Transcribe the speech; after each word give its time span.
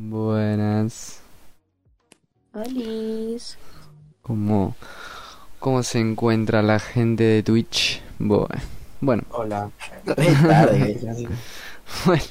Buenas. 0.00 1.20
Olis. 2.54 3.58
¿Cómo, 4.22 4.76
¿Cómo 5.58 5.82
se 5.82 5.98
encuentra 5.98 6.62
la 6.62 6.78
gente 6.78 7.24
de 7.24 7.42
Twitch? 7.42 8.00
Bu- 8.20 8.46
Bueno, 9.00 9.24
Hola. 9.30 9.70
Tarde, 10.06 11.00
bueno. 12.06 12.22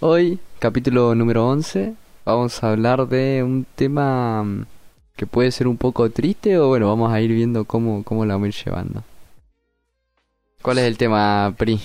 Hoy, 0.00 0.40
capítulo 0.58 1.14
número 1.14 1.46
11, 1.48 1.94
vamos 2.24 2.60
a 2.64 2.70
hablar 2.72 3.06
de 3.06 3.44
un 3.44 3.64
tema 3.76 4.44
que 5.14 5.26
puede 5.26 5.52
ser 5.52 5.68
un 5.68 5.76
poco 5.76 6.10
triste 6.10 6.58
o 6.58 6.66
bueno, 6.66 6.88
vamos 6.88 7.12
a 7.12 7.20
ir 7.20 7.30
viendo 7.32 7.64
cómo, 7.64 8.02
cómo 8.02 8.26
la 8.26 8.34
vamos 8.34 8.46
a 8.46 8.48
ir 8.48 8.64
llevando. 8.64 9.04
¿Cuál 10.62 10.78
es 10.78 10.84
el 10.84 10.98
tema, 10.98 11.54
Pri? 11.56 11.80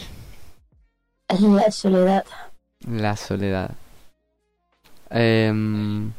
La 1.30 1.70
soledad. 1.72 2.26
La 2.88 3.16
soledad. 3.16 3.76
Em, 5.12 6.12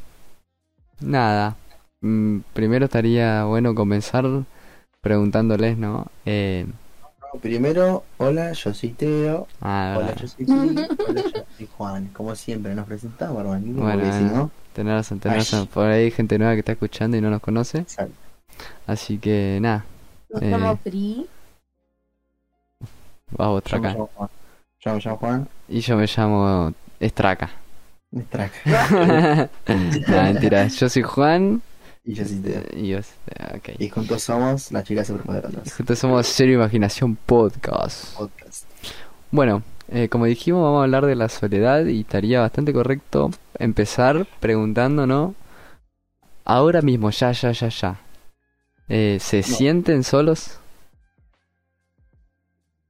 nada. 1.01 1.57
Mm, 2.01 2.39
Primero 2.53 2.85
estaría 2.87 3.45
bueno 3.45 3.75
comenzar 3.75 4.25
preguntándoles, 5.01 5.77
¿no? 5.79 6.07
Eh, 6.25 6.67
No, 7.35 7.41
Primero, 7.41 8.05
hola, 8.19 8.53
yo 8.53 8.75
soy 8.75 8.91
Teo. 8.91 9.47
ah, 9.63 9.95
Hola, 9.99 10.15
yo 10.15 10.29
soy. 10.29 10.45
Hola, 10.47 11.23
yo 11.35 11.45
soy 11.57 11.69
Juan. 11.77 12.09
Como 12.13 12.35
siempre, 12.37 12.75
nos 12.75 12.87
presentamos, 12.87 13.39
hermanito. 13.41 13.81
Bueno, 13.81 14.05
no, 14.05 14.51
Tenés 14.75 14.95
razón, 14.95 15.19
tenés 15.21 15.39
razón. 15.51 15.67
Por 15.69 15.87
ahí 15.87 16.05
hay 16.05 16.11
gente 16.11 16.39
nueva 16.39 16.55
que 16.55 16.61
está 16.61 16.73
escuchando 16.73 17.17
y 17.17 17.21
no 17.21 17.31
nos 17.31 17.41
conoce. 17.41 17.79
exacto. 17.79 18.15
Así 18.87 19.19
que 19.19 19.59
nada, 19.61 19.85
Nos 20.31 20.43
Eh. 20.43 20.51
llamo 20.51 20.77
Pri. 20.77 21.27
vas 23.31 23.49
vos, 23.49 23.63
Yo 23.65 23.77
me 23.77 23.81
Traca. 23.81 23.89
llamo 23.95 24.11
Juan. 24.15 24.29
Yo 24.81 24.93
me 24.95 25.01
llamo 25.01 25.17
Juan. 25.19 25.49
Y 25.69 25.81
yo 25.81 25.97
me 25.97 26.07
llamo 26.07 26.73
Estraca. 27.01 27.51
Traca. 28.31 29.49
no, 29.69 30.23
mentira. 30.23 30.67
Yo 30.69 30.89
soy 30.89 31.03
Juan 31.03 31.63
Y 32.05 32.15
yo 32.15 32.25
soy 32.25 32.37
Teo. 32.41 32.63
y 32.77 32.89
yo, 32.89 32.99
eh, 32.99 33.57
ok. 33.57 33.69
Y 33.79 33.89
juntos 33.89 34.23
somos 34.23 34.71
las 34.73 34.85
chicas 34.85 35.07
superpoderosas. 35.07 35.73
Juntos 35.75 35.99
somos 35.99 36.27
Serio 36.27 36.57
Imaginación 36.57 37.17
Podcast. 37.17 38.15
Podcast. 38.17 38.65
Bueno, 39.31 39.63
eh, 39.89 40.09
como 40.09 40.27
dijimos, 40.27 40.63
vamos 40.63 40.81
a 40.81 40.85
hablar 40.85 41.07
de 41.07 41.15
la 41.17 41.29
soledad 41.31 41.87
y 41.87 42.01
estaría 42.01 42.41
bastante 42.41 42.73
correcto 42.75 43.31
empezar 43.59 44.27
preguntándonos 44.41 45.35
ahora 46.45 46.83
mismo, 46.83 47.11
ya, 47.11 47.33
ya, 47.33 47.53
ya, 47.53 47.69
ya. 47.69 48.01
Eh, 48.89 49.19
¿Se 49.21 49.39
No. 49.39 49.43
sienten 49.45 50.05
solos? 50.05 50.59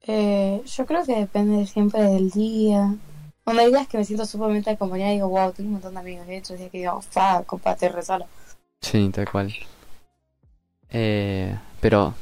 Eh, 0.04 0.62
yo 0.66 0.84
creo 0.86 1.04
que 1.04 1.14
depende 1.14 1.64
siempre 1.66 2.02
del 2.02 2.30
día. 2.30 2.96
Cuando 3.44 3.62
hay 3.62 3.70
días 3.70 3.88
que 3.88 3.98
me 3.98 4.04
siento 4.04 4.24
sumamente 4.24 4.70
acompañada 4.70 5.10
y 5.10 5.16
digo, 5.16 5.28
wow, 5.28 5.52
tengo 5.52 5.68
un 5.68 5.72
montón 5.74 5.94
de 5.94 6.00
amigos. 6.00 6.26
Y 6.28 6.36
otros 6.36 6.58
días 6.58 6.70
que 6.70 6.78
digo, 6.78 7.00
fa, 7.02 7.42
compa, 7.44 7.72
estoy 7.72 7.88
re 7.88 8.02
sola. 8.02 8.26
Sí, 8.80 9.10
tal 9.12 9.30
cual. 9.30 9.52
Eh, 10.90 11.58
pero 11.80 12.14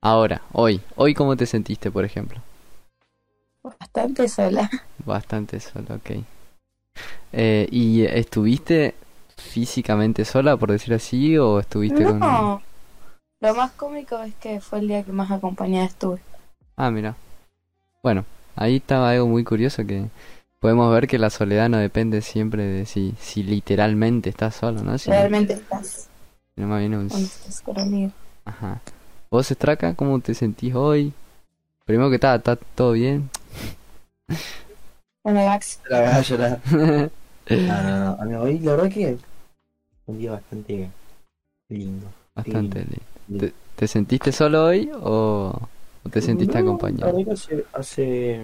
ahora, 0.00 0.42
hoy, 0.52 0.80
hoy 0.96 1.12
cómo 1.12 1.36
te 1.36 1.44
sentiste, 1.44 1.90
por 1.90 2.04
ejemplo? 2.04 2.40
Bastante 3.62 4.28
sola. 4.28 4.70
Bastante 5.04 5.60
solo, 5.60 5.96
ok. 5.96 6.10
Eh, 7.32 7.68
¿y 7.70 8.04
estuviste 8.04 8.94
físicamente 9.36 10.24
sola, 10.24 10.56
por 10.56 10.70
decir 10.70 10.94
así, 10.94 11.36
o 11.36 11.60
estuviste 11.60 12.02
con... 12.02 12.18
No. 12.18 12.62
Lo 13.40 13.54
más 13.54 13.72
cómico 13.72 14.18
es 14.20 14.34
que 14.34 14.60
fue 14.60 14.80
el 14.80 14.88
día 14.88 15.02
que 15.02 15.12
más 15.12 15.30
acompañada 15.30 15.86
estuve. 15.86 16.20
Ah, 16.76 16.90
mira. 16.90 17.16
Bueno, 18.02 18.24
ahí 18.60 18.76
estaba 18.76 19.10
algo 19.10 19.26
muy 19.26 19.42
curioso 19.42 19.86
que 19.86 20.04
podemos 20.60 20.92
ver 20.92 21.08
que 21.08 21.18
la 21.18 21.30
soledad 21.30 21.70
no 21.70 21.78
depende 21.78 22.20
siempre 22.20 22.62
de 22.62 22.84
si, 22.84 23.14
si 23.18 23.42
literalmente 23.42 24.28
estás 24.28 24.54
solo, 24.54 24.82
¿no? 24.82 24.98
Sino, 24.98 25.16
Realmente 25.16 25.54
estás 25.54 26.08
sino 26.54 26.68
más 26.68 26.80
bien 26.80 26.94
un... 26.94 28.12
Ajá. 28.44 28.80
¿Vos, 29.30 29.46
Straca, 29.46 29.94
cómo 29.94 30.20
te 30.20 30.34
sentís 30.34 30.74
hoy? 30.74 31.12
Primero 31.86 32.10
que 32.10 32.16
está, 32.16 32.34
¿está 32.34 32.56
todo 32.56 32.92
bien? 32.92 33.30
Bueno, 35.22 35.44
Max, 35.46 35.80
La 35.88 36.00
verdad, 36.00 36.22
llorar. 36.22 36.60
No, 37.50 37.82
no, 37.82 37.98
no. 37.98 38.22
A 38.22 38.24
mí 38.26 38.34
hoy, 38.34 38.58
la 38.60 38.72
verdad 38.76 38.90
que 38.92 39.16
un 40.06 40.18
día 40.18 40.32
bastante 40.32 40.88
lindo. 41.68 42.06
Bastante 42.34 42.78
lindo. 42.80 42.96
lindo. 43.26 43.46
¿Te, 43.46 43.54
te 43.74 43.88
sentiste 43.88 44.32
solo 44.32 44.66
hoy 44.66 44.90
o 44.94 45.68
te 46.10 46.20
sentiste 46.22 46.58
No, 46.58 46.60
acompañado? 46.60 47.16
hace, 47.32 47.64
hace, 47.72 48.40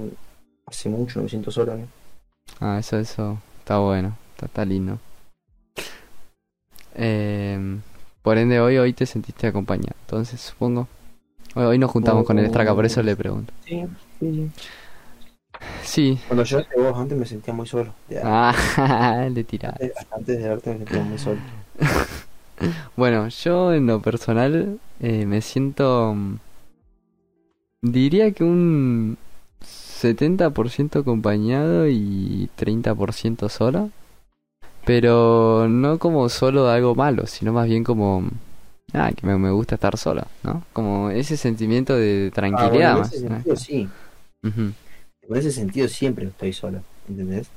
hace 0.67 0.89
mucho 0.89 1.19
no 1.19 1.25
me 1.25 1.29
siento 1.31 1.51
solo, 1.51 1.77
¿no? 1.77 1.87
Ah, 2.61 2.79
eso, 2.79 2.99
eso 2.99 3.39
está 3.61 3.79
bueno, 3.79 4.17
está, 4.35 4.47
está 4.47 4.65
lindo. 4.65 4.99
Eh, 6.95 7.79
por 8.23 8.39
ende, 8.39 8.61
hoy, 8.61 8.79
hoy 8.79 8.93
te 8.93 9.07
sentiste 9.07 9.47
acompañado. 9.47 9.95
Entonces, 10.03 10.41
supongo. 10.41 10.89
Hoy, 11.55 11.65
hoy 11.65 11.79
nos 11.79 11.91
juntamos 11.91 12.25
con 12.27 12.39
el 12.39 12.49
Straca, 12.49 12.75
por 12.75 12.87
eso 12.87 13.03
le 13.03 13.17
pregunto. 13.17 13.53
Sí, 13.65 13.83
sí, 14.21 14.33
sí. 14.33 14.51
Sí. 15.83 16.19
Cuando 16.27 16.45
yo 16.45 16.59
de 16.59 16.67
vos 16.77 16.99
antes 16.99 17.17
me 17.17 17.27
sentía 17.27 17.55
muy 17.55 17.67
solo. 17.67 17.95
Ah, 18.23 19.27
le 19.33 19.45
tiraba. 19.45 19.77
antes, 19.81 19.93
antes 20.11 20.39
de 20.43 20.49
verte 20.49 20.71
me 20.71 20.79
sentía 20.79 21.03
muy 21.03 21.19
solo. 21.19 21.41
Bueno, 22.97 23.29
yo 23.29 23.73
en 23.73 23.87
lo 23.87 24.01
personal 24.01 24.79
eh, 25.01 25.27
me 25.27 25.41
siento. 25.43 26.17
Diría 27.93 28.31
que 28.33 28.45
un 28.45 29.17
70% 29.63 31.01
acompañado 31.01 31.89
y 31.89 32.49
30% 32.57 33.49
solo. 33.49 33.91
Pero 34.85 35.67
no 35.69 35.99
como 35.99 36.29
solo 36.29 36.65
de 36.67 36.75
algo 36.75 36.95
malo, 36.95 37.27
sino 37.27 37.53
más 37.53 37.67
bien 37.67 37.83
como. 37.85 38.29
Ah, 38.93 39.11
que 39.15 39.27
me, 39.27 39.37
me 39.37 39.51
gusta 39.51 39.75
estar 39.75 39.97
solo, 39.99 40.23
¿no? 40.45 40.63
Como 40.73 41.11
ese 41.11 41.37
sentimiento 41.37 41.97
de 41.97 42.29
Ah, 42.31 42.35
tranquilidad 42.35 42.71
bueno, 42.73 42.91
en 42.95 42.99
más. 43.01 43.13
ese 43.13 43.29
¿no? 43.29 43.35
sentido 43.37 43.57
sí. 43.57 43.89
En 44.45 45.37
ese 45.37 45.51
sentido 45.51 45.89
siempre 45.89 46.27
estoy 46.27 46.53
solo, 46.53 46.83
¿entendés? 47.09 47.49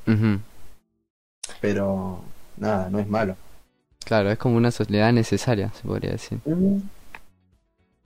Pero 1.61 2.21
nada, 2.57 2.89
no 2.89 2.99
es 2.99 3.07
malo. 3.07 3.35
Claro, 4.05 4.31
es 4.31 4.39
como 4.39 4.57
una 4.57 4.71
soledad 4.71 5.13
necesaria, 5.13 5.71
se 5.79 5.87
podría 5.87 6.11
decir. 6.11 6.39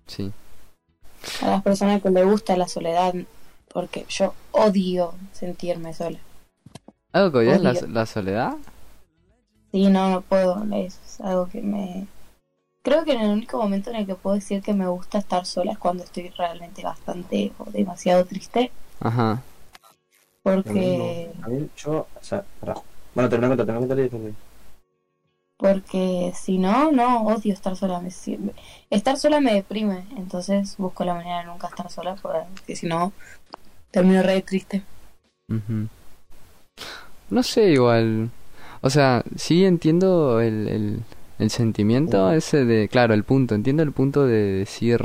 Sí. 0.06 0.31
A 1.41 1.50
las 1.50 1.63
personas 1.63 2.01
que 2.01 2.09
les 2.09 2.25
gusta 2.25 2.57
la 2.57 2.67
soledad, 2.67 3.13
porque 3.73 4.06
yo 4.09 4.34
odio 4.51 5.13
sentirme 5.31 5.94
sola. 5.94 6.19
¿Algo 7.11 7.31
que 7.31 7.38
odias 7.47 7.88
la, 7.88 8.06
soledad? 8.06 8.56
Sí, 9.72 9.88
no, 9.88 10.09
no 10.09 10.22
puedo. 10.22 10.63
Es 10.73 11.22
algo 11.22 11.47
que 11.47 11.62
me... 11.62 12.07
Creo 12.81 13.06
que 13.06 13.13
en 13.13 13.22
el 13.22 13.31
único 13.31 13.57
momento 13.57 13.91
en 13.91 13.97
el 13.97 14.06
que 14.06 14.16
puedo 14.16 14.35
decir 14.35 14.62
que 14.62 14.73
me 14.73 14.88
gusta 14.88 15.17
estar 15.19 15.45
sola 15.45 15.72
es 15.72 15.78
cuando 15.78 16.03
estoy 16.03 16.29
realmente 16.29 16.83
bastante 16.83 17.53
o 17.57 17.69
demasiado 17.72 18.25
triste. 18.25 18.72
Ajá. 19.00 19.41
Porque, 20.41 21.31
A 21.41 21.47
mí, 21.47 21.69
yo, 21.78 22.07
o 22.13 22.23
sea, 22.23 22.44
pará. 22.59 22.75
Bueno, 23.16 23.29
termina 23.29 23.56
contar, 23.56 23.79
termina. 23.88 24.35
Porque 25.63 26.34
si 26.35 26.57
no, 26.57 26.91
no, 26.91 27.22
odio 27.22 27.53
estar 27.53 27.78
sola. 27.78 28.01
Me, 28.01 28.12
si- 28.12 28.38
estar 28.90 29.16
sola 29.18 29.40
me 29.40 29.53
deprime. 29.53 30.03
Entonces 30.18 30.75
busco 30.78 31.06
la 31.06 31.13
manera 31.13 31.40
de 31.40 31.46
nunca 31.46 31.68
estar 31.68 31.90
sola 31.90 32.18
porque 32.22 32.75
si 32.75 32.85
no, 32.85 33.13
termino 33.90 34.22
re 34.24 34.41
triste. 34.41 34.84
No 37.29 37.44
sé, 37.44 37.69
igual. 37.69 38.29
O 38.81 38.90
sea, 38.90 39.24
sí 39.38 39.63
entiendo 39.63 40.41
el, 40.41 40.68
el, 40.68 41.00
el 41.40 41.50
sentimiento 41.50 42.34
ese 42.34 42.66
de. 42.66 42.90
Claro, 42.90 43.13
el 43.13 43.24
punto. 43.24 43.56
Entiendo 43.56 43.84
el 43.84 43.94
punto 43.94 44.25
de 44.28 44.41
decir. 44.66 45.00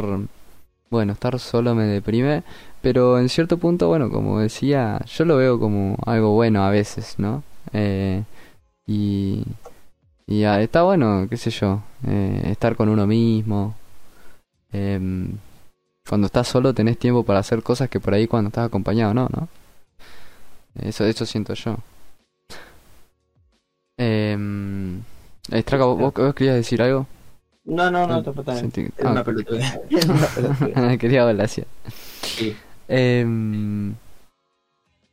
Bueno, 0.90 1.12
estar 1.12 1.38
solo 1.38 1.76
me 1.76 1.84
deprime. 1.84 2.42
Pero 2.82 3.20
en 3.20 3.28
cierto 3.28 3.58
punto, 3.58 3.86
bueno, 3.86 4.10
como 4.10 4.40
decía, 4.40 5.00
yo 5.06 5.24
lo 5.24 5.36
veo 5.36 5.60
como 5.60 5.96
algo 6.04 6.34
bueno 6.34 6.64
a 6.64 6.70
veces, 6.70 7.14
¿no? 7.18 7.44
Eh, 7.72 8.24
y. 8.88 9.44
Y 10.28 10.44
ah, 10.44 10.60
está 10.60 10.82
bueno, 10.82 11.26
qué 11.28 11.36
sé 11.36 11.50
yo. 11.50 11.82
eh, 12.06 12.42
estar 12.52 12.76
con 12.76 12.88
uno 12.88 13.06
mismo. 13.06 13.74
Em, 14.72 15.32
cuando 16.08 16.26
estás 16.26 16.48
solo 16.48 16.74
tenés 16.74 16.98
tiempo 16.98 17.24
para 17.24 17.38
hacer 17.40 17.62
cosas 17.62 17.88
que 17.88 17.98
por 18.00 18.14
ahí 18.14 18.26
cuando 18.26 18.48
estás 18.48 18.66
acompañado 18.66 19.14
no, 19.14 19.28
¿no? 19.34 19.48
Eso, 20.80 21.04
eso 21.06 21.26
siento 21.26 21.54
yo. 21.54 21.76
Eh, 23.96 24.36
Estraca, 25.50 25.84
¿vos, 25.84 26.12
querías 26.34 26.56
decir 26.56 26.82
algo? 26.82 27.06
No, 27.64 27.90
no, 27.90 28.06
no, 28.06 28.22
bien. 28.22 28.44
Sentí- 28.56 28.92
Era 28.96 29.08
ah, 29.08 29.12
una 29.12 29.24
pelotuda. 29.24 29.80
Una 29.90 30.26
pelotuda. 30.28 30.98
Quería 30.98 31.22
hablar 31.22 31.44
así. 31.46 31.64
Sí. 32.22 32.56
Em, 32.86 33.94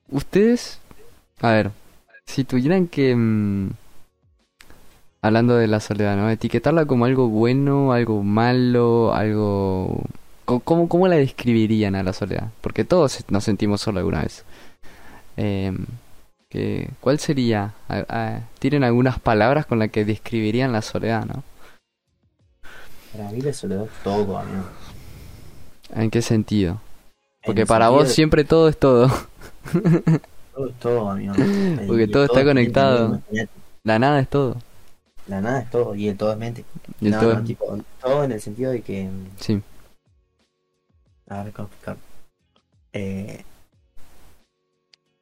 Ustedes, 0.09 0.79
a 1.41 1.51
ver, 1.51 1.71
si 2.25 2.44
tuvieran 2.44 2.88
que, 2.88 3.15
mm, 3.15 3.69
hablando 5.25 5.56
de 5.56 5.68
la 5.68 5.80
soledad, 5.80 6.16
¿no? 6.18 6.30
Etiquetarla 6.30 6.86
como 6.86 7.06
algo 7.06 7.27
bueno, 7.30 7.92
algo 7.94 8.24
malo, 8.24 9.13
algo... 9.13 10.01
¿Cómo, 10.45 10.88
cómo 10.88 11.07
la 11.07 11.16
describirían 11.16 11.95
a 11.95 12.04
la 12.04 12.13
soledad? 12.13 12.50
Porque 12.62 12.83
todos 12.86 13.25
nos 13.30 13.44
sentimos 13.44 13.81
solos 13.81 14.00
alguna 14.00 14.22
vez. 14.22 14.45
Que, 16.50 16.89
¿cuál 17.01 17.19
sería? 17.19 17.74
A- 17.89 18.06
a- 18.07 18.39
tienen 18.60 18.83
algunas 18.83 19.19
palabras 19.19 19.66
con 19.66 19.80
las 19.80 19.89
que 19.89 20.06
describirían 20.06 20.72
la 20.72 20.81
soledad, 20.81 21.25
¿no? 21.25 21.44
Para 23.12 23.31
mí 23.31 23.42
la 23.42 23.54
soledad 23.54 23.86
es 23.86 24.04
todo, 24.04 24.38
amigo. 24.38 24.63
¿En 25.95 26.12
qué 26.12 26.22
sentido? 26.22 26.74
En 27.42 27.48
Porque 27.48 27.66
para 27.66 27.86
sentido 27.86 28.00
vos 28.00 28.07
de- 28.10 28.13
siempre 28.13 28.44
todo 28.44 28.69
es 28.69 28.77
todo. 28.77 29.10
Todo 30.54 30.68
es 30.68 30.75
todo, 30.80 31.10
amigo. 31.10 31.33
Porque 31.88 32.07
todo 32.07 32.25
está 32.25 32.44
conectado. 32.44 33.19
La 33.83 34.00
nada 34.00 34.19
es 34.19 34.30
todo. 34.30 34.57
La 35.27 35.42
nada 35.42 35.62
es 35.62 35.69
todo 35.72 35.95
y 35.95 36.07
el 36.07 36.18
todo 36.18 36.31
es 36.31 36.38
mente. 36.38 36.63
Y 37.01 37.06
el 37.07 37.12
no, 37.12 37.19
todo 37.19 37.33
no, 37.33 37.39
es- 37.39 37.45
tipo, 37.45 37.77
todo 38.01 38.24
en 38.24 38.31
el 38.31 38.42
sentido 38.42 38.72
de 38.72 38.81
que. 38.81 39.10
Sí. 39.39 39.62
A 41.27 41.44
ver, 41.44 41.54
¿cómo 41.54 41.68
explicar? 41.68 41.98
Eh, 42.94 43.44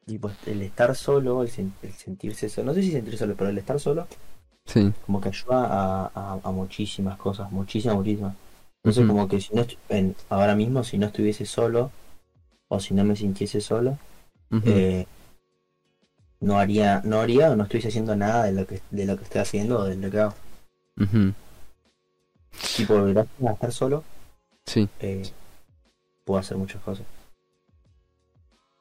tipo, 0.06 0.30
el 0.46 0.62
estar 0.62 0.94
solo, 0.94 1.42
el, 1.42 1.50
sen- 1.50 1.72
el 1.82 1.92
sentirse 1.94 2.48
solo, 2.48 2.66
no 2.68 2.74
sé 2.74 2.82
si 2.82 2.92
sentirse 2.92 3.18
solo, 3.18 3.34
pero 3.36 3.50
el 3.50 3.58
estar 3.58 3.80
solo, 3.80 4.06
Sí. 4.66 4.92
como 5.06 5.20
que 5.20 5.28
ayuda 5.30 5.66
a, 5.66 6.10
a, 6.14 6.40
a 6.42 6.50
muchísimas 6.50 7.16
cosas, 7.16 7.50
muchísimas, 7.52 7.96
muchísimas. 7.96 8.34
Entonces, 8.82 9.04
Ujú. 9.04 9.12
como 9.12 9.28
que 9.28 9.40
si 9.40 9.54
no, 9.54 9.64
en, 9.88 10.14
ahora 10.28 10.54
mismo, 10.54 10.84
si 10.84 10.98
no 10.98 11.06
estuviese 11.06 11.46
solo, 11.46 11.90
o 12.68 12.80
si 12.80 12.92
no 12.94 13.04
me 13.04 13.16
sintiese 13.16 13.60
solo, 13.60 13.98
eh, 14.64 15.06
no 16.44 16.58
haría, 16.58 17.00
no 17.04 17.20
haría 17.20 17.50
o 17.50 17.56
no 17.56 17.64
estuviese 17.64 17.88
haciendo 17.88 18.14
nada 18.14 18.44
de 18.44 18.52
lo 18.52 18.66
que, 18.66 18.80
de 18.90 19.06
lo 19.06 19.16
que 19.16 19.24
estoy 19.24 19.40
haciendo 19.40 19.78
o 19.80 19.84
de 19.84 19.96
lo 19.96 20.10
que 20.10 20.20
hago. 20.20 20.34
Ujú. 21.00 21.32
Tipo, 22.76 23.02
gracias 23.04 23.48
a 23.48 23.52
estar 23.52 23.72
solo, 23.72 24.04
Sí. 24.66 24.88
eh, 25.00 25.22
puedo 26.24 26.38
hacer 26.40 26.56
muchas 26.56 26.80
cosas. 26.82 27.06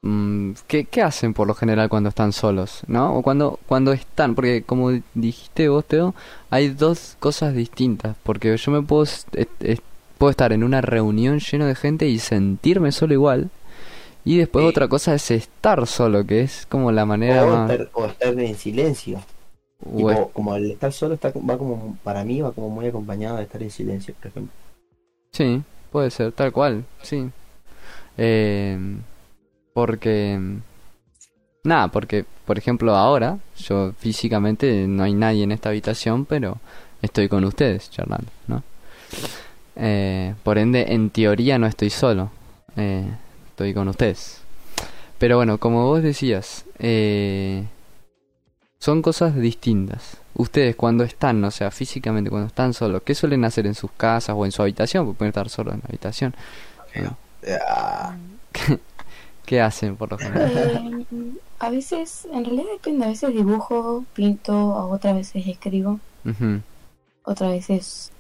Mm, 0.02 0.52
¿qué, 0.68 0.84
qué 0.84 1.02
hacen 1.02 1.34
por 1.34 1.48
lo 1.48 1.54
general 1.56 1.88
cuando 1.88 2.10
están 2.10 2.34
solos? 2.34 2.82
¿No? 2.88 3.16
O 3.18 3.22
cuando, 3.22 3.58
cuando 3.68 3.94
están, 3.94 4.36
porque 4.36 4.64
como 4.64 4.92
dijiste 5.14 5.70
vos, 5.70 5.86
Teo, 5.86 6.14
hay 6.50 6.70
dos 6.70 7.16
cosas 7.20 7.54
distintas. 7.54 8.18
Porque 8.24 8.56
yo 8.58 8.72
me 8.72 8.82
puedo, 8.82 9.06
puedo 10.18 10.30
estar 10.32 10.52
en 10.52 10.64
una 10.64 10.82
reunión 10.82 11.40
lleno 11.40 11.66
de 11.66 11.76
gente 11.76 12.08
y 12.08 12.20
sentirme 12.20 12.92
solo 12.92 13.14
igual. 13.14 13.50
Y 14.26 14.38
después 14.38 14.64
Sí. 14.64 14.70
otra 14.70 14.88
cosa 14.88 15.14
es 15.16 15.32
estar 15.32 15.86
solo, 15.88 16.26
que 16.26 16.42
es 16.42 16.66
como 16.68 16.92
la 16.92 17.06
manera 17.06 17.44
O 17.44 17.48
más... 17.48 17.72
estar, 17.72 17.90
o 17.94 18.06
estar 18.06 18.40
en 18.40 18.56
silencio. 18.56 19.20
o 19.86 19.98
Tipo, 19.98 20.12
es- 20.12 20.20
como 20.34 20.56
el 20.56 20.72
estar 20.72 20.92
solo 20.94 21.16
está, 21.16 21.32
va 21.32 21.58
como, 21.58 21.98
para 22.04 22.24
mí 22.24 22.42
va 22.42 22.52
como 22.54 22.70
muy 22.70 22.88
acompañado 22.88 23.38
de 23.38 23.44
estar 23.44 23.62
en 23.64 23.72
silencio, 23.72 24.14
por 24.16 24.28
ejemplo. 24.28 24.54
Sí, 25.32 25.62
puede 25.92 26.12
ser, 26.12 26.32
tal 26.32 26.52
cual, 26.52 26.86
sí. 27.02 27.30
Eh, 28.18 28.78
porque... 29.74 30.40
Nada, 31.64 31.88
porque, 31.90 32.26
por 32.46 32.58
ejemplo, 32.58 32.96
ahora, 32.96 33.38
yo 33.58 33.94
físicamente 33.98 34.86
no 34.88 35.04
hay 35.04 35.14
nadie 35.14 35.44
en 35.44 35.52
esta 35.54 35.70
habitación, 35.70 36.26
pero 36.26 36.58
estoy 37.02 37.30
con 37.30 37.46
ustedes 37.46 37.90
charlando, 37.90 38.28
¿no? 38.48 38.64
Eh, 39.76 40.36
por 40.44 40.58
ende, 40.58 40.94
en 40.94 41.10
teoría 41.10 41.58
no 41.58 41.66
estoy 41.68 41.90
solo, 41.90 42.30
eh, 42.78 43.06
estoy 43.54 43.74
con 43.74 43.88
ustedes. 43.88 44.42
Pero 45.20 45.38
bueno, 45.38 45.60
como 45.60 45.86
vos 45.86 46.02
decías, 46.02 46.66
eh, 46.80 47.64
son 48.80 49.04
cosas 49.04 49.36
distintas. 49.36 50.18
Ustedes 50.34 50.76
cuando 50.76 51.04
están, 51.04 51.44
o 51.44 51.52
sea, 51.52 51.70
físicamente 51.70 52.32
cuando 52.32 52.48
están 52.48 52.74
solos, 52.74 53.04
¿qué 53.06 53.14
suelen 53.14 53.46
hacer 53.46 53.68
en 53.68 53.76
sus 53.76 53.92
casas 53.92 54.36
o 54.38 54.44
en 54.44 54.52
su 54.52 54.64
habitación? 54.64 55.06
Porque 55.06 55.20
pueden 55.20 55.30
estar 55.30 55.50
solos 55.50 55.76
en 55.76 55.82
la 55.82 55.88
habitación. 55.88 56.36
¿no? 56.96 57.16
¿Qué 59.46 59.62
hacen 59.62 59.98
por 59.98 60.12
lo 60.12 60.18
general? 60.18 61.06
Eh, 61.12 61.34
a 61.60 61.70
veces, 61.70 62.28
en 62.34 62.44
realidad 62.44 62.72
depende, 62.74 63.06
a 63.06 63.10
veces 63.10 63.34
dibujo, 63.34 64.06
pinto, 64.16 64.54
a 64.54 64.88
otras 64.88 65.16
veces 65.16 65.46
escribo, 65.48 66.00
otras 67.24 67.52
veces 67.52 68.12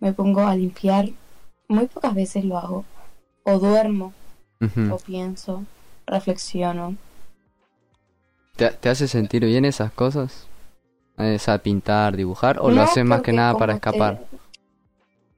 me 0.00 0.12
pongo 0.12 0.42
a 0.42 0.54
limpiar, 0.54 1.08
muy 1.68 1.86
pocas 1.86 2.14
veces 2.14 2.44
lo 2.44 2.58
hago, 2.58 2.84
o 3.44 3.58
duermo, 3.58 4.12
ujú. 4.64 4.94
o 4.94 4.98
pienso, 4.98 5.64
reflexiono. 6.06 6.96
¿Te, 8.56 8.70
te 8.70 8.88
hace 8.88 9.08
sentir 9.08 9.44
bien 9.44 9.64
esas 9.64 9.92
cosas? 9.92 10.46
O 11.16 11.38
sea, 11.38 11.58
pintar, 11.58 12.16
dibujar, 12.16 12.58
o 12.60 12.70
lo 12.70 12.82
haces 12.82 13.04
más 13.04 13.22
que 13.22 13.32
nada 13.32 13.54
para 13.54 13.74
te- 13.74 13.78
escapar. 13.78 14.26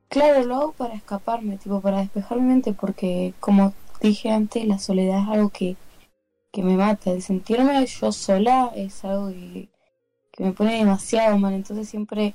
Claro, 0.08 0.44
lo 0.44 0.54
hago 0.56 0.72
para 0.72 0.94
escaparme, 0.94 1.58
tipo 1.58 1.80
para 1.80 1.98
despejar 1.98 2.38
mi 2.40 2.44
mente, 2.48 2.72
porque 2.72 3.34
como 3.40 3.74
dije 4.00 4.30
antes, 4.30 4.64
la 4.66 4.78
soledad 4.78 5.20
es 5.22 5.28
algo 5.28 5.50
que, 5.50 5.76
que 6.52 6.62
me 6.62 6.76
mata. 6.76 7.10
El 7.10 7.22
sentirme 7.22 7.84
yo 7.84 8.12
sola 8.12 8.70
es 8.74 9.04
algo 9.04 9.28
que, 9.28 9.68
que 10.32 10.44
me 10.44 10.52
pone 10.52 10.78
demasiado 10.78 11.36
mal, 11.38 11.52
entonces 11.54 11.88
siempre 11.88 12.34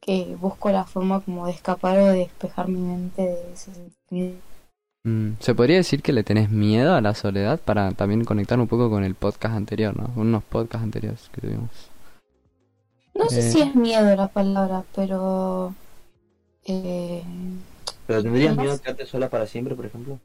que 0.00 0.36
busco 0.38 0.70
la 0.70 0.84
forma 0.84 1.20
como 1.20 1.46
de 1.46 1.52
escapar 1.52 1.98
o 1.98 2.06
de 2.06 2.18
despejar 2.18 2.68
mi 2.68 2.80
mente 2.80 3.22
de 3.22 3.52
ese 3.54 3.72
sentido. 3.72 4.34
Mm, 5.04 5.32
¿Se 5.38 5.54
podría 5.54 5.76
decir 5.76 6.02
que 6.02 6.12
le 6.14 6.22
tenés 6.24 6.50
miedo 6.50 6.94
a 6.94 7.00
la 7.02 7.14
soledad 7.14 7.60
para 7.60 7.92
también 7.92 8.24
conectar 8.24 8.58
un 8.58 8.66
poco 8.66 8.88
con 8.88 9.04
el 9.04 9.14
podcast 9.14 9.54
anterior, 9.54 9.94
¿no? 9.96 10.10
Unos 10.16 10.42
podcasts 10.44 10.82
anteriores 10.84 11.28
que 11.32 11.42
tuvimos. 11.42 11.68
No 13.14 13.28
sé 13.28 13.40
Eh. 13.40 13.42
si 13.52 13.60
es 13.60 13.74
miedo 13.74 14.16
la 14.16 14.28
palabra, 14.28 14.82
pero... 14.94 15.74
Eh, 16.66 17.22
Pero 18.06 18.22
tendrías 18.22 18.56
miedo 18.56 18.72
a 18.72 18.78
quedarte 18.78 19.04
sola 19.06 19.28
para 19.28 19.46
siempre, 19.46 19.74
por 19.74 19.84
ejemplo. 19.86 20.18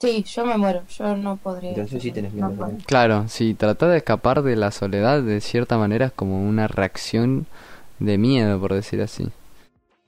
sí, 0.00 0.24
yo 0.24 0.44
me 0.44 0.58
muero, 0.58 0.82
yo 0.98 1.16
no 1.16 1.36
podría. 1.36 1.70
Entonces 1.70 2.02
sí 2.02 2.10
tenés 2.10 2.32
miedo 2.34 2.50
no. 2.50 2.76
Claro, 2.86 3.26
sí, 3.28 3.54
tratar 3.54 3.90
de 3.90 3.98
escapar 3.98 4.42
de 4.42 4.56
la 4.56 4.70
soledad 4.72 5.22
de 5.22 5.40
cierta 5.40 5.78
manera 5.78 6.06
es 6.06 6.12
como 6.12 6.46
una 6.46 6.66
reacción 6.66 7.46
de 8.00 8.18
miedo, 8.18 8.60
por 8.60 8.74
decir 8.74 9.00
así. 9.00 9.28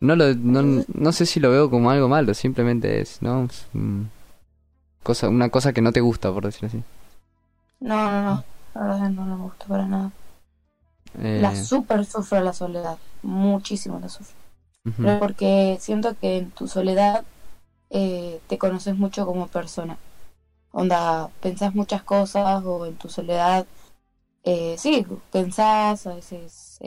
No 0.01 0.15
lo, 0.17 0.35
no, 0.35 0.85
no 0.93 1.13
sé 1.13 1.25
si 1.25 1.41
lo 1.41 1.51
veo 1.51 1.71
como 1.71 1.91
algo 1.91 2.09
malo, 2.09 2.35
simplemente 2.35 3.01
es, 3.01 3.23
¿no? 3.23 3.49
Cosa, 5.07 5.29
una 5.29 5.51
cosa 5.51 5.73
que 5.73 5.83
no 5.83 5.93
te 5.93 6.01
gusta, 6.01 6.33
por 6.33 6.45
decir 6.45 6.67
así. 6.67 6.83
No, 7.79 8.11
no, 8.11 8.23
no, 8.23 8.45
la 8.75 8.81
verdad 8.81 9.11
no 9.11 9.25
me 9.25 9.37
gusta 9.37 9.67
para 9.67 9.87
nada. 9.87 10.11
Eh, 11.23 11.39
La 11.41 11.55
super 11.55 12.05
sufro 12.05 12.41
la 12.41 12.53
soledad, 12.53 12.99
muchísimo 13.23 14.01
la 14.01 14.09
sufro. 14.09 14.35
Pero 14.97 15.21
porque 15.21 15.79
siento 15.81 16.17
que 16.17 16.39
en 16.39 16.51
tu 16.51 16.67
soledad 16.67 17.25
eh, 17.91 18.41
te 18.49 18.59
conoces 18.59 18.97
mucho 18.97 19.25
como 19.27 19.47
persona. 19.47 19.97
Onda, 20.73 21.31
pensás 21.41 21.73
muchas 21.73 22.03
cosas 22.03 22.65
o 22.65 22.85
en 22.85 22.97
tu 22.97 23.09
soledad, 23.09 23.65
eh, 24.43 24.75
sí, 24.77 25.07
pensás, 25.31 26.09
a 26.09 26.17
veces 26.17 26.81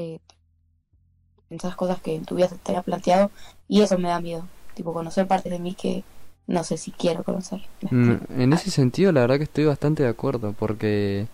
pensás 1.48 1.78
cosas 1.78 2.02
que 2.02 2.16
en 2.16 2.26
tu 2.26 2.36
vida 2.36 2.50
se 2.50 2.58
te 2.58 2.74
había 2.74 2.84
planteado 2.84 3.32
y 3.70 3.82
eso 3.82 3.98
me 3.98 4.10
da 4.10 4.20
miedo. 4.20 4.46
Tipo, 4.74 4.92
conocer 4.92 5.26
partes 5.26 5.54
de 5.54 5.60
mí 5.60 5.74
que 5.74 6.04
no 6.50 6.64
sé 6.64 6.78
si 6.78 6.92
quiero 6.92 7.24
conocer. 7.24 7.62
¿Me 7.82 7.90
Mm? 7.92 8.20
En 8.38 8.54
ese 8.54 8.72
sentido, 8.72 9.12
la 9.12 9.22
verdad 9.22 9.38
que 9.38 9.44
estoy 9.44 9.66
bastante 9.66 10.04
de 10.04 10.10
acuerdo, 10.10 10.54
porque 10.58 11.28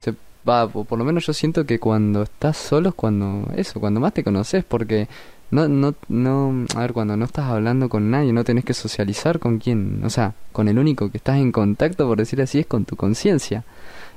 se 0.00 0.14
va, 0.48 0.68
por 0.68 0.98
lo 0.98 1.04
menos 1.04 1.26
yo 1.26 1.32
siento 1.32 1.64
que 1.64 1.80
cuando 1.80 2.22
estás 2.22 2.56
solo 2.58 2.90
es 2.90 2.94
cuando 2.94 3.48
eso, 3.56 3.80
cuando 3.80 4.00
más 4.00 4.12
te 4.12 4.22
conoces, 4.22 4.62
porque 4.62 5.08
no, 5.50 5.66
no, 5.66 5.94
no, 6.08 6.66
a 6.76 6.80
ver, 6.80 6.92
cuando 6.92 7.16
no 7.16 7.24
estás 7.24 7.46
hablando 7.46 7.88
con 7.88 8.10
nadie, 8.10 8.32
no 8.34 8.44
tenés 8.44 8.64
que 8.64 8.74
socializar 8.74 9.38
con 9.38 9.58
quién, 9.58 10.02
o 10.04 10.10
sea, 10.10 10.34
con 10.52 10.68
el 10.68 10.78
único 10.78 11.10
que 11.10 11.16
estás 11.16 11.38
en 11.38 11.50
contacto, 11.50 12.06
por 12.06 12.18
decir 12.18 12.42
así, 12.42 12.60
es 12.60 12.66
con 12.66 12.84
tu 12.84 12.96
conciencia. 12.96 13.64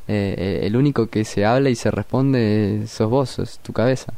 Eh, 0.10 0.36
eh, 0.38 0.60
el 0.64 0.76
único 0.78 1.08
que 1.08 1.26
se 1.26 1.46
habla 1.46 1.70
y 1.70 1.76
se 1.76 1.92
responde 1.92 2.86
sos 2.88 3.10
vos, 3.10 3.30
sos 3.30 3.60
tu 3.60 3.74
cabeza. 3.74 4.14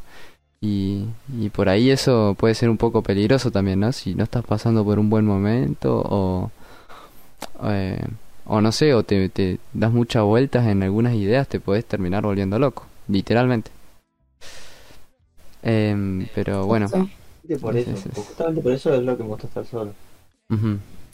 Y, 0.61 1.05
y 1.37 1.49
por 1.49 1.69
ahí 1.69 1.89
eso 1.89 2.35
puede 2.37 2.55
ser 2.55 2.69
un 2.69 2.77
poco 2.77 3.01
peligroso 3.01 3.51
también, 3.51 3.79
¿no? 3.79 3.91
Si 3.93 4.15
no 4.15 4.23
estás 4.23 4.43
pasando 4.45 4.83
por 4.83 4.99
un 4.99 5.09
buen 5.09 5.25
momento 5.25 6.01
o, 6.05 6.51
eh, 7.63 8.01
o 8.45 8.61
no 8.61 8.71
sé, 8.71 8.93
o 8.93 9.03
te, 9.03 9.29
te 9.29 9.59
das 9.73 9.91
muchas 9.91 10.23
vueltas 10.23 10.67
en 10.67 10.83
algunas 10.83 11.13
ideas, 11.13 11.47
te 11.47 11.59
puedes 11.59 11.85
terminar 11.85 12.23
volviendo 12.23 12.57
loco, 12.59 12.85
literalmente. 13.07 13.71
Em, 15.61 16.27
pero 16.33 16.65
bueno, 16.65 16.89
por 17.61 17.75
Sí, 17.75 17.77
eso, 17.77 17.91
justamente 18.15 18.61
por 18.61 18.71
eso 18.71 18.93
es 18.93 19.03
lo 19.03 19.17
que 19.17 19.23
me 19.23 19.29
gusta 19.29 19.47
estar 19.47 19.65
solo. 19.65 19.93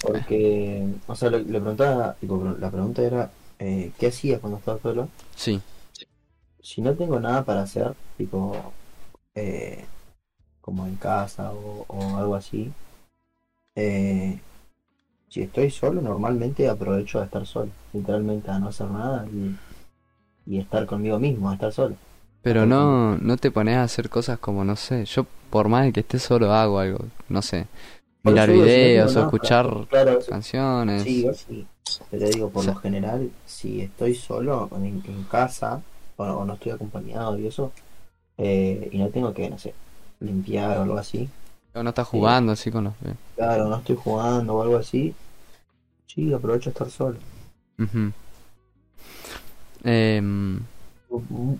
Porque, 0.01 0.85
o 1.07 1.15
sea, 1.15 1.29
lo- 1.29 1.39
le 1.39 1.59
preguntaba, 1.59 2.13
tipo, 2.19 2.43
la 2.59 2.69
pregunta 2.71 3.01
era, 3.01 3.31
eh, 3.59 3.91
¿qué 3.97 4.07
hacías 4.07 4.39
cuando 4.39 4.59
estabas 4.59 4.81
solo? 4.81 5.09
sí, 5.35 5.61
Si 6.61 6.81
no 6.81 6.93
tengo 6.95 7.17
nada 7.19 7.45
para 7.45 7.61
hacer, 7.61 7.93
tipo, 8.17 8.73
eh, 9.35 9.85
como 10.61 10.87
en 10.87 10.95
casa 10.97 11.53
o, 11.53 11.85
o 11.87 12.17
algo 12.17 12.35
así, 12.35 12.73
eh, 13.75 14.39
si 15.29 15.41
estoy 15.43 15.71
solo, 15.71 16.01
normalmente 16.01 16.69
aprovecho 16.69 17.19
a 17.21 17.25
estar 17.25 17.45
solo, 17.45 17.71
literalmente 17.93 18.51
a 18.51 18.59
no 18.59 18.69
hacer 18.69 18.87
nada 18.89 19.27
y, 19.27 19.55
y 20.45 20.59
estar 20.59 20.85
conmigo 20.85 21.19
mismo, 21.19 21.49
a 21.49 21.55
estar 21.55 21.71
solo. 21.73 21.95
pero 22.41 22.65
no, 22.65 23.17
no 23.17 23.37
te 23.37 23.51
pones 23.51 23.75
a 23.77 23.83
hacer 23.83 24.09
cosas 24.09 24.37
como, 24.39 24.63
no 24.63 24.75
sé, 24.75 25.05
yo 25.05 25.25
por 25.49 25.67
más 25.67 25.85
de 25.85 25.93
que 25.93 26.01
esté 26.01 26.19
solo 26.19 26.53
hago 26.53 26.79
algo, 26.79 26.99
no 27.29 27.41
sé, 27.41 27.67
mirar 28.23 28.49
eso 28.49 28.57
no 28.61 28.63
videos 28.63 29.15
o 29.15 29.21
escuchar 29.21 29.87
claro, 29.89 30.19
canciones. 30.29 31.03
Sí, 31.03 31.25
sí. 31.33 31.67
Pero 32.11 32.27
digo, 32.27 32.49
por 32.49 32.59
O 32.59 32.63
sea- 32.63 32.73
lo 32.73 32.79
general, 32.79 33.31
si 33.45 33.81
estoy 33.81 34.15
solo 34.15 34.69
en, 34.75 35.03
en 35.05 35.23
casa 35.25 35.81
o, 36.17 36.23
o 36.23 36.45
no 36.45 36.53
estoy 36.53 36.71
acompañado 36.73 37.37
y 37.39 37.47
eso, 37.47 37.71
eh, 38.37 38.89
y 38.91 38.97
no 38.99 39.09
tengo 39.09 39.33
que, 39.33 39.49
no 39.49 39.57
sé, 39.57 39.73
limpiar 40.19 40.77
o 40.77 40.83
algo 40.83 40.97
así, 40.97 41.29
O 41.75 41.83
no 41.83 41.89
estás 41.89 42.07
jugando 42.07 42.51
así 42.53 42.71
con 42.71 42.85
los... 42.85 42.93
claro, 43.35 43.67
no 43.69 43.77
estoy 43.77 43.95
jugando 43.95 44.55
o 44.55 44.61
algo 44.61 44.77
así, 44.77 45.15
sí, 46.07 46.33
aprovecho 46.33 46.69
estar 46.71 46.89
solo. 46.89 47.19
Em, 49.83 50.59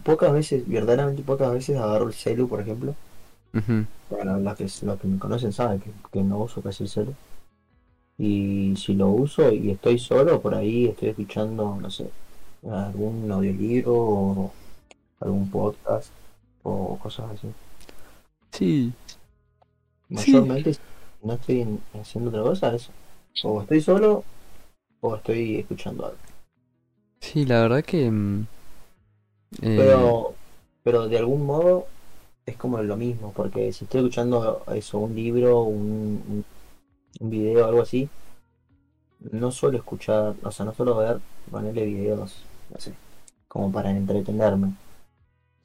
Pocas 0.04 0.32
veces, 0.34 0.68
verdaderamente 0.68 1.24
pocas 1.24 1.52
veces 1.52 1.78
agarro 1.78 2.08
el 2.08 2.14
celu, 2.14 2.48
por 2.48 2.62
ejemplo. 2.62 2.96
ujú. 3.54 3.86
Bueno, 4.10 4.40
los 4.40 4.56
que, 4.58 4.64
los 4.84 5.00
que 5.00 5.08
me 5.08 5.20
conocen 5.20 5.54
saben 5.54 5.80
que, 5.80 5.92
que 6.12 6.24
no 6.24 6.40
uso 6.40 6.62
casi 6.62 6.84
el 6.84 6.90
celu. 6.90 7.14
Y 8.18 8.76
si 8.78 8.94
lo 8.94 9.10
uso 9.10 9.52
y 9.52 9.72
estoy 9.72 10.00
solo, 10.00 10.42
por 10.42 10.56
ahí 10.56 10.86
estoy 10.88 11.10
escuchando, 11.10 11.78
no 11.82 11.90
sé, 11.90 12.10
algún 12.70 13.30
audiolibro 13.32 13.94
o 13.96 14.52
algún 15.22 15.50
podcast 15.52 16.12
o 16.66 17.00
cosas 17.00 17.32
así. 17.34 17.50
Sí, 18.52 18.94
Mayormente, 20.10 20.74
si 20.74 20.80
no 21.22 21.34
estoy 21.34 21.62
en- 21.62 21.80
haciendo 21.94 22.32
otra 22.32 22.42
cosa, 22.42 22.74
eso. 22.74 22.92
O 23.44 23.62
estoy 23.62 23.82
solo 23.82 24.24
o 25.02 25.16
estoy 25.16 25.58
escuchando 25.58 26.06
algo. 26.08 26.20
sí, 27.22 27.46
la 27.46 27.62
verdad 27.62 27.84
que... 27.84 28.10
mm, 28.10 28.46
eh, 29.62 30.14
Pero, 30.14 30.36
pero 30.84 31.08
de 31.08 31.18
algún 31.18 31.46
modo 31.46 31.88
es 32.46 32.58
como 32.58 32.82
lo 32.82 32.98
mismo, 32.98 33.34
porque 33.34 33.74
si 33.74 33.86
estoy 33.86 34.02
escuchando 34.02 34.64
eso, 34.74 35.00
un 35.00 35.16
libro, 35.16 35.62
un, 35.64 36.24
un, 36.30 36.46
un 37.22 37.30
video, 37.32 37.66
algo 37.66 37.82
así, 37.84 38.10
no 39.32 39.52
suelo 39.52 39.78
escuchar, 39.78 40.36
o 40.44 40.52
sea, 40.52 40.66
no 40.66 40.74
suelo 40.74 40.96
ver, 40.98 41.20
ponerle 41.52 41.86
videos, 41.86 42.36
no 42.70 42.80
sé, 42.80 42.94
como 43.48 43.72
para 43.72 43.92
entretenerme. 43.92 44.74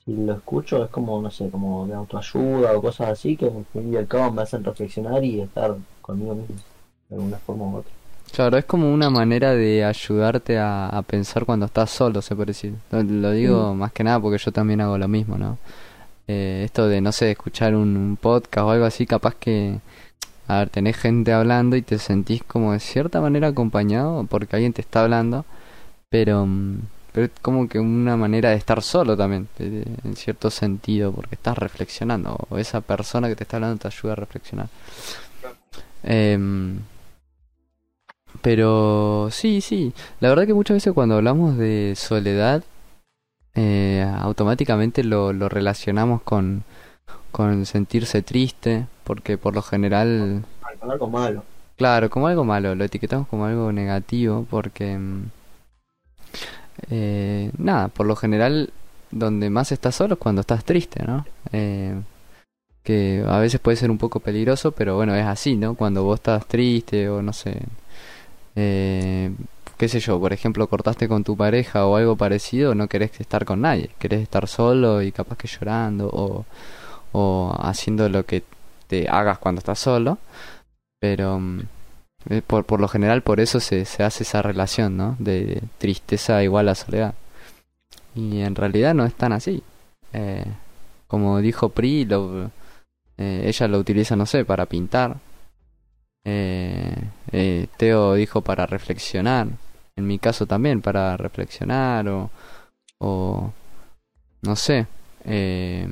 Si 0.05 0.17
lo 0.17 0.33
escucho 0.33 0.83
es 0.85 0.91
como, 0.91 1.21
no 1.21 1.31
sé, 1.31 1.51
como 1.51 1.87
de 1.87 1.95
autoayuda 1.95 2.77
o 2.77 2.83
cosas 2.83 3.11
así 3.11 3.37
que 3.37 3.47
al 3.47 3.65
fin 3.73 3.93
y 3.93 3.97
al 3.97 4.07
cabo 4.09 4.33
me 4.33 4.43
hacen 4.43 4.65
reflexionar 4.65 5.23
y 5.23 5.41
estar 5.41 5.77
conmigo 6.01 6.35
mismo, 6.35 6.57
de 7.09 7.17
alguna 7.17 7.37
forma 7.39 7.65
u 7.65 7.77
otra. 7.77 7.93
Claro, 8.33 8.57
es 8.57 8.65
como 8.65 8.93
una 8.93 9.11
manera 9.11 9.55
de 9.55 9.85
ayudarte 9.85 10.57
a, 10.59 10.89
a 10.89 11.03
pensar 11.03 11.45
cuando 11.45 11.67
estás 11.67 11.91
solo, 11.91 12.23
se 12.23 12.35
puede 12.37 12.49
decir. 12.49 12.75
Lo, 12.91 13.03
lo 13.03 13.31
digo 13.33 13.75
más 13.75 13.93
que 13.93 14.05
nada 14.05 14.21
porque 14.21 14.39
yo 14.39 14.53
también 14.53 14.81
hago 14.81 14.97
lo 14.99 15.09
mismo, 15.09 15.37
¿no? 15.37 15.59
Eh, 16.29 16.63
esto 16.65 16.87
de, 16.87 17.01
no 17.01 17.11
sé, 17.13 17.33
escuchar 17.33 17.75
un, 17.75 17.97
un 17.97 18.17
podcast 18.17 18.65
o 18.67 18.71
algo 18.71 18.85
así, 18.85 19.05
capaz 19.07 19.35
que, 19.35 19.81
a 20.47 20.59
ver, 20.61 20.71
tenés 20.71 20.97
gente 20.97 21.33
hablando 21.33 21.75
y 21.77 21.83
te 21.83 21.99
sentís 21.99 22.43
como 22.45 22.73
de 22.73 22.79
cierta 22.81 23.21
manera 23.21 23.49
acompañado 23.49 24.25
porque 24.31 24.55
alguien 24.57 24.73
te 24.73 24.81
está 24.81 25.03
hablando, 25.03 25.45
pero, 26.09 26.47
mm, 26.47 26.79
pero 27.13 27.27
es 27.27 27.33
como 27.43 27.69
que 27.69 27.79
una 27.79 28.17
manera 28.17 28.51
de 28.51 28.57
estar 28.57 28.83
solo 28.83 29.17
también, 29.17 29.49
de- 29.59 29.71
de- 29.71 29.87
en 30.05 30.17
cierto 30.17 30.51
sentido, 30.51 31.13
porque 31.13 31.35
estás 31.35 31.59
reflexionando, 31.59 32.37
o 32.49 32.59
esa 32.59 32.81
persona 32.81 33.29
que 33.29 33.37
te 33.37 33.45
está 33.45 33.57
hablando 33.57 33.79
te 33.79 33.89
ayuda 33.89 34.13
a 34.13 34.17
reflexionar. 34.17 34.69
Em, 36.03 36.81
pero 38.43 39.29
sí, 39.31 39.61
sí. 39.61 39.93
La 40.21 40.29
verdad 40.29 40.47
que 40.47 40.55
muchas 40.55 40.77
veces 40.77 40.93
cuando 40.93 41.17
hablamos 41.17 41.57
de 41.59 41.95
soledad, 41.97 42.63
eh, 43.55 44.07
automáticamente 44.19 45.05
lo, 45.05 45.33
lo 45.33 45.49
relacionamos 45.49 46.23
con, 46.23 46.65
con 47.33 47.67
sentirse 47.67 48.23
triste, 48.23 48.87
porque 49.05 49.37
por 49.39 49.55
lo 49.55 49.63
general, 49.63 50.45
Con 50.81 50.91
algo 50.91 51.09
malo. 51.09 51.45
claro, 51.77 52.09
como 52.11 52.29
algo 52.29 52.45
malo, 52.45 52.75
lo 52.75 52.85
etiquetamos 52.85 53.29
como 53.29 53.47
algo 53.47 53.73
negativo, 53.73 54.47
porque 54.49 54.97
mm, 54.97 55.25
eh, 56.91 57.51
nada, 57.59 57.89
por 57.89 58.07
lo 58.07 58.17
general 58.17 58.73
donde 59.11 59.51
más 59.51 59.73
estás 59.73 59.95
solo 59.97 60.15
es 60.15 60.21
cuando 60.21 60.41
estás 60.41 60.65
triste, 60.65 61.05
¿no? 61.05 61.25
Eh, 61.53 62.01
que 62.83 63.25
a 63.27 63.39
veces 63.39 63.61
puede 63.61 63.77
ser 63.77 63.91
un 63.91 63.99
poco 63.99 64.21
peligroso, 64.21 64.73
pero 64.73 64.97
bueno, 64.97 65.15
es 65.15 65.27
así, 65.27 65.57
¿no? 65.57 65.75
Cuando 65.75 66.05
vos 66.05 66.21
estás 66.21 66.47
triste 66.47 67.09
o 67.09 67.23
no 67.23 67.33
sé, 67.33 67.59
eh, 68.57 69.33
qué 69.77 69.89
sé 69.89 70.01
yo, 70.01 70.19
por 70.21 70.33
ejemplo, 70.33 70.67
cortaste 70.69 71.09
con 71.09 71.25
tu 71.25 71.37
pareja 71.37 71.87
o 71.87 71.97
algo 71.97 72.17
parecido, 72.17 72.75
no 72.75 72.89
querés 72.89 73.21
estar 73.21 73.45
con 73.45 73.61
nadie, 73.63 73.91
querés 73.99 74.23
estar 74.23 74.49
solo 74.49 75.03
y 75.03 75.13
capaz 75.13 75.37
que 75.37 75.49
llorando 75.49 76.09
o, 76.13 76.45
o 77.13 77.57
haciendo 77.61 78.09
lo 78.09 78.25
que 78.27 78.43
te 78.89 79.09
hagas 79.09 79.39
cuando 79.39 79.61
estás 79.61 79.79
solo, 79.79 80.19
pero 81.01 81.39
mm, 81.41 81.61
por, 82.47 82.65
por 82.65 82.81
lo 82.81 82.89
general 82.89 83.23
por 83.23 83.41
eso 83.41 83.61
se, 83.61 83.85
se 83.85 84.03
hace 84.03 84.25
esa 84.25 84.43
relación, 84.43 84.97
¿no? 84.97 85.17
De 85.19 85.63
tristeza 85.79 86.43
igual 86.43 86.69
a 86.69 86.75
soledad. 86.75 87.15
Y 88.15 88.41
en 88.41 88.55
realidad 88.55 88.95
no 88.95 89.05
es 89.05 89.15
tan 89.15 89.33
así. 89.33 89.63
Eh, 90.13 90.45
como 91.07 91.39
dijo 91.41 91.71
Pri, 91.71 92.05
lo, 92.05 92.51
eh, 93.19 93.43
ella 93.47 93.69
lo 93.69 93.79
utiliza, 93.79 94.17
no 94.17 94.27
sé, 94.27 94.45
para 94.45 94.67
pintar. 94.67 95.17
Eh, 96.25 96.95
eh, 97.33 97.67
Teo 97.77 98.15
dijo 98.15 98.43
para 98.43 98.67
reflexionar. 98.67 99.49
En 99.97 100.07
mi 100.07 100.19
caso 100.19 100.47
también, 100.47 100.83
para 100.83 101.17
reflexionar 101.17 102.09
o, 102.09 102.31
o 102.99 103.53
no 104.43 104.57
sé, 104.57 104.87
eh, 105.25 105.89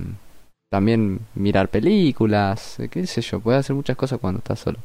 también 0.71 1.21
mirar 1.35 1.69
películas, 1.69 2.79
eh, 2.81 2.89
qué 2.89 3.07
sé 3.07 3.21
yo, 3.23 3.41
puede 3.41 3.59
hacer 3.59 3.75
muchas 3.77 3.97
cosas 3.97 4.19
cuando 4.21 4.39
estás 4.39 4.61
solo. 4.61 4.79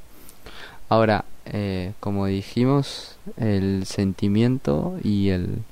Ahora, 0.93 1.25
eh, 1.45 1.93
como 1.99 2.27
dijimos, 2.27 3.17
el 3.37 3.87
sentimiento 3.87 4.95
y 5.03 5.29
el 5.29 5.63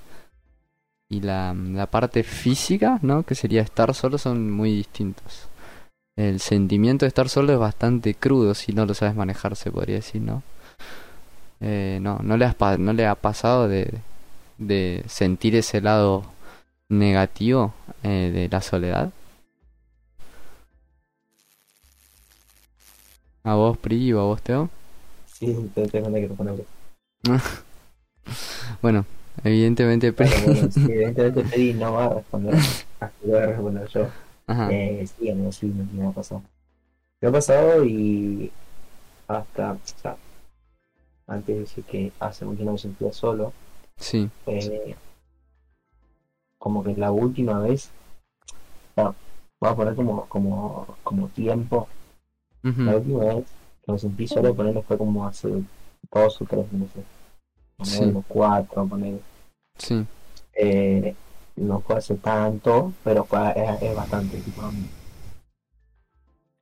y 1.09 1.21
la, 1.21 1.53
parte 1.91 2.23
física, 2.23 2.97
¿no? 3.03 3.21
Que 3.21 3.35
sería 3.35 3.61
estar 3.61 3.93
solo, 3.93 4.17
son 4.17 4.49
muy 4.49 4.71
distintos. 4.71 5.47
El 6.15 6.39
sentimiento 6.39 7.05
de 7.05 7.09
estar 7.09 7.29
solo 7.29 7.53
es 7.53 7.59
bastante 7.59 8.15
crudo 8.15 8.55
si 8.55 8.73
no 8.73 8.87
lo 8.87 8.95
sabes 8.95 9.15
manejar, 9.15 9.55
se 9.55 9.71
podría 9.71 9.97
decir, 9.97 10.23
¿no? 10.23 10.41
Eh, 11.59 11.99
no, 12.01 12.17
no 12.23 12.35
le, 12.35 12.51
no 12.79 12.93
le 12.93 13.05
ha 13.05 13.13
pasado 13.13 13.67
de, 13.67 13.93
de 14.57 15.03
sentir 15.07 15.55
ese 15.55 15.81
lado 15.81 16.23
negativo 16.89 17.75
eh, 18.01 18.31
de 18.33 18.49
la 18.49 18.61
soledad. 18.61 19.11
¿A 23.43 23.53
vos, 23.53 23.77
Pri, 23.77 24.13
o 24.13 24.19
a 24.19 24.23
vos, 24.23 24.41
Teo? 24.41 24.80
Sí, 25.41 25.71
te 25.73 25.87
tengo 25.87 26.13
que 26.13 26.27
responder. 26.27 26.65
Bueno, 28.83 29.05
evidentemente. 29.43 30.13
Pero 30.13 30.29
bueno, 30.45 30.71
sí, 30.71 30.81
evidentemente 30.85 31.43
Freddy 31.45 31.73
no 31.73 31.93
va 31.93 32.05
a 32.05 32.13
responder. 32.13 32.53
Así 32.53 33.13
que 33.21 33.27
voy 33.27 33.37
a 33.39 33.45
responder 33.47 33.87
yo. 33.87 34.07
Ajá. 34.45 34.71
Eh, 34.71 35.07
sí, 35.07 35.31
amigo, 35.31 35.51
sí, 35.51 35.65
me, 35.65 36.05
ha 36.05 36.11
pasado. 36.11 36.43
Me 37.19 37.27
ha 37.27 37.31
pasado 37.31 37.83
y 37.83 38.51
hasta, 39.27 39.71
o 39.71 39.79
sea, 39.83 40.15
antes 41.25 41.55
de 41.55 41.61
decir 41.61 41.83
que 41.85 42.11
hace 42.19 42.45
mucho 42.45 42.63
no 42.63 42.73
me 42.73 42.77
sentía 42.77 43.11
solo, 43.11 43.51
Sí. 43.97 44.29
eh, 44.45 44.95
como 46.59 46.83
que 46.83 46.95
la 46.95 47.11
última 47.11 47.59
vez, 47.59 47.89
no, 48.95 49.15
voy 49.59 49.71
a 49.71 49.75
poner 49.75 49.95
como, 49.95 50.25
como, 50.27 50.97
como 51.03 51.27
tiempo, 51.29 51.87
la 52.61 52.97
última 52.97 53.25
vez 53.25 53.45
me 53.87 53.97
sentí 53.99 54.27
solo, 54.27 54.53
ponerle 54.55 54.81
fue 54.83 54.97
como 54.97 55.25
hace 55.27 55.49
dos 56.11 56.41
o 56.41 56.45
tres 56.45 56.71
meses, 56.71 57.03
Sí. 57.83 58.13
cuatro, 58.27 58.85
ponerle, 58.87 59.19
Sí. 59.77 60.05
eh, 60.53 61.15
no 61.55 61.79
fue 61.81 61.95
hace 61.97 62.15
tanto, 62.15 62.93
pero 63.03 63.23
fue, 63.25 63.39
es, 63.55 63.81
es 63.81 63.95
bastante, 63.95 64.37
tipo, 64.37 64.61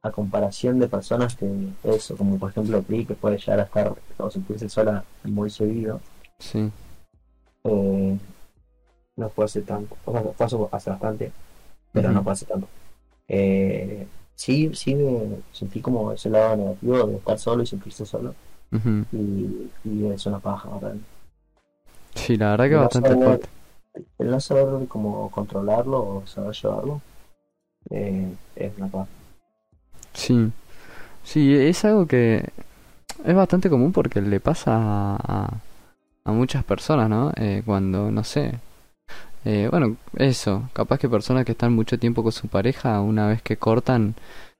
a 0.01 0.11
comparación 0.11 0.79
de 0.79 0.87
personas 0.87 1.35
que 1.35 1.45
eso, 1.83 2.15
como 2.15 2.39
por 2.39 2.51
ejemplo 2.51 2.81
Pri, 2.81 3.05
que 3.05 3.15
puede 3.15 3.37
llegar 3.37 3.59
a 3.59 3.63
estar 3.63 3.93
o 4.17 4.31
sentirse 4.31 4.69
sola 4.69 5.03
muy 5.25 5.49
seguido, 5.49 5.99
Sí. 6.39 6.71
eh, 7.65 8.17
no 9.17 9.29
fue 9.29 9.43
hace 9.45 9.61
tanto, 9.61 9.97
o 10.05 10.11
sea, 10.13 10.21
fue 10.21 10.45
hace, 10.71 10.89
bastante, 10.89 11.31
pero 11.91 12.11
no 12.11 12.23
fue 12.23 12.31
hace 12.31 12.45
tanto. 12.45 12.67
Eh, 13.27 14.07
sí, 14.39 14.71
sí 14.73 14.95
me 14.95 15.39
sentí 15.51 15.81
como 15.81 16.11
ese 16.13 16.29
lado 16.29 16.55
negativo 16.55 17.05
de 17.07 17.15
estar 17.17 17.37
solo 17.37 17.63
y 17.63 17.67
sentirse 17.67 18.05
solo, 18.05 18.33
y, 19.11 19.69
y 19.83 20.05
es 20.07 20.25
una 20.25 20.39
paja, 20.39 20.69
¿verdad? 20.69 20.95
Sí, 22.15 22.37
la 22.37 22.51
verdad 22.51 22.65
que 22.69 22.75
No 22.75 22.81
bastante 22.81 23.09
saber- 23.09 23.23
fuerte. 23.25 23.49
El 24.17 24.31
no 24.31 24.39
saber 24.39 24.87
cómo 24.87 25.29
controlarlo 25.31 25.97
o 25.99 26.23
saber 26.25 26.53
llevarlo, 26.55 27.01
eh, 27.89 28.31
es 28.55 28.71
una 28.77 28.87
paja. 28.87 29.07
Sí. 30.13 30.51
Sí, 31.23 31.53
es 31.53 31.83
algo 31.85 32.05
que 32.07 32.45
es 33.25 33.35
bastante 33.35 33.69
común 33.69 33.91
porque 33.91 34.21
le 34.21 34.39
pasa 34.39 34.71
a, 34.73 35.15
a, 35.17 35.49
a 36.23 36.31
muchas 36.31 36.63
personas, 36.63 37.09
¿no? 37.09 37.31
Eh, 37.35 37.61
cuando, 37.65 38.09
no 38.09 38.23
sé. 38.23 38.53
Eh, 39.45 39.67
bueno, 39.71 39.97
eso. 40.17 40.69
Capaz 40.73 40.99
que 40.99 41.09
personas 41.09 41.45
que 41.45 41.53
están 41.53 41.73
mucho 41.73 41.97
tiempo 41.97 42.23
con 42.23 42.31
su 42.31 42.47
pareja, 42.47 43.01
una 43.01 43.27
vez 43.27 43.41
que 43.41 43.57
cortan, 43.57 44.15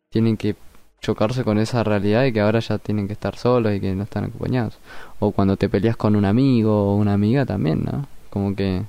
tienen 0.10 0.38
que 0.38 0.56
chocarse 1.02 1.44
con 1.44 1.58
esa 1.60 1.84
realidad 1.84 2.26
y 2.26 2.34
que 2.34 2.42
ahora 2.42 2.60
ya 2.60 2.78
tienen 2.78 3.08
que 3.08 3.14
estar 3.14 3.38
solos 3.38 3.74
y 3.74 3.80
que 3.80 3.96
no 3.96 4.04
están 4.04 4.26
acompañados. 4.26 4.78
O 5.20 5.32
cuando 5.32 5.58
te 5.58 5.70
peleas 5.70 5.98
con 5.98 6.16
un 6.16 6.26
amigo 6.26 6.94
o 6.94 6.96
una 6.96 7.14
amiga 7.14 7.46
también, 7.46 7.84
¿no? 7.86 8.08
Como 8.30 8.56
que 8.56 8.84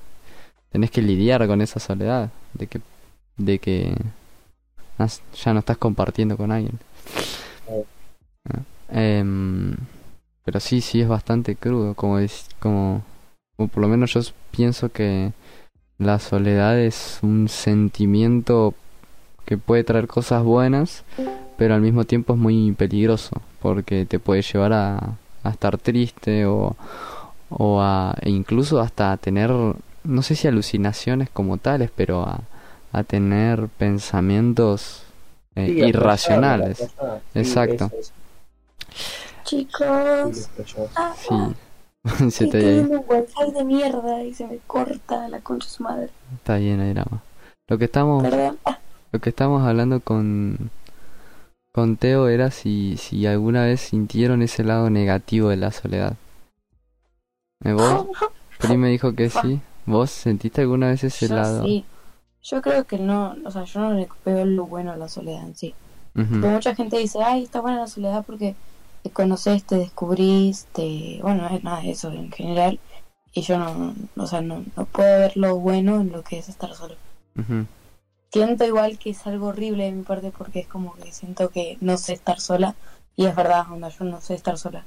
tenés 0.71 0.91
que 0.91 1.03
lidiar 1.03 1.47
con 1.47 1.61
esa 1.61 1.81
soledad 1.81 2.31
de 2.55 2.67
que 2.67 2.81
de 3.37 3.59
que 3.59 3.95
ya 5.35 5.53
no 5.53 5.61
estás 5.61 5.79
compartiendo 5.79 6.37
con 6.37 6.53
alguien. 6.53 6.79
¿no? 7.69 8.65
Em, 8.91 9.77
pero 10.45 10.61
sí, 10.61 10.81
sí 10.81 11.01
es 11.01 11.09
bastante 11.09 11.57
crudo, 11.57 11.95
como 11.95 12.19
es, 12.19 12.47
como 12.59 13.03
por 13.57 13.79
lo 13.79 13.89
menos 13.89 14.13
yo 14.15 14.21
pienso 14.51 14.91
que 14.91 15.33
la 16.01 16.19
soledad 16.19 16.79
es 16.81 17.19
un 17.23 17.49
sentimiento 17.49 18.75
que 19.45 19.59
puede 19.59 19.85
traer 19.85 20.07
cosas 20.09 20.43
buenas, 20.43 21.05
pero 21.59 21.75
al 21.75 21.83
mismo 21.83 22.05
tiempo 22.05 22.33
es 22.33 22.39
muy 22.39 22.73
peligroso, 22.73 23.43
porque 23.61 24.07
te 24.07 24.19
puede 24.19 24.41
llevar 24.43 24.73
a, 24.73 24.97
a 25.45 25.51
estar 25.51 25.77
triste 25.77 26.47
o, 26.47 26.75
o 27.51 27.81
a, 27.83 28.17
e 28.23 28.31
incluso 28.31 28.81
hasta 28.81 29.13
a 29.13 29.17
tener, 29.19 29.51
no 29.51 30.23
sé 30.23 30.35
si 30.37 30.49
alucinaciones 30.49 31.29
como 31.31 31.59
tales, 31.59 31.91
pero 31.95 32.23
a, 32.23 32.41
a 32.93 33.03
tener 33.05 33.69
pensamientos 33.69 35.03
eh, 35.55 35.67
Sí, 35.67 35.73
irracionales. 35.85 36.79
Sí, 36.79 36.87
Exacto. 37.35 37.91
Chicos, 39.45 40.49
ah, 40.97 41.13
Sí, 41.17 41.35
se 42.31 42.47
te 42.47 42.61
teniendo 42.61 43.01
un 43.01 43.05
wifi 43.09 43.53
de 43.53 43.65
mierda 43.65 44.23
y 44.25 44.33
se 44.35 44.47
me 44.47 44.59
corta 44.67 45.29
la 45.29 45.41
concha 45.41 45.67
de 45.67 45.71
su 45.73 45.83
madre. 45.83 46.11
está 46.35 46.57
bien 46.57 46.81
ahí 46.81 46.93
drama. 46.93 47.23
Lo 47.69 47.79
que 47.79 47.85
estamos 47.85 48.23
Perdón. 48.23 48.59
Ah, 48.65 48.79
Lo 49.13 49.21
que 49.21 49.31
estábamos 49.31 49.63
hablando 49.67 50.01
con, 50.01 50.71
con 51.73 51.97
Teo 51.97 52.29
era 52.29 52.51
si, 52.51 52.97
si 52.97 53.27
alguna 53.27 53.65
vez 53.65 53.81
sintieron 53.81 54.43
ese 54.43 54.65
lado 54.65 54.91
negativo 54.91 55.49
de 55.51 55.57
la 55.57 55.71
soledad. 55.71 56.17
¿Eh, 57.65 57.73
¿Vos? 57.73 58.07
Pri 58.59 58.77
me 58.77 58.89
dijo 58.89 59.15
que 59.15 59.31
sí. 59.31 59.61
¿Vos 59.87 60.11
sentiste 60.11 60.63
alguna 60.63 60.89
vez 60.89 61.05
ese 61.05 61.29
Yo 61.29 61.35
lado? 61.35 61.65
sí. 61.65 61.85
Yo 62.43 62.63
creo 62.63 62.87
que 62.87 62.99
no, 62.99 63.37
o 63.45 63.51
sea, 63.51 63.65
yo 63.65 63.81
no 63.81 63.93
le 63.93 64.09
veo 64.25 64.47
lo 64.47 64.65
bueno 64.65 64.93
a 64.93 64.97
la 64.97 65.09
soledad 65.09 65.43
en 65.45 65.55
sí. 65.55 65.75
Pero 66.15 66.49
mucha 66.49 66.75
gente 66.75 66.97
dice, 66.99 67.23
ay, 67.23 67.45
está 67.45 67.61
buena 67.61 67.81
la 67.81 67.87
soledad 67.87 68.25
porque 68.27 68.55
conoces, 69.09 69.65
te 69.65 69.77
descubrís, 69.77 70.67
te... 70.75 71.19
Bueno, 71.23 71.49
no 71.49 71.57
es 71.57 71.65
nada 71.65 71.81
de 71.81 71.93
eso 71.93 72.13
en 72.13 72.31
general. 72.31 72.79
Y 73.33 73.41
yo 73.43 73.59
no, 73.59 73.95
o 74.17 74.27
sea, 74.27 74.43
no, 74.43 74.65
no 74.77 74.85
puedo 74.85 75.19
ver 75.21 75.37
lo 75.37 75.57
bueno 75.57 76.01
en 76.01 76.13
lo 76.13 76.23
que 76.23 76.39
es 76.39 76.49
estar 76.51 76.75
solo. 76.75 76.97
ujú, 77.39 77.67
Siento 78.33 78.65
igual 78.65 78.99
que 78.99 79.11
es 79.11 79.27
algo 79.27 79.47
horrible 79.49 79.85
de 79.85 79.93
mi 79.93 80.03
parte 80.03 80.31
porque 80.37 80.61
es 80.61 80.67
como 80.69 80.95
que 80.95 81.11
siento 81.13 81.49
que 81.51 81.79
no 81.81 81.97
sé 81.97 82.13
estar 82.13 82.41
sola. 82.41 82.75
Y 83.17 83.27
es 83.27 83.35
verdad, 83.35 83.71
onda, 83.71 83.89
yo 83.89 84.05
no 84.05 84.21
sé 84.21 84.35
estar 84.35 84.59
sola. 84.59 84.85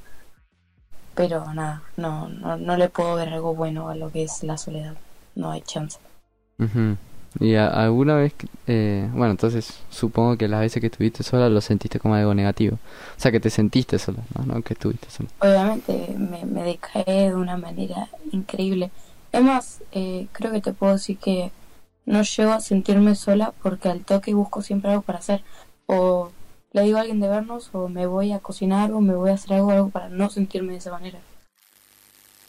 Pero 1.15 1.53
nada, 1.53 1.83
no, 1.97 2.27
no, 2.27 2.57
no 2.57 2.77
le 2.77 2.89
puedo 2.89 3.15
ver 3.15 3.29
algo 3.29 3.53
bueno 3.55 3.89
a 3.89 3.95
lo 3.95 4.11
que 4.11 4.23
es 4.23 4.43
la 4.43 4.57
soledad. 4.57 4.95
No 5.35 5.51
hay 5.51 5.61
chance. 5.61 5.97
ujú. 6.59 6.97
¿Y 7.39 7.55
alguna 7.55 8.15
vez, 8.15 8.33
eh, 8.67 9.09
bueno, 9.13 9.31
entonces 9.31 9.79
supongo 9.89 10.37
que 10.37 10.47
las 10.47 10.59
veces 10.59 10.79
que 10.81 10.87
estuviste 10.87 11.23
sola 11.23 11.49
lo 11.49 11.61
sentiste 11.61 11.99
como 11.99 12.15
algo 12.15 12.33
negativo? 12.33 12.77
O 13.17 13.19
sea, 13.19 13.31
que 13.31 13.39
te 13.39 13.49
sentiste 13.49 13.97
sola, 13.97 14.19
¿no? 14.37 14.45
No 14.45 14.61
que 14.61 14.73
estuviste 14.73 15.09
sola. 15.09 15.29
Obviamente 15.39 16.15
me, 16.17 16.45
me 16.45 16.63
decae 16.63 17.29
de 17.29 17.35
una 17.35 17.57
manera 17.57 18.07
increíble. 18.31 18.91
Es 19.31 19.41
más, 19.41 19.81
eh, 19.91 20.27
creo 20.31 20.51
que 20.51 20.61
te 20.61 20.73
puedo 20.73 20.93
decir 20.93 21.17
que 21.17 21.51
no 22.05 22.21
llego 22.21 22.51
a 22.51 22.59
sentirme 22.59 23.15
sola 23.15 23.53
porque 23.63 23.89
al 23.89 24.05
toque 24.05 24.33
busco 24.33 24.61
siempre 24.61 24.91
algo 24.91 25.01
para 25.01 25.19
hacer. 25.19 25.43
O 25.87 26.31
le 26.71 26.83
digo 26.83 26.97
a 26.97 27.01
alguien 27.01 27.19
de 27.19 27.29
vernos, 27.29 27.69
o 27.73 27.89
me 27.89 28.05
voy 28.05 28.31
a 28.31 28.39
cocinar, 28.39 28.91
o 28.91 29.01
me 29.01 29.15
voy 29.15 29.31
a 29.31 29.33
hacer 29.33 29.53
algo, 29.53 29.71
algo 29.71 29.89
para 29.89 30.09
no 30.09 30.29
sentirme 30.29 30.73
de 30.73 30.79
esa 30.79 30.91
manera. 30.91 31.19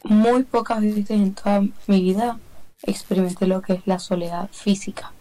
Muy 0.02 0.42
pocas 0.42 0.82
veces 0.82 1.10
en 1.10 1.34
toda 1.34 1.62
mi 1.86 2.02
vida 2.02 2.38
experimenté 2.86 3.46
lo 3.46 3.62
que 3.62 3.74
es 3.74 3.86
la 3.86 3.98
soledad 3.98 4.48
física. 4.52 5.12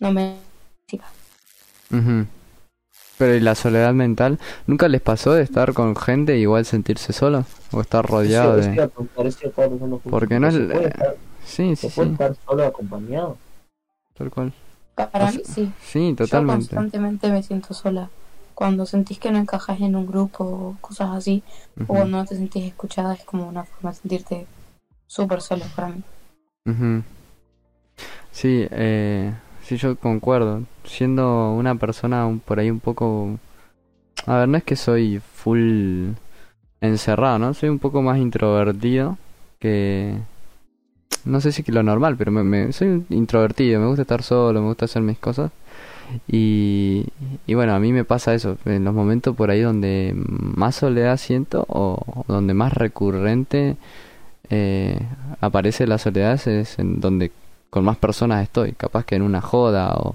No 0.00 0.12
me... 0.12 0.36
física. 0.86 1.06
Ujú. 1.90 2.26
Pero 3.18 3.34
¿y 3.36 3.40
la 3.40 3.54
soledad 3.54 3.92
mental? 3.92 4.40
¿Nunca 4.66 4.88
les 4.88 5.00
pasó 5.00 5.32
de 5.32 5.42
estar 5.42 5.72
con 5.72 5.94
gente 5.94 6.36
y 6.36 6.42
igual 6.42 6.64
sentirse 6.64 7.12
solo? 7.12 7.44
¿O 7.70 7.80
estar 7.80 8.04
rodeado 8.04 8.58
iba 8.58 8.66
de...? 8.66 8.90
Porque 10.10 10.40
no 10.40 10.48
es... 10.48 10.54
¿Se 10.54 10.60
puede 10.66 10.88
estar, 10.88 11.16
Sí, 11.44 11.76
sí, 11.76 11.88
puede 11.94 12.08
sí, 12.08 12.12
estar 12.12 12.36
solo 12.46 12.64
acompañado? 12.64 13.36
tal 14.16 14.30
cual. 14.30 14.52
Para 14.94 15.26
O 15.26 15.32
mí 15.32 15.42
sí. 15.44 15.70
Sí, 15.82 16.10
Yo 16.10 16.24
totalmente. 16.24 16.54
constantemente 16.66 17.30
me 17.30 17.42
siento 17.42 17.74
sola. 17.74 18.08
Cuando 18.54 18.86
sentís 18.86 19.18
que 19.18 19.30
no 19.32 19.38
encajas 19.38 19.80
en 19.80 19.96
un 19.96 20.06
grupo 20.06 20.44
o 20.44 20.76
cosas 20.80 21.10
así, 21.10 21.42
o 21.88 22.04
no 22.04 22.24
te 22.24 22.36
sentís 22.36 22.64
escuchada, 22.64 23.14
es 23.14 23.24
como 23.24 23.48
una 23.48 23.64
forma 23.64 23.90
de 23.90 23.96
sentirte 23.96 24.46
súper 25.06 25.40
sola 25.40 25.66
para 25.74 25.88
mí. 25.88 26.02
Ujú. 26.66 27.02
Sí, 28.32 28.66
eh, 28.70 29.32
sí, 29.62 29.76
yo 29.76 29.96
concuerdo. 29.96 30.62
Siendo 30.84 31.52
una 31.52 31.74
persona 31.76 32.28
por 32.44 32.58
ahí 32.60 32.70
un 32.70 32.80
poco... 32.80 33.38
A 34.26 34.38
ver, 34.40 34.48
no 34.48 34.58
es 34.58 34.64
que 34.64 34.76
soy 34.76 35.20
full 35.20 36.10
encerrado, 36.80 37.38
¿no? 37.38 37.54
Soy 37.54 37.70
un 37.70 37.78
poco 37.78 38.02
más 38.02 38.18
introvertido 38.18 39.18
que... 39.60 40.18
No 41.24 41.40
sé 41.40 41.52
si 41.52 41.62
que 41.62 41.72
lo 41.72 41.82
normal, 41.82 42.16
pero 42.18 42.30
me, 42.30 42.42
me- 42.44 42.72
soy 42.72 43.04
introvertido, 43.08 43.80
me 43.80 43.86
gusta 43.86 44.02
estar 44.02 44.22
solo, 44.22 44.60
me 44.60 44.68
gusta 44.68 44.84
hacer 44.84 45.00
mis 45.02 45.18
cosas. 45.18 45.50
Y, 46.28 47.06
y 47.46 47.54
bueno, 47.54 47.74
a 47.74 47.80
mí 47.80 47.92
me 47.92 48.04
pasa 48.04 48.34
eso, 48.34 48.58
en 48.66 48.84
los 48.84 48.94
momentos 48.94 49.36
por 49.36 49.50
ahí 49.50 49.60
donde 49.62 50.14
más 50.16 50.76
soledad 50.76 51.16
siento 51.18 51.66
o 51.68 52.24
donde 52.28 52.54
más 52.54 52.74
recurrente 52.74 53.76
eh, 54.54 54.98
aparece 55.40 55.86
la 55.86 55.98
soledad 55.98 56.34
es 56.46 56.78
en 56.78 57.00
donde 57.00 57.32
con 57.70 57.84
más 57.84 57.96
personas 57.96 58.42
estoy, 58.42 58.72
capaz 58.72 59.04
que 59.04 59.16
en 59.16 59.22
una 59.22 59.40
joda 59.40 59.94
o, 59.96 60.14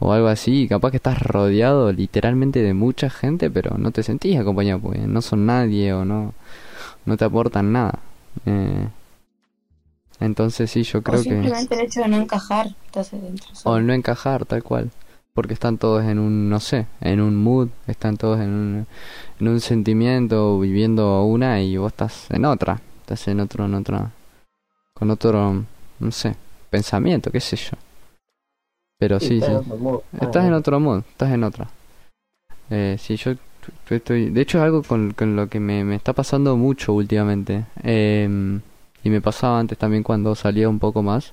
o 0.00 0.12
algo 0.12 0.28
así, 0.28 0.68
capaz 0.68 0.90
que 0.90 0.98
estás 0.98 1.20
rodeado 1.22 1.90
literalmente 1.92 2.62
de 2.62 2.74
mucha 2.74 3.08
gente, 3.08 3.50
pero 3.50 3.78
no 3.78 3.90
te 3.90 4.02
sentís 4.02 4.38
acompañado 4.38 4.80
porque 4.80 5.00
no 5.00 5.22
son 5.22 5.46
nadie 5.46 5.94
o 5.94 6.04
no, 6.04 6.34
no 7.06 7.16
te 7.16 7.24
aportan 7.24 7.72
nada. 7.72 7.98
Eh, 8.44 8.88
entonces 10.20 10.70
sí, 10.70 10.82
yo 10.82 10.98
O 10.98 11.02
creo 11.02 11.22
que... 11.22 11.30
simplemente 11.30 11.74
el 11.74 11.80
hecho 11.86 12.00
de 12.00 12.08
no 12.08 12.16
encajar 12.18 12.68
te 12.90 13.00
hace 13.00 13.18
dentro 13.18 13.48
O 13.64 13.80
no 13.80 13.94
encajar, 13.94 14.44
tal 14.44 14.62
cual. 14.62 14.90
Porque 15.32 15.54
están 15.54 15.78
todos 15.78 16.04
en 16.04 16.18
un, 16.18 16.50
no 16.50 16.60
sé, 16.60 16.86
en 17.00 17.20
un 17.20 17.36
mood, 17.36 17.68
están 17.86 18.18
todos 18.18 18.40
en 18.40 18.50
un, 18.50 18.86
en 19.40 19.48
un 19.48 19.60
sentimiento, 19.60 20.58
viviendo 20.60 21.22
una 21.24 21.62
y 21.62 21.78
vos 21.78 21.92
estás 21.92 22.30
en 22.30 22.44
otra. 22.44 22.82
Estás 23.10 23.26
en 23.26 23.40
otro, 23.40 23.64
en 23.64 23.74
otra, 23.74 24.12
con 24.94 25.10
otro, 25.10 25.64
no 25.98 26.10
sé, 26.12 26.36
pensamiento, 26.70 27.32
qué 27.32 27.40
sé 27.40 27.56
yo. 27.56 27.76
Pero 29.00 29.18
sí, 29.18 29.40
sí. 29.40 29.46
Ah, 29.50 30.18
Estás 30.26 30.44
en 30.46 30.52
otro 30.52 30.78
mood, 30.78 31.02
estás 31.10 31.32
en 31.32 31.42
otra. 31.42 31.68
Eh, 32.70 32.96
sí, 33.00 33.16
yo 33.16 33.32
estoy... 33.90 34.30
De 34.30 34.40
hecho 34.42 34.58
es 34.58 34.64
algo 34.64 34.84
con, 34.84 35.12
con 35.12 35.34
lo 35.34 35.48
que 35.48 35.58
me, 35.58 35.82
me 35.82 35.96
está 35.96 36.12
pasando 36.12 36.56
mucho 36.56 36.92
últimamente. 36.92 37.64
Em, 37.82 38.60
y 39.02 39.10
me 39.10 39.20
pasaba 39.20 39.58
antes 39.58 39.76
también 39.76 40.04
cuando 40.04 40.36
salía 40.36 40.68
un 40.68 40.78
poco 40.78 41.02
más. 41.02 41.32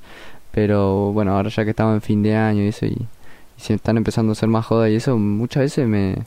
Pero 0.51 1.11
bueno, 1.13 1.35
ahora 1.35 1.49
ya 1.49 1.63
que 1.63 1.69
estamos 1.71 1.93
en 1.93 2.01
fin 2.01 2.23
de 2.23 2.35
año 2.35 2.63
y 2.63 2.69
eso 2.69 2.87
y, 2.87 2.89
y 3.57 3.61
se 3.61 3.75
están 3.75 3.97
empezando 3.97 4.31
a 4.31 4.33
hacer 4.33 4.49
más 4.49 4.65
jodas 4.65 4.89
y 4.89 4.95
eso, 4.95 5.15
muchas 5.17 5.61
veces 5.61 5.87
me... 5.87 6.23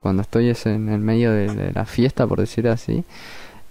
Cuando 0.00 0.22
estoy 0.22 0.48
ese- 0.48 0.74
en 0.74 0.88
el 0.88 1.00
medio 1.00 1.30
de, 1.32 1.54
de 1.54 1.72
la 1.72 1.84
fiesta, 1.84 2.26
por 2.26 2.40
decir 2.40 2.66
así, 2.68 3.04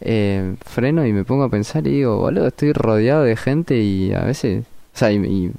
eh, 0.02 0.56
freno 0.66 1.06
y 1.06 1.14
me 1.14 1.24
pongo 1.26 1.44
a 1.44 1.50
pensar 1.50 1.88
y 1.88 1.92
digo, 1.92 2.18
boludo, 2.18 2.48
estoy 2.48 2.74
rodeado 2.74 3.24
de 3.24 3.36
gente 3.36 3.78
y 3.78 4.14
a 4.14 4.22
veces... 4.22 4.66
O 4.94 4.98
sea, 4.98 5.12
y, 5.12 5.18
y 5.18 5.52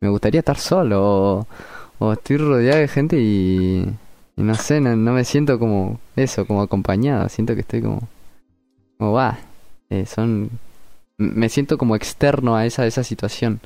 me 0.00 0.08
gustaría 0.08 0.40
estar 0.40 0.58
solo 0.58 1.46
o, 1.98 2.12
estoy 2.12 2.36
rodeado 2.36 2.78
de 2.80 2.88
gente 2.88 3.18
y, 3.18 3.86
no 4.36 4.54
sé, 4.54 4.80
no, 4.80 4.96
me 4.96 5.24
siento 5.24 5.58
como 5.58 5.98
eso, 6.16 6.46
como 6.46 6.62
acompañado, 6.62 7.28
siento 7.28 7.54
que 7.54 7.62
estoy 7.62 7.82
como, 7.82 8.08
como 8.98 9.12
va, 9.12 9.38
eh, 9.90 10.06
son, 10.06 10.50
me 11.16 11.48
siento 11.48 11.76
como 11.78 11.96
externo 11.96 12.56
a 12.56 12.66
esa, 12.66 12.86
esa 12.86 13.02
situación 13.02 13.60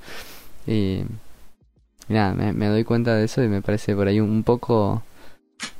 y, 0.66 1.02
y 2.08 2.14
nada, 2.14 2.34
me, 2.34 2.52
me 2.54 2.68
doy 2.68 2.84
cuenta 2.84 3.14
de 3.14 3.24
eso 3.24 3.42
y 3.42 3.48
me 3.48 3.60
parece 3.60 3.94
por 3.94 4.08
ahí 4.08 4.20
un, 4.20 4.30
un 4.30 4.42
poco, 4.44 5.02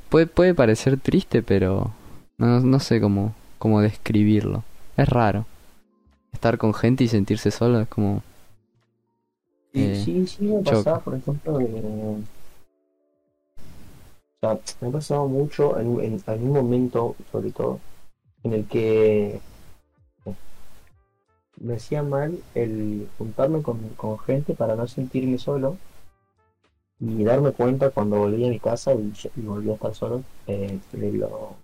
puede, 0.09 0.27
puede 0.27 0.53
parecer 0.53 0.99
triste, 0.99 1.41
pero 1.41 1.91
no, 2.37 2.59
no 2.59 2.79
sé 2.79 3.01
cómo, 3.01 3.33
cómo 3.63 3.81
describirlo, 3.81 4.63
es 4.97 5.09
raro, 5.09 5.47
estar 6.33 6.57
con 6.57 6.73
gente 6.73 7.03
y 7.05 7.09
sentirse 7.09 7.51
solo 7.51 7.81
es 7.81 7.87
como, 7.89 8.23
Sí, 9.73 9.93
eh, 9.95 9.95
sí, 9.95 10.27
sí 10.27 10.43
me 10.45 10.63
choca. 10.63 10.83
pasaba, 10.83 10.99
por 11.01 11.15
ejemplo, 11.15 11.57
de... 11.57 11.65
O 11.67 12.23
sea, 14.41 14.59
me 14.81 14.87
ha 14.89 14.91
pasado 14.91 15.27
mucho 15.27 15.79
en, 15.79 15.87
un- 15.87 16.01
en, 16.03 16.23
en 16.27 16.43
un 16.43 16.51
momento, 16.53 17.15
sobre 17.31 17.51
todo, 17.51 17.79
en 18.43 18.53
el 18.53 18.67
que 18.67 19.41
me 21.59 21.77
hacía 21.77 22.03
mal 22.03 22.43
el 22.53 23.09
juntarme 23.17 23.63
con, 23.63 23.79
con 23.97 24.19
gente 24.19 24.53
para 24.53 24.75
no 24.75 24.87
sentirme 24.87 25.39
solo. 25.39 25.77
y 26.99 27.23
darme 27.23 27.51
cuenta 27.51 27.91
cuando 27.91 28.17
volví 28.17 28.45
a 28.45 28.49
mi 28.49 28.59
casa 28.59 28.93
y, 28.95 29.13
y 29.35 29.41
volví 29.41 29.69
a 29.69 29.73
estar 29.75 29.93
solo 29.93 30.23
eh, 30.47 30.79
de 30.91 31.11
lo, 31.11 31.55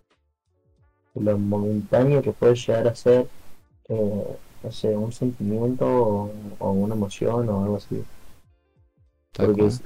lo 1.15 1.37
momentáneo 1.37 2.21
que 2.21 2.31
puede 2.31 2.55
llegar 2.55 2.87
a 2.87 2.95
ser 2.95 3.27
eh, 3.89 4.37
no 4.63 4.71
sé, 4.71 4.95
un 4.95 5.11
sentimiento 5.11 5.85
o, 5.85 6.31
o 6.59 6.71
una 6.71 6.95
emoción 6.95 7.49
o 7.49 7.63
algo 7.63 7.77
así. 7.77 8.03
Porque 9.35 9.65
es- 9.67 9.81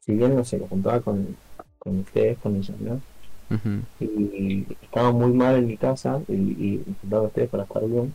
si 0.00 0.14
bien 0.14 0.34
no 0.34 0.44
sé, 0.44 0.58
lo 0.58 0.66
juntaba 0.66 1.00
con, 1.00 1.36
con 1.78 2.00
ustedes, 2.00 2.38
con 2.38 2.56
amigos, 2.56 3.00
Ujú. 3.50 3.82
y 4.00 4.66
estaba 4.82 5.12
muy 5.12 5.32
mal 5.32 5.56
en 5.56 5.66
mi 5.66 5.76
casa 5.76 6.20
y, 6.28 6.82
juntaba 7.00 7.22
con 7.22 7.26
ustedes 7.28 7.50
para 7.50 7.62
estar 7.64 7.86
bien 7.86 8.14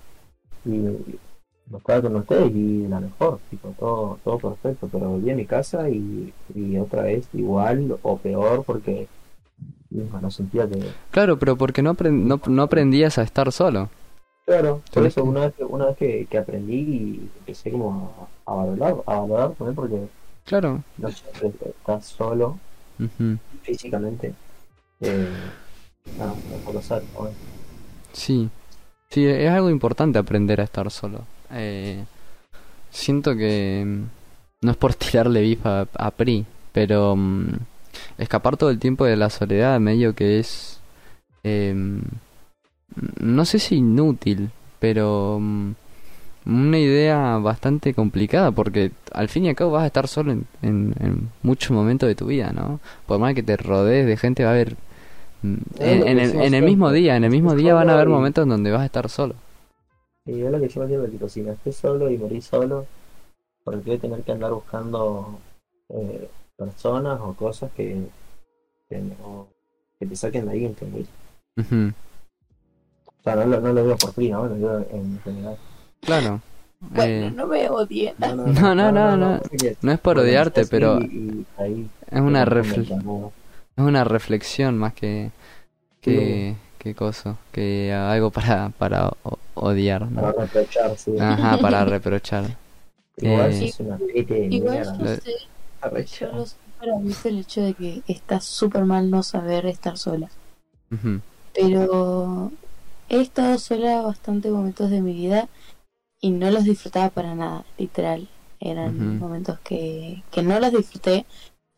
y 0.66 0.70
me 0.70 1.78
estaba 1.78 2.02
con 2.02 2.16
ustedes 2.16 2.56
y 2.56 2.88
la 2.88 3.00
mejor, 3.00 3.40
tipo, 3.50 3.74
todo, 3.80 4.20
todo 4.24 4.40
perfecto, 4.40 4.90
pero 4.92 5.10
volví 5.10 5.32
a 5.32 5.36
mi 5.36 5.46
casa 5.46 5.90
y, 5.90 6.34
y 6.54 6.78
otra 6.78 7.04
vez 7.04 7.28
igual 7.34 7.98
o 8.02 8.18
peor 8.18 8.64
porque 8.66 9.08
mismo, 9.96 10.20
no 10.22 10.32
sentía 10.32 10.68
que 10.68 10.80
Claro, 11.12 11.38
pero 11.40 11.56
porque 11.56 11.82
no, 11.82 11.96
no, 12.00 12.42
no 12.48 12.64
aprendías 12.64 13.18
a 13.18 13.24
estar 13.24 13.52
solo. 13.52 13.90
claro, 14.46 14.82
por 14.94 15.06
eso 15.06 15.24
que- 15.24 15.30
una 15.30 15.42
vez 15.42 15.54
que, 15.56 15.64
una 15.64 15.86
vez 15.88 15.98
que, 15.98 16.28
que 16.30 16.38
aprendí 16.38 16.76
y 16.76 17.30
empecé 17.40 17.72
como 17.72 18.30
a, 18.46 18.54
valorar, 18.54 18.96
a 19.06 19.20
valorar 19.20 19.52
también 19.54 19.76
porque 19.76 20.00
Claro. 20.46 20.84
no 20.98 21.10
siempre 21.10 21.52
estás 21.70 22.06
solo 22.06 22.58
físicamente 23.64 24.34
eh, 25.02 25.28
no. 26.20 26.36
Sí, 28.14 28.50
sí, 29.10 29.26
es 29.26 29.50
algo 29.50 29.70
importante 29.70 30.20
aprender 30.20 30.62
a 30.62 30.64
estar 30.66 30.90
solo. 30.92 31.22
Eh, 31.52 32.04
siento 32.92 33.36
que 33.36 33.84
mm, 33.86 34.66
no 34.66 34.72
es 34.72 34.78
por 34.78 34.94
tirarle 34.96 35.42
bifa 35.42 35.82
a, 35.82 35.88
a 35.96 36.12
Pri, 36.12 36.46
pero 36.72 37.16
mm, 37.16 37.48
escapar 38.18 38.58
todo 38.58 38.70
el 38.70 38.80
tiempo 38.80 39.06
de 39.06 39.16
la 39.18 39.30
soledad 39.30 39.80
medio 39.80 40.16
que 40.16 40.40
es, 40.40 40.82
em, 41.44 42.02
no 43.20 43.46
sé 43.46 43.60
si 43.60 43.76
inútil, 43.78 44.50
pero 44.80 45.40
mm, 45.42 45.72
una 46.48 46.80
idea 46.80 47.38
bastante 47.40 47.94
complicada 47.94 48.52
porque 48.52 48.92
al 49.14 49.30
fin 49.30 49.46
y 49.46 49.50
al 49.50 49.56
cabo 49.56 49.72
vas 49.72 49.84
a 49.84 49.88
estar 49.88 50.08
solo 50.08 50.32
en, 50.34 50.48
en, 50.62 50.96
en 51.00 51.30
muchos 51.44 51.72
momentos 51.72 52.08
de 52.08 52.16
tu 52.16 52.28
vida, 52.28 52.52
¿no? 52.54 52.80
Por 53.08 53.20
más 53.20 53.34
que 53.36 53.44
te 53.44 53.58
rodees 53.58 54.06
de 54.08 54.18
gente 54.18 54.44
va 54.44 54.52
a 54.52 54.54
haber... 54.54 54.76
mm, 55.44 55.56
En, 55.80 56.08
en 56.08 56.20
el, 56.20 56.36
en 56.42 56.54
el 56.54 56.64
mismo 56.64 56.92
día, 56.92 57.16
en 57.18 57.24
el 57.26 57.32
mismo 57.32 57.56
día 57.56 57.74
van 57.74 57.90
a 57.90 57.94
haber 57.96 58.10
momentos 58.10 58.48
donde 58.48 58.72
vas 58.72 58.82
a 58.82 58.86
estar 58.86 59.10
solo. 59.10 59.36
Y 60.26 60.42
es 60.42 60.52
lo 60.52 60.60
que 60.60 60.68
yo 60.68 60.82
me 60.82 60.88
digo, 60.88 61.06
tipo, 61.08 61.30
si 61.30 61.42
me 61.42 61.56
solo 61.72 62.10
y 62.10 62.18
morí 62.18 62.42
solo, 62.42 62.86
¿por 63.64 63.82
qué 63.84 63.98
tener 63.98 64.24
que 64.24 64.32
andar 64.32 64.52
buscando 64.54 65.40
eh, 65.90 66.30
personas 66.58 67.20
o 67.22 67.34
cosas 67.34 67.72
que, 67.76 68.08
que, 68.90 68.98
no, 68.98 69.48
que 70.00 70.06
te 70.06 70.16
saquen 70.16 70.46
de 70.46 70.52
ahí, 70.54 70.66
¿entendés? 70.66 71.08
Ujú, 71.58 71.92
O 73.08 73.24
sea, 73.24 73.36
no, 73.36 73.46
lo- 73.46 73.60
no 73.62 73.74
lo 73.74 73.84
digo 73.84 73.98
por 73.98 74.14
ti, 74.14 74.30
¿no? 74.30 74.46
Lo 74.46 74.56
digo 74.56 74.78
en 74.92 75.20
general. 75.24 75.58
Claro. 76.02 76.42
Bueno, 76.80 77.28
Eh, 77.28 77.32
no 77.36 77.48
me 77.48 77.70
odien. 77.70 78.14
No, 78.20 78.76
no, 78.76 78.92
no, 78.92 79.18
no. 79.18 79.40
porque- 79.42 79.76
no 79.82 79.92
es 79.92 80.00
por 80.00 80.20
odiarte, 80.20 80.66
pero 80.68 80.94
así 80.96 81.06
y 81.58 81.62
ahí 81.62 81.90
es 82.12 82.22
una, 82.22 82.46
refle- 82.46 83.04
¿no? 83.04 83.32
es 83.78 83.84
una 83.84 84.04
reflexión 84.04 84.78
más 84.78 84.94
que, 84.94 85.32
que, 86.02 86.56
que 86.78 86.94
cosa, 86.94 87.38
que 87.52 87.92
algo 87.94 88.30
para, 88.32 88.70
para 88.78 89.10
o- 89.24 89.40
odiar, 89.56 90.08
Para 90.10 90.28
¿no? 90.32 90.34
reprochar, 90.34 90.98
sí. 90.98 91.18
Ajá, 91.20 91.58
para 91.58 91.84
reprochar. 91.86 92.46
Igual 93.18 93.50
eh, 93.50 93.54
si 93.54 93.66
es 93.66 93.80
una 93.80 93.98
pete 93.98 94.34
de 94.34 94.46
Igual 94.48 94.98
yo 95.00 95.06
sé. 95.16 95.34
Yo 96.06 96.32
lo 96.32 96.46
sé 96.46 96.56
para 96.80 96.98
mí 97.00 97.12
es 97.12 97.26
el 97.26 97.40
hecho 97.40 97.62
de 97.62 97.74
que 97.74 98.04
está 98.08 98.40
súper 98.42 98.86
mal 98.86 99.10
no 99.10 99.24
saber 99.24 99.66
estar 99.66 99.98
sola. 99.98 100.30
Pero 101.54 102.52
he 103.10 103.22
estado 103.22 103.58
sola 103.58 104.02
bastantes 104.02 104.52
momentos 104.52 104.90
de 104.90 105.02
mi 105.02 105.14
vida 105.14 105.48
y 106.20 106.32
no 106.32 106.52
los 106.52 106.64
disfrutaba 106.66 107.10
para 107.10 107.34
nada, 107.36 107.66
literal. 107.78 108.28
Eran 108.60 109.20
momentos 109.20 109.60
que, 109.60 110.24
que 110.32 110.44
no 110.44 110.60
los 110.60 110.72
disfruté. 110.72 111.26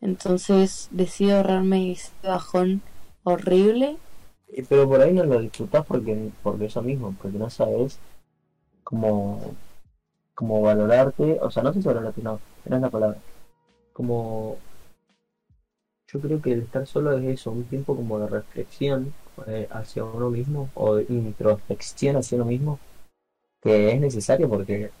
Entonces 0.00 0.88
decido 0.90 1.36
ahorrarme 1.36 1.92
ese 1.92 2.10
bajón 2.22 2.82
horrible. 3.24 3.96
Y- 4.48 4.62
Pero 4.62 4.88
por 4.88 5.00
ahí 5.00 5.12
no 5.12 5.24
lo 5.24 5.40
disfrutás 5.40 5.84
porque, 5.86 6.30
porque 6.42 6.66
eso 6.66 6.82
mismo, 6.82 7.14
porque 7.20 7.38
no 7.38 7.50
sabes 7.50 7.98
cómo, 8.84 9.54
cómo 10.34 10.60
valorarte, 10.62 11.38
o 11.40 11.50
sea, 11.50 11.62
no 11.62 11.72
sé 11.72 11.82
si 11.82 11.88
valorarte, 11.88 12.22
no, 12.22 12.40
no 12.64 12.76
es 12.76 12.82
la 12.82 12.90
palabra. 12.90 13.18
Como, 13.98 14.56
yo 16.06 16.20
creo 16.20 16.40
que 16.40 16.52
el 16.52 16.60
estar 16.62 16.86
solo 16.86 17.18
es 17.18 17.24
eso, 17.24 17.50
un 17.50 17.64
tiempo 17.64 17.96
como 17.96 18.20
de 18.20 18.28
reflexión 18.28 19.12
eh, 19.48 19.66
hacia 19.72 20.04
uno 20.04 20.30
mismo, 20.30 20.70
o 20.74 20.94
de 20.94 21.06
introspección 21.08 22.14
hacia 22.14 22.36
uno 22.36 22.44
mismo, 22.44 22.78
que 23.60 23.90
es 23.90 24.00
necesario 24.00 24.48
porque, 24.48 24.92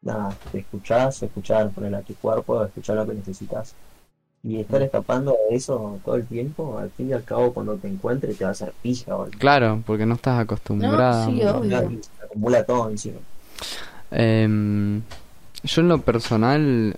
nada, 0.00 0.36
te 0.50 0.58
escuchás, 0.58 1.22
escuchar, 1.22 1.70
poner 1.70 1.94
a 1.94 2.02
tu 2.02 2.16
cuerpo, 2.16 2.64
escuchar 2.64 2.96
lo 2.96 3.06
que 3.06 3.14
necesitas. 3.14 3.76
Y 4.42 4.58
estar 4.58 4.82
escapando 4.82 5.36
de 5.48 5.54
eso 5.54 6.00
todo 6.04 6.16
el 6.16 6.26
tiempo, 6.26 6.78
al 6.78 6.90
fin 6.90 7.10
y 7.10 7.12
al 7.12 7.22
cabo, 7.22 7.54
cuando 7.54 7.76
te 7.76 7.86
encuentres, 7.86 8.36
te 8.38 8.42
va 8.42 8.48
a 8.48 8.52
hacer 8.54 8.72
pija, 8.82 9.14
boludo. 9.14 9.38
Claro, 9.38 9.84
porque 9.86 10.04
no 10.04 10.14
estás 10.14 10.40
acostumbrada. 10.40 11.26
sí, 11.26 11.40
obvio. 11.44 12.00
Acumula 12.24 12.64
todo 12.64 12.90
encima. 12.90 13.20
Em, 14.10 15.00
yo 15.62 15.82
en 15.82 15.88
lo 15.88 15.98
personal, 15.98 16.96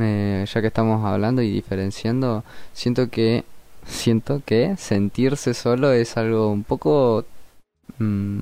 eh, 0.00 0.44
ya 0.52 0.60
que 0.60 0.68
estamos 0.68 1.04
hablando 1.04 1.42
y 1.42 1.50
diferenciando, 1.50 2.44
siento 2.72 3.10
que 3.10 3.44
siento 3.86 4.42
que 4.46 4.76
sentirse 4.78 5.54
solo 5.54 5.92
es 5.92 6.16
algo 6.16 6.50
un 6.50 6.64
poco 6.64 7.24
mm, 7.98 8.40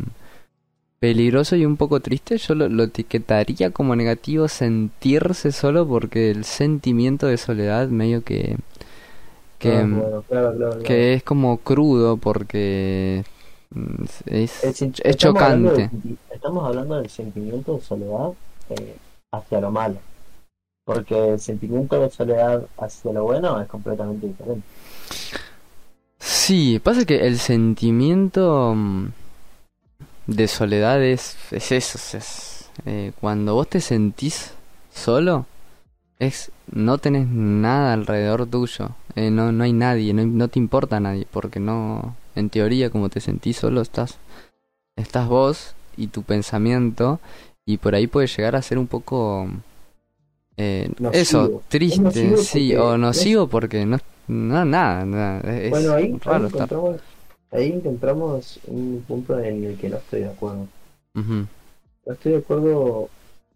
peligroso 1.00 1.56
y 1.56 1.66
un 1.66 1.76
poco 1.76 2.00
triste. 2.00 2.38
Yo 2.38 2.54
lo, 2.54 2.68
lo 2.68 2.84
etiquetaría 2.84 3.70
como 3.70 3.94
negativo 3.96 4.48
sentirse 4.48 5.52
solo 5.52 5.86
porque 5.86 6.30
el 6.30 6.44
sentimiento 6.44 7.26
de 7.26 7.36
soledad 7.36 7.88
medio 7.88 8.22
que 8.24 8.56
que, 9.58 9.80
Ah, 9.80 9.86
bueno, 9.88 10.22
claro, 10.22 10.56
claro, 10.56 10.82
claro. 10.82 10.82
que 10.84 11.14
es 11.14 11.22
como 11.22 11.58
crudo 11.58 12.16
porque 12.16 13.24
mm, 13.70 14.04
es, 14.26 14.52
Es- 14.62 14.82
es 15.04 15.16
estamos 15.16 15.42
hablando 15.42 15.70
chocante. 15.74 15.90
senti- 15.90 16.18
estamos 16.30 16.64
hablando 16.66 16.94
del 16.96 17.10
sentimiento 17.10 17.74
de 17.76 17.80
soledad 17.82 18.32
eh, 18.70 18.96
hacia 19.32 19.60
lo 19.60 19.70
malo. 19.70 19.98
Porque 20.84 21.32
el 21.34 21.40
sentimiento 21.40 22.00
de 22.00 22.10
soledad 22.10 22.66
hacia 22.76 23.12
lo 23.12 23.24
bueno 23.24 23.60
es 23.60 23.68
completamente 23.68 24.26
diferente. 24.26 24.66
Sí, 26.18 26.80
pasa 26.82 27.04
que 27.04 27.26
el 27.26 27.38
sentimiento 27.38 28.74
mm, 28.74 29.06
de 30.26 30.48
soledad 30.48 31.02
es, 31.02 31.36
es 31.50 31.72
eso, 31.72 31.98
es- 32.18 32.70
eh, 32.86 33.12
cuando 33.20 33.54
vos 33.54 33.68
te 33.68 33.80
sentís 33.80 34.52
solo, 34.94 35.46
es 36.18 36.52
no 36.72 36.98
tenés 36.98 37.26
nada 37.28 37.92
alrededor 37.94 38.46
tuyo, 38.46 38.90
eh, 39.16 39.30
no, 39.30 39.52
no 39.52 39.64
hay 39.64 39.72
nadie, 39.72 40.14
no, 40.14 40.24
no 40.26 40.48
te 40.48 40.58
importa 40.58 41.00
nadie, 41.00 41.26
porque 41.30 41.60
no, 41.60 42.16
en 42.36 42.50
teoría 42.50 42.90
como 42.90 43.08
te 43.10 43.20
sentís 43.20 43.58
solo 43.58 43.80
estás, 43.82 44.18
estás 44.96 45.28
vos 45.28 45.74
y 45.96 46.08
tu 46.08 46.22
pensamiento, 46.22 47.20
y 47.66 47.78
por 47.78 47.94
ahí 47.94 48.06
puede 48.06 48.26
llegar 48.28 48.56
a 48.56 48.62
ser 48.62 48.78
un 48.78 48.86
poco, 48.86 49.48
eh, 50.56 50.90
eso, 51.12 51.62
triste, 51.68 52.00
nocivo 52.02 52.36
sí, 52.36 52.74
o 52.76 52.92
es- 52.94 52.98
nocivo 53.00 53.46
porque 53.48 53.86
no, 53.86 53.98
no 54.28 54.64
nada, 54.64 55.04
nada, 55.04 55.40
es 55.58 55.70
bueno, 55.70 55.94
ahí, 55.94 56.04
ahí 56.04 56.10
estar. 56.10 56.40
encontramos, 56.44 57.00
ahí 57.50 57.72
encontramos 57.72 58.60
un 58.66 59.04
punto 59.06 59.38
en 59.38 59.64
el 59.64 59.76
que 59.76 59.88
no 59.88 59.96
estoy 59.96 60.20
de 60.20 60.28
acuerdo. 60.28 60.66
No 62.04 62.12
estoy 62.12 62.32
de 62.32 62.38
acuerdo, 62.38 63.08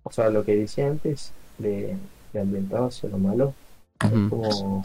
o 0.02 0.12
sea, 0.12 0.30
lo 0.30 0.44
que 0.44 0.56
decía 0.56 0.86
antes 0.88 1.32
de, 1.58 1.96
de 2.32 2.40
ambientado 2.40 2.86
hacia 2.86 3.08
lo 3.08 3.18
malo, 3.18 3.52
es 4.02 4.10
Ujú. 4.12 4.28
como... 4.30 4.84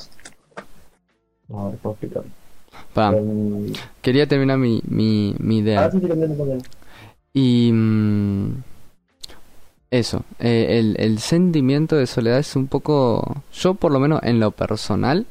A 1.53 1.65
ver, 1.67 1.77
¿cómo 1.81 1.93
explicarlo? 1.93 2.29
Em, 2.95 3.73
quería 4.01 4.27
terminar 4.27 4.57
mi, 4.57 4.81
mi, 4.87 5.35
mi 5.39 5.59
idea. 5.59 5.79
ahora 5.85 5.91
sí 5.91 5.99
cambiando 5.99 6.33
un 6.33 6.37
poco. 6.37 6.57
Y 7.33 7.71
mm, 7.71 8.63
eso, 9.91 10.23
eh, 10.39 10.79
el, 10.79 10.95
el 10.99 11.19
sentimiento 11.19 11.97
de 11.97 12.07
soledad 12.07 12.39
es 12.39 12.55
un 12.55 12.67
poco, 12.67 13.43
yo 13.53 13.73
por 13.75 13.91
lo 13.91 13.99
menos 13.99 14.21
en 14.23 14.39
lo 14.39 14.51
personal, 14.51 15.25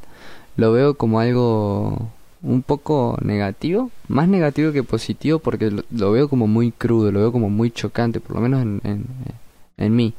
lo 0.57 0.73
veo 0.73 0.95
como 0.95 1.21
algo 1.21 2.11
un 2.43 2.63
poco 2.63 3.19
negativo, 3.23 3.91
más 4.09 4.29
negativo 4.29 4.73
que 4.73 4.83
positivo 4.83 5.39
porque 5.39 5.71
lo, 5.71 6.13
veo 6.13 6.29
como 6.29 6.47
muy 6.47 6.73
crudo, 6.73 7.11
lo 7.11 7.21
veo 7.21 7.33
como 7.33 7.51
muy 7.51 7.71
chocante, 7.71 8.21
por 8.21 8.37
lo 8.37 8.43
menos 8.43 8.63
en, 8.63 8.81
en, 8.85 9.07
en 9.79 9.97
mí, 9.97 10.15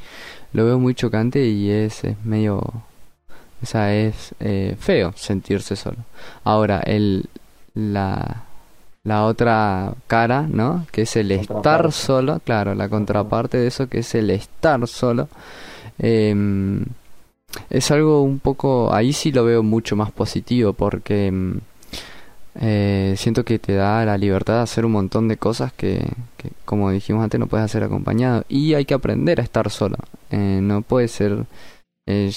lo 0.53 0.65
veo 0.65 0.79
muy 0.79 0.95
chocante 0.95 1.45
y 1.47 1.69
es, 1.69 2.03
es 2.03 2.23
medio, 2.25 2.57
o 2.57 3.65
sea, 3.65 3.95
es 3.95 4.33
eh, 4.39 4.75
feo 4.79 5.13
sentirse 5.15 5.75
solo. 5.75 5.97
Ahora, 6.43 6.79
el, 6.81 7.29
la, 7.75 8.45
la 9.03 9.25
otra 9.25 9.93
cara, 10.07 10.47
¿no? 10.47 10.85
Que 10.91 11.03
es 11.03 11.15
el 11.15 11.31
estar 11.31 11.91
solo, 11.91 12.39
claro, 12.43 12.75
la 12.75 12.89
contraparte 12.89 13.57
de 13.57 13.67
eso 13.67 13.87
que 13.89 13.99
es 13.99 14.15
el 14.15 14.29
estar 14.29 14.87
solo. 14.87 15.27
em, 15.99 16.85
es 17.69 17.91
algo 17.91 18.21
un 18.23 18.39
poco, 18.39 18.93
ahí 18.93 19.13
sí 19.13 19.31
lo 19.31 19.45
veo 19.45 19.63
mucho 19.63 19.95
más 19.95 20.11
positivo 20.11 20.73
porque 20.73 21.31
mm, 21.31 21.57
eh, 22.55 23.15
siento 23.17 23.45
que 23.45 23.59
te 23.59 23.73
da 23.75 24.05
la 24.05 24.17
libertad 24.17 24.55
de 24.55 24.61
hacer 24.61 24.85
un 24.85 24.91
montón 24.93 25.27
de 25.27 25.37
cosas 25.37 25.71
que, 25.73 26.05
que, 26.37 26.51
como 26.65 26.91
dijimos 26.91 27.23
antes, 27.23 27.39
no 27.39 27.47
puedes 27.47 27.65
hacer 27.65 27.83
acompañado. 27.83 28.43
Y 28.49 28.73
hay 28.73 28.85
que 28.85 28.93
aprender 28.93 29.39
a 29.39 29.43
estar 29.43 29.69
solo. 29.69 29.97
Eh, 30.31 30.59
no 30.61 30.81
puede 30.81 31.07
ser, 31.07 31.45
eh, 32.07 32.31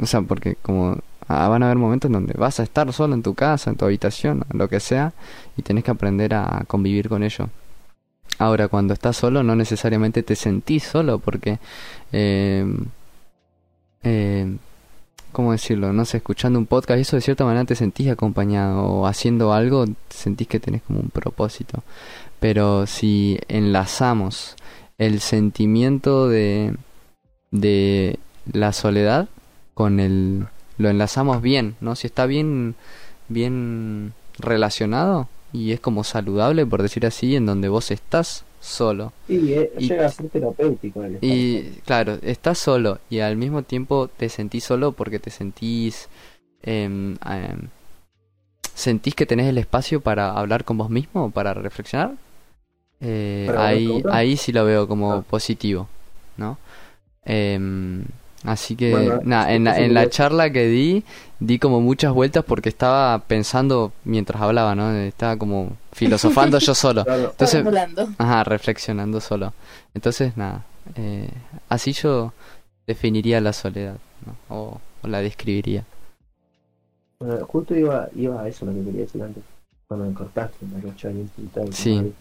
o 0.00 0.06
sea, 0.06 0.22
porque 0.22 0.56
como 0.62 0.98
ah, 1.30 1.48
van 1.48 1.62
a 1.62 1.66
haber 1.66 1.78
momentos 1.78 2.08
en 2.08 2.12
donde 2.14 2.34
vas 2.34 2.60
a 2.60 2.62
estar 2.62 2.92
solo 2.92 3.14
en 3.14 3.22
tu 3.22 3.34
casa, 3.34 3.70
en 3.70 3.76
tu 3.76 3.84
habitación, 3.84 4.44
lo 4.52 4.68
que 4.68 4.80
sea, 4.80 5.12
y 5.56 5.62
tenés 5.62 5.84
que 5.84 5.90
aprender 5.90 6.34
a 6.34 6.64
convivir 6.66 7.08
con 7.08 7.22
ello. 7.22 7.48
Ahora, 8.38 8.68
cuando 8.68 8.94
estás 8.94 9.16
solo, 9.16 9.42
no 9.42 9.54
necesariamente 9.56 10.22
te 10.22 10.34
sentís 10.36 10.84
solo, 10.84 11.18
porque 11.18 11.58
eh, 12.12 12.64
eh, 14.02 14.56
¿cómo 15.32 15.52
decirlo? 15.52 15.92
No 15.92 16.04
sé, 16.04 16.18
escuchando 16.18 16.58
un 16.58 16.66
podcast, 16.66 17.00
eso 17.00 17.16
de 17.16 17.22
cierta 17.22 17.44
manera 17.44 17.64
te 17.64 17.74
sentís 17.76 18.08
acompañado 18.08 18.82
o 18.84 19.06
haciendo 19.06 19.52
algo, 19.52 19.84
sentís 20.08 20.48
que 20.48 20.60
tenés 20.60 20.82
como 20.82 21.00
un 21.00 21.10
propósito. 21.10 21.82
Pero 22.40 22.86
si 22.86 23.38
enlazamos 23.48 24.56
el 24.98 25.20
sentimiento 25.20 26.28
de, 26.28 26.74
de 27.50 28.18
la 28.52 28.72
soledad 28.72 29.28
con 29.74 30.00
el... 30.00 30.46
lo 30.80 30.88
enlazamos 30.88 31.42
bien, 31.42 31.76
¿no? 31.80 31.94
Si 31.94 32.06
está 32.06 32.26
bien, 32.26 32.74
bien 33.28 34.14
relacionado 34.38 35.28
y 35.52 35.72
es 35.72 35.80
como 35.80 36.04
saludable, 36.04 36.64
por 36.64 36.80
decir 36.82 37.04
así, 37.06 37.36
en 37.36 37.44
donde 37.46 37.68
vos 37.68 37.90
estás 37.90 38.44
solo. 38.60 39.12
Sí, 39.26 39.52
eh, 39.52 39.70
Y- 39.78 39.88
llega 39.88 40.06
a 40.06 40.08
ser 40.08 40.28
terapéutico 40.30 41.02
el 41.04 41.18
Y 41.20 41.80
claro, 41.84 42.18
estás 42.22 42.58
solo 42.58 42.98
y 43.10 43.20
al 43.20 43.36
mismo 43.36 43.62
tiempo 43.62 44.08
te 44.08 44.28
sentís 44.28 44.64
solo 44.64 44.92
porque 44.92 45.18
te 45.18 45.30
sentís... 45.30 46.08
em, 46.62 47.16
em, 47.26 47.68
¿Sentís 48.74 49.14
que 49.14 49.26
tenés 49.26 49.46
el 49.48 49.58
espacio 49.58 50.00
para 50.00 50.30
hablar 50.32 50.64
con 50.64 50.78
vos 50.78 50.88
mismo, 50.88 51.30
para 51.30 51.52
reflexionar? 51.52 52.14
Eh, 53.00 53.44
¿Para 53.46 53.58
hablar 53.68 53.74
ahí, 53.74 54.02
ahí 54.10 54.36
sí 54.36 54.52
lo 54.52 54.64
veo 54.64 54.88
como 54.88 55.12
Ah. 55.12 55.22
positivo, 55.28 55.88
¿no? 56.38 56.56
Así 58.44 58.74
que, 58.74 58.92
Bueno, 58.92 59.20
nada, 59.22 59.52
en 59.52 59.66
en 59.66 59.92
la 59.92 60.08
charla 60.08 60.50
que 60.50 60.66
di, 60.66 61.04
di 61.40 61.58
como 61.58 61.80
muchas 61.80 62.12
vueltas 62.12 62.44
porque 62.44 62.70
estaba 62.70 63.18
pensando 63.18 63.92
mientras 64.04 64.40
hablaba, 64.40 64.74
¿no? 64.74 64.92
Estaba 64.92 65.36
como 65.36 65.76
filosofando 65.92 66.58
yo 66.58 66.74
solo. 66.74 67.04
Claro, 67.04 67.30
Entonces, 67.30 67.66
hablando. 67.66 68.08
Ajá, 68.16 68.44
reflexionando 68.44 69.20
solo. 69.20 69.52
Entonces, 69.94 70.36
nada, 70.36 70.64
eh, 70.96 71.28
así 71.68 71.92
yo 71.92 72.32
definiría 72.86 73.40
la 73.40 73.52
soledad, 73.52 73.96
¿no? 74.24 74.56
O, 74.56 74.80
o 75.02 75.08
la 75.08 75.20
describiría. 75.20 75.84
Bueno, 77.18 77.44
justo 77.46 77.76
iba, 77.76 78.08
iba 78.14 78.42
a 78.42 78.48
eso 78.48 78.64
lo 78.64 78.72
que 78.72 78.84
quería 78.84 79.02
decir 79.02 79.22
antes. 79.22 79.44
Cuando 79.86 80.06
me 80.06 80.14
cortaste, 80.14 80.64
me 80.64 80.80
puntero, 80.80 81.72
Sí. 81.72 82.12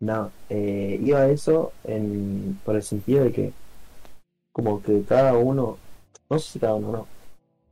No, 0.00 0.30
eh, 0.48 0.98
iba 1.04 1.20
a 1.20 1.28
eso 1.28 1.72
en, 1.84 2.58
por 2.64 2.76
el 2.76 2.82
sentido 2.82 3.24
de 3.24 3.32
que, 3.32 3.52
como 4.52 4.82
que 4.82 5.02
cada 5.04 5.36
uno, 5.36 5.78
no 6.28 6.38
sé 6.38 6.52
si 6.52 6.58
cada 6.58 6.74
uno 6.74 6.92
no, 6.92 7.06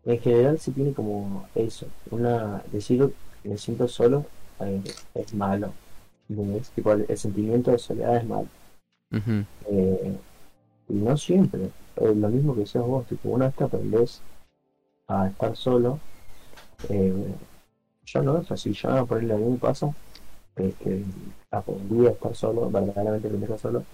en 0.04 0.20
general 0.20 0.58
se 0.58 0.72
tiene 0.72 0.92
como 0.92 1.46
eso, 1.54 1.86
una, 2.10 2.62
decir 2.72 3.12
me 3.44 3.58
siento 3.58 3.88
solo 3.88 4.24
eh, 4.60 4.82
es 5.14 5.34
malo. 5.34 5.72
¿entendés? 6.28 6.70
Tipo, 6.70 6.92
el, 6.92 7.06
el 7.08 7.18
sentimiento 7.18 7.70
de 7.70 7.78
soledad 7.78 8.16
es 8.16 8.26
malo. 8.26 8.48
Eh, 9.70 10.16
y 10.88 10.94
no 10.94 11.16
siempre, 11.16 11.70
lo 11.96 12.28
mismo 12.28 12.54
que 12.54 12.60
decías 12.60 12.84
vos, 12.84 13.06
tipo, 13.06 13.30
una 13.30 13.46
vez 13.46 13.54
que 13.54 13.64
aprendés 13.64 14.20
a 15.06 15.28
estar 15.28 15.56
solo, 15.56 15.98
eh, 16.88 17.34
yo 18.04 18.22
no 18.22 18.38
es 18.38 18.50
así, 18.50 18.72
yo 18.72 19.06
por 19.06 19.18
ejemplo 19.18 19.36
a 19.36 19.38
mí 19.38 19.52
me 19.52 19.58
pasa 19.58 19.94
que 20.54 21.04
aprendí 21.50 22.06
a 22.06 22.10
estar 22.10 22.34
solo, 22.34 22.70
verdaderamente 22.70 23.28
aprendí 23.28 23.44
a 23.44 23.54
estar 23.54 23.58
solo, 23.70 23.84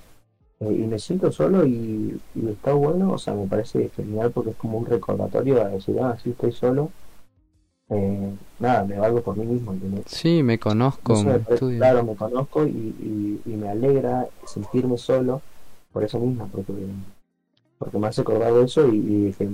eh, 0.61 0.73
y 0.73 0.87
me 0.87 0.99
siento 0.99 1.33
solo 1.33 1.67
y, 1.67 2.21
y 2.35 2.49
está 2.49 2.73
bueno, 2.73 3.13
o 3.13 3.19
sea, 3.19 3.35
me 3.35 3.47
parece 3.47 3.89
genial 3.91 4.31
porque 4.31 4.51
es 4.51 4.57
como 4.57 4.79
un 4.79 4.87
recordatorio 4.87 5.61
a 5.63 5.69
decir, 5.69 5.99
ah, 6.01 6.17
sí, 6.23 6.31
estoy 6.31 6.53
solo, 6.53 6.91
eh, 7.91 8.31
nada, 8.59 8.85
me 8.85 8.99
valgo 8.99 9.21
por 9.23 9.37
mí 9.37 9.45
mismo, 9.45 9.73
¿entendés? 9.73 10.05
Sí, 10.07 10.43
me 10.43 10.59
conozco, 10.59 11.23
me 11.25 11.39
parece- 11.39 11.77
claro, 11.77 12.05
me 12.05 12.15
conozco 12.15 12.67
y, 12.67 12.71
y, 12.71 13.43
y 13.45 13.57
me 13.57 13.69
alegra 13.69 14.27
sentirme 14.47 14.97
solo 14.97 15.43
por 15.93 16.05
eso 16.05 16.19
mismo, 16.19 16.49
porque, 16.51 16.73
porque 17.79 17.99
me 17.99 18.07
hace 18.07 18.23
acordar 18.23 18.53
de 18.53 18.65
eso 18.65 18.89
y, 18.89 18.97
y 18.97 19.25
dije, 19.27 19.49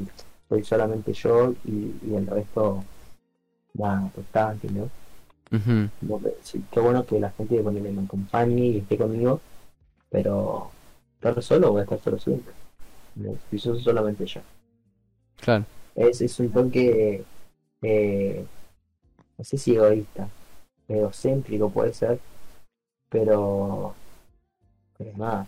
soy 0.49 0.65
solamente 0.65 1.13
yo 1.13 1.53
y, 1.65 1.93
el 2.15 2.27
resto, 2.27 2.85
nada, 3.75 4.11
pues 4.15 4.27
está, 4.27 4.55
que, 4.61 4.69
sí, 6.43 6.65
qué 6.71 6.81
bueno 6.81 7.05
que 7.05 7.21
la 7.21 7.31
gente 7.31 7.63
me 7.63 8.03
acompañe 8.03 8.67
y 8.67 8.79
esté 8.79 8.97
conmigo, 8.97 9.41
pero 10.09 10.71
estar 11.21 11.43
solo 11.43 11.73
voy 11.73 11.81
a 11.81 11.85
estar 11.85 12.01
solo 12.01 12.19
siempre. 12.19 12.53
soy 13.59 13.83
solamente 13.83 14.25
yo. 14.27 14.41
Claro, 15.41 15.65
Es, 15.95 16.21
es 16.21 16.39
un 16.41 16.51
toque, 16.51 17.23
eh, 17.83 18.45
no 19.39 19.45
sé 19.45 19.59
si 19.59 19.75
egoísta, 19.75 20.29
egocéntrico 20.89 21.71
puede 21.71 21.93
ser, 21.93 22.19
pero, 23.09 23.95
pero 24.97 25.11
nada, 25.17 25.47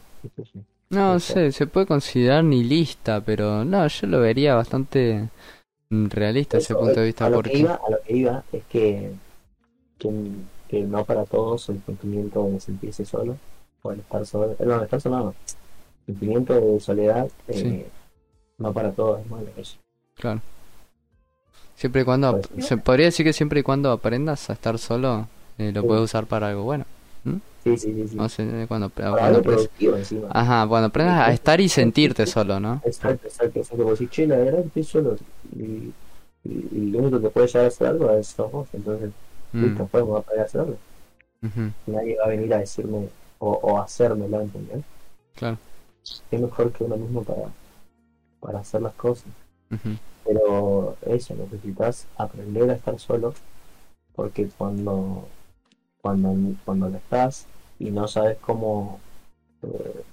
no 0.91 1.21
sé, 1.21 1.53
se 1.53 1.67
puede 1.67 1.87
considerar 1.87 2.45
nihilista, 2.45 3.21
pero 3.23 3.65
no, 3.65 3.87
yo 3.87 4.07
lo 4.07 4.21
vería 4.21 4.55
bastante 4.55 5.29
realista 5.91 6.59
ese 6.59 6.75
punto 6.75 7.01
de 7.01 7.03
eh, 7.03 7.07
vista 7.07 7.27
a 7.27 7.31
lo 7.31 7.43
que 7.43 7.51
porque... 7.51 7.59
iba, 7.59 7.75
a 7.75 7.91
lo 7.91 8.03
que 8.03 8.17
iba 8.17 8.45
es 8.53 8.65
que, 8.65 9.13
que, 9.99 10.11
que 10.69 10.83
no 10.83 11.05
para 11.05 11.25
todos 11.25 11.69
el 11.71 11.83
sentimiento 11.85 12.45
de 12.45 12.61
sentirse 12.61 13.05
solo, 13.05 13.37
o 13.83 13.93
el 13.93 14.01
estar 14.01 14.25
solo, 14.27 14.55
no, 14.59 14.77
el 14.77 14.83
estar 14.85 15.01
solo 15.01 15.17
no, 15.19 15.35
sentimiento 16.07 16.55
de 16.55 16.81
soledad, 16.81 17.29
eh, 17.49 17.55
Sí. 17.55 17.85
no 18.59 18.73
para 18.73 18.93
todos. 18.93 19.21
Claro. 20.17 20.41
Siempre 21.77 22.03
y 22.03 22.05
cuando, 22.05 22.41
Pues, 22.41 22.67
se 22.67 22.77
podría 22.77 23.07
decir 23.07 23.25
que 23.27 23.33
siempre 23.33 23.61
y 23.61 23.63
cuando 23.63 23.91
aprendas 23.91 24.49
a 24.51 24.53
estar 24.53 24.79
solo, 24.79 25.27
eh, 25.59 25.73
lo 25.73 25.81
Sí. 25.83 25.87
puedes 25.87 26.05
usar 26.05 26.27
para 26.27 26.49
algo 26.49 26.63
bueno. 26.65 26.85
Sí, 27.65 27.77
sí, 27.79 27.95
sí, 27.95 28.09
sí. 28.09 28.17
No 28.17 28.29
sé, 28.29 28.65
cuando, 28.67 28.91
cuando 28.91 29.17
algo 29.19 29.39
aprendes- 29.39 29.45
productivo 29.45 29.97
encima. 29.97 30.29
Ajá, 30.33 30.67
cuando 30.67 30.89
aprendas 30.89 31.29
a 31.29 31.33
estar 31.33 31.61
y 31.61 31.69
sentirte 31.69 32.27
solo, 32.27 32.59
¿no? 32.59 32.83
Exacto, 32.85 33.29
exacto, 33.29 33.61
exacto. 33.61 33.85
Vos 33.85 34.01
decís, 34.01 34.11
che, 34.13 34.27
la 34.27 34.37
verdad 34.37 34.61
estoy 34.67 34.83
solo. 34.83 35.17
Y, 35.55 35.63
y, 35.63 36.69
y 36.73 36.91
lo 36.91 36.99
único 36.99 37.21
que 37.21 37.29
puede 37.31 37.47
llegar 37.47 37.65
a 37.67 37.69
hacer 37.69 37.87
algo 37.87 38.11
es 38.11 38.37
vos. 38.37 38.67
Entonces, 38.73 39.11
Mm, 39.53 39.65
listo, 39.65 39.87
podemos 39.87 40.25
poder 40.25 40.41
hacerlo. 40.41 40.77
ujú, 41.43 41.71
Nadie 41.87 42.17
va 42.19 42.25
a 42.25 42.29
venir 42.29 42.53
a 42.55 42.59
decirme 42.59 43.09
o, 43.39 43.51
o 43.53 43.79
hacérmelo, 43.81 44.41
¿entendés? 44.41 44.83
Claro. 45.37 45.59
Es 46.31 46.41
mejor 46.41 46.73
que 46.73 46.85
uno 46.85 46.97
mismo 46.97 47.23
para, 47.23 47.53
para 48.41 48.61
hacer 48.61 48.83
las 48.83 48.95
cosas. 48.95 49.29
Pero 50.25 50.97
eso, 51.07 51.35
necesitas 51.35 52.07
aprender 52.17 52.71
a 52.71 52.75
estar 52.75 52.99
solo. 52.99 53.35
Porque 54.15 54.49
cuando, 54.59 55.27
cuando, 56.01 56.35
cuando 56.65 56.89
lo 56.89 56.97
estás 56.97 57.47
y 57.79 57.91
no 57.91 58.07
sabes 58.07 58.37
cómo 58.39 59.01
eh, 59.63 60.05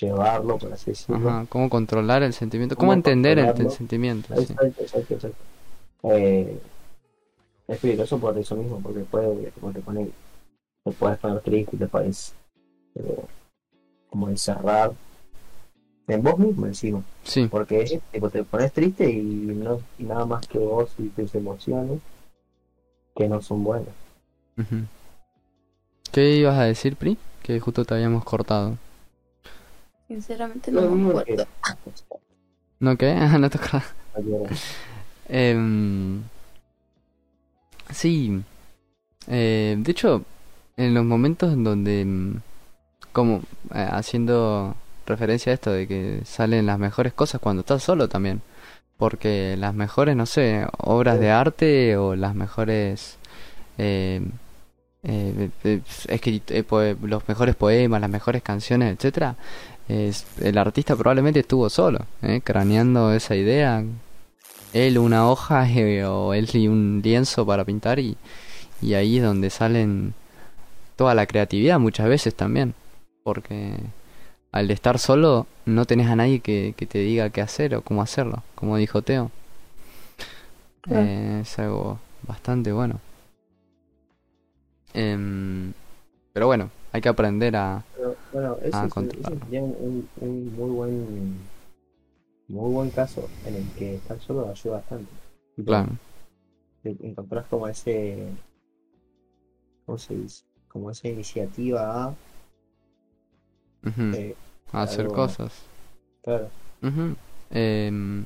llevarlo, 0.00 0.58
por 0.58 0.72
así 0.72 0.90
decirlo, 0.90 1.28
Ajá, 1.28 1.46
cómo 1.48 1.70
controlar 1.70 2.22
el 2.22 2.32
sentimiento, 2.32 2.76
cómo 2.76 2.88
Cómo 2.88 2.94
entender 2.94 3.38
el, 3.38 3.70
sentimiento, 3.70 4.34
sí. 4.34 4.52
Exacto, 4.52 4.82
exacto, 4.82 5.14
exacto. 5.14 5.38
Eh, 6.04 6.60
es 7.68 7.78
peligroso 7.78 8.18
por 8.18 8.36
eso 8.36 8.56
mismo, 8.56 8.80
porque 8.80 9.00
puede, 9.00 9.50
como 9.52 9.72
te 9.72 9.80
pone, 9.80 10.08
te 10.84 10.92
puedes 10.92 11.18
poner 11.18 11.40
triste 11.40 11.76
y 11.76 11.78
te 11.78 11.86
puedes 11.86 12.34
eh, 12.96 13.24
como 14.08 14.28
encerrar 14.28 14.92
en 16.14 16.22
vos 16.22 16.38
mismo 16.38 16.66
encima, 16.66 17.02
Sí, 17.22 17.46
porque 17.46 17.82
es, 17.82 18.00
tipo, 18.12 18.30
te 18.30 18.42
pones 18.44 18.72
triste 18.72 19.10
y 19.10 19.22
no 19.22 19.80
y 19.98 20.04
nada 20.04 20.26
más 20.26 20.46
que 20.46 20.58
vos 20.58 20.90
y 20.98 21.08
tus 21.08 21.34
emociones 21.34 22.00
que 23.14 23.28
no 23.28 23.40
son 23.40 23.64
buenas. 23.64 23.94
¿Qué 26.12 26.36
ibas 26.36 26.58
a 26.58 26.64
decir, 26.64 26.96
Pri? 26.96 27.16
Que 27.42 27.60
justo 27.60 27.84
te 27.84 27.94
habíamos 27.94 28.24
cortado. 28.24 28.76
Sinceramente 30.08 30.72
Lo 30.72 30.82
no 30.82 30.90
me 30.90 31.20
acuerdo. 31.20 31.46
¿No 32.80 32.96
qué? 32.96 33.10
Ah, 33.18 33.38
no 33.38 33.48
te 33.48 33.58
acordás. 33.58 33.94
Em, 35.28 36.22
sí. 37.92 38.42
Eh, 39.28 39.76
de 39.78 39.92
hecho, 39.92 40.24
en 40.76 40.94
los 40.94 41.04
momentos 41.04 41.52
en 41.52 41.62
donde, 41.62 42.04
mm, 42.04 42.36
como 43.12 43.42
eh, 43.74 43.88
haciendo 43.90 44.74
referencia 45.10 45.52
a 45.52 45.54
esto 45.54 45.72
de 45.72 45.86
que 45.86 46.22
salen 46.24 46.66
las 46.66 46.78
mejores 46.78 47.12
cosas 47.12 47.40
cuando 47.40 47.60
estás 47.60 47.82
solo 47.82 48.08
también. 48.08 48.42
Porque 48.98 49.56
las 49.58 49.74
mejores, 49.74 50.16
no 50.16 50.26
sé, 50.26 50.66
obras 50.78 51.20
de 51.20 51.30
arte 51.30 51.96
o 51.96 52.16
las 52.16 52.34
mejores... 52.34 53.18
eh, 53.78 54.22
eh, 55.02 55.50
eh, 55.64 55.80
eh, 56.48 56.96
los 57.02 57.26
mejores 57.28 57.56
poemas, 57.56 58.00
las 58.00 58.10
mejores 58.10 58.42
canciones, 58.42 58.94
etcétera, 58.94 59.36
el 59.88 60.58
artista 60.58 60.94
probablemente 60.94 61.40
estuvo 61.40 61.68
solo, 61.70 62.06
craneando 62.44 63.12
esa 63.12 63.34
idea. 63.34 63.82
Él 64.72 64.98
una 64.98 65.28
hoja 65.28 65.66
o 66.08 66.34
él 66.34 66.48
un 66.68 67.00
lienzo 67.02 67.44
para 67.46 67.64
pintar 67.64 67.98
y, 67.98 68.16
y 68.82 68.94
ahí 68.94 69.18
es 69.18 69.24
donde 69.24 69.50
salen 69.50 70.14
toda 70.96 71.14
la 71.14 71.26
creatividad 71.26 71.78
muchas 71.80 72.08
veces 72.08 72.34
también. 72.34 72.74
Porque 73.24 73.74
al 74.52 74.70
estar 74.70 74.98
solo 74.98 75.46
no 75.66 75.84
tenés 75.84 76.08
a 76.08 76.16
nadie 76.16 76.40
que, 76.40 76.74
que 76.76 76.86
te 76.86 76.98
diga 76.98 77.30
qué 77.30 77.40
hacer 77.40 77.74
o 77.74 77.82
cómo 77.82 78.02
hacerlo, 78.02 78.42
como 78.54 78.76
dijo 78.76 79.02
Teo. 79.02 79.30
Claro. 80.82 81.02
Eh, 81.06 81.38
es 81.42 81.58
algo 81.58 81.98
bastante 82.26 82.72
bueno. 82.72 83.00
Em, 84.92 85.72
pero 86.32 86.46
bueno, 86.46 86.70
hay 86.92 87.00
que 87.00 87.08
aprender 87.08 87.54
a... 87.56 87.84
Pero, 87.96 88.16
bueno, 88.32 88.56
ese, 88.62 88.70
Ah, 88.76 88.86
es- 88.86 88.92
controlarlo. 88.92 89.38
sería 89.44 89.62
un, 89.62 90.08
muy 90.20 90.70
buen 90.70 91.38
muy 92.48 92.72
buen 92.72 92.90
caso 92.90 93.28
en 93.46 93.54
el 93.54 93.64
que 93.78 93.94
estar 93.94 94.18
solo 94.20 94.48
ayuda 94.50 94.78
bastante. 94.78 95.08
Claro. 95.64 95.90
te 96.82 96.96
encontrás 97.02 97.46
como 97.46 97.68
ese 97.68 98.26
¿cómo 99.86 99.98
se 99.98 100.14
dice? 100.16 100.44
como 100.68 100.90
esa 100.90 101.08
iniciativa 101.08 102.06
a 102.06 102.14
eh, 103.84 104.34
a 104.72 104.82
hacer 104.82 105.02
algo- 105.06 105.14
cosas. 105.14 105.52
claro. 106.22 106.48
Em, 107.50 108.24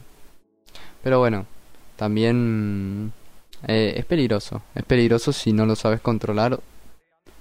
pero 1.02 1.18
bueno, 1.18 1.46
también 1.96 3.12
eh, 3.66 3.94
es 3.96 4.04
peligroso. 4.04 4.62
Es 4.74 4.84
peligroso 4.84 5.32
si 5.32 5.52
no 5.52 5.66
lo 5.66 5.76
sabes 5.76 6.00
controlar. 6.00 6.58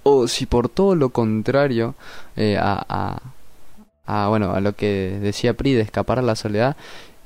O 0.02 0.28
si 0.28 0.46
por 0.46 0.68
todo 0.68 0.94
lo 0.94 1.10
contrario, 1.10 1.94
eh, 2.36 2.56
a, 2.58 2.84
a, 2.88 3.22
a, 4.06 4.28
bueno, 4.28 4.52
a 4.52 4.60
lo 4.60 4.74
que 4.74 5.18
decía 5.20 5.54
Pri 5.54 5.72
de 5.74 5.80
escapar 5.82 6.18
a 6.18 6.22
la 6.22 6.36
soledad, 6.36 6.76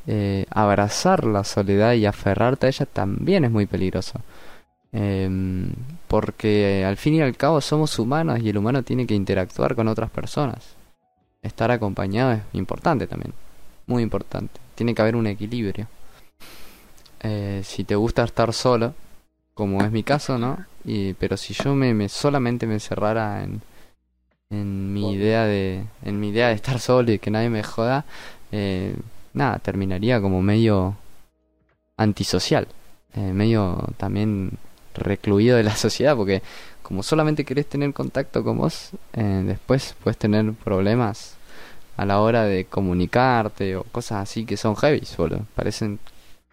eh, 0.06 0.46
abrazar 0.50 1.24
la 1.24 1.42
soledad 1.44 1.94
y 1.94 2.06
aferrarte 2.06 2.66
a 2.66 2.68
ella 2.70 2.86
también 2.86 3.44
es 3.44 3.50
muy 3.50 3.66
peligroso. 3.66 4.20
Em, 4.92 5.70
porque 6.06 6.84
al 6.86 6.96
fin 6.96 7.14
y 7.14 7.20
al 7.20 7.36
cabo 7.36 7.60
somos 7.60 7.98
humanos 7.98 8.40
y 8.40 8.48
el 8.48 8.56
humano 8.56 8.82
tiene 8.82 9.06
que 9.06 9.14
interactuar 9.14 9.74
con 9.74 9.86
otras 9.88 10.10
personas. 10.10 10.76
Estar 11.42 11.70
acompañado 11.70 12.32
es 12.32 12.42
importante 12.52 13.06
también 13.06 13.32
muy 13.88 14.02
importante. 14.02 14.60
Tiene 14.76 14.94
que 14.94 15.02
haber 15.02 15.16
un 15.16 15.26
equilibrio. 15.26 15.88
Eh, 17.20 17.62
si 17.64 17.82
te 17.82 17.96
gusta 17.96 18.22
estar 18.22 18.52
solo, 18.52 18.94
como 19.54 19.82
es 19.82 19.90
mi 19.90 20.04
caso, 20.04 20.38
¿no? 20.38 20.64
Y, 20.84 21.14
pero 21.14 21.36
si 21.36 21.54
yo 21.54 21.74
me, 21.74 21.92
me 21.94 22.08
solamente 22.08 22.66
me 22.66 22.74
encerrara 22.74 23.42
en, 23.42 23.60
en 24.50 24.92
mi 24.92 25.12
idea 25.14 25.44
de 25.44 25.84
en 26.04 26.20
mi 26.20 26.28
idea 26.28 26.48
de 26.48 26.54
estar 26.54 26.78
solo 26.78 27.10
y 27.10 27.18
que 27.18 27.32
nadie 27.32 27.50
me 27.50 27.64
joda, 27.64 28.04
eh, 28.52 28.94
nada, 29.32 29.58
terminaría 29.58 30.20
como 30.20 30.40
medio 30.42 30.96
antisocial, 31.96 32.68
eh, 33.14 33.32
medio 33.32 33.84
también 33.96 34.52
recluido 34.94 35.56
de 35.56 35.64
la 35.64 35.76
sociedad, 35.86 36.14
porque 36.16 36.42
como 36.88 37.04
solamente 37.04 37.44
querés 37.46 37.68
tener 37.68 37.94
contacto 37.94 38.44
con 38.44 38.58
vos, 38.58 38.92
eh, 39.14 39.44
después 39.46 39.96
puedes 40.02 40.18
tener 40.18 40.54
problemas 40.54 41.36
a 41.98 42.06
la 42.06 42.20
hora 42.20 42.44
de 42.44 42.66
comunicarte 42.66 43.76
o 43.76 43.84
cosas 43.84 44.22
así 44.22 44.46
que 44.46 44.56
son 44.58 44.76
heavy, 44.76 45.04
solo. 45.06 45.46
Parecen 45.56 46.00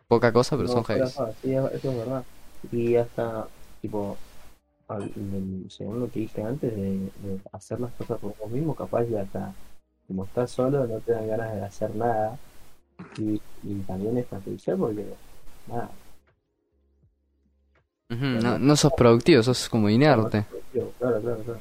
poca 0.07 0.33
cosa, 0.33 0.57
pero 0.57 0.67
No, 0.67 0.73
son 0.73 0.85
heavy. 0.85 1.03
sí, 1.41 1.53
eso 1.53 1.67
es 1.73 1.95
verdad. 1.97 2.27
Y 2.71 2.95
hasta, 2.95 3.51
tipo, 3.81 4.23
al- 4.87 5.13
según 5.69 5.99
lo 6.01 6.11
que 6.11 6.21
dije 6.21 6.43
antes, 6.43 6.75
de, 6.75 7.11
de 7.15 7.41
hacer 7.51 7.79
las 7.79 7.93
cosas 7.95 8.19
por 8.19 8.35
vos 8.37 8.51
mismo, 8.51 8.75
capaz 8.75 9.05
ya 9.05 9.21
hasta, 9.23 9.57
como 10.07 10.25
estás 10.25 10.51
solo, 10.51 10.87
no 10.87 11.01
te 11.01 11.13
dan 11.13 11.27
ganas 11.27 11.55
de 11.55 11.65
hacer 11.65 11.95
nada. 11.95 12.41
Y, 13.15 13.43
y 13.63 13.83
también 13.85 14.17
es 14.17 14.27
perjudicial 14.27 14.77
porque, 14.77 15.19
nada, 15.65 15.99
No, 18.09 18.59
no 18.59 18.75
sos 18.75 18.93
productivo, 18.93 19.41
sos 19.41 19.67
como 19.67 19.89
inerte. 19.89 20.45
Claro, 20.71 20.91
claro, 20.99 21.21
claro. 21.21 21.43
claro. 21.43 21.59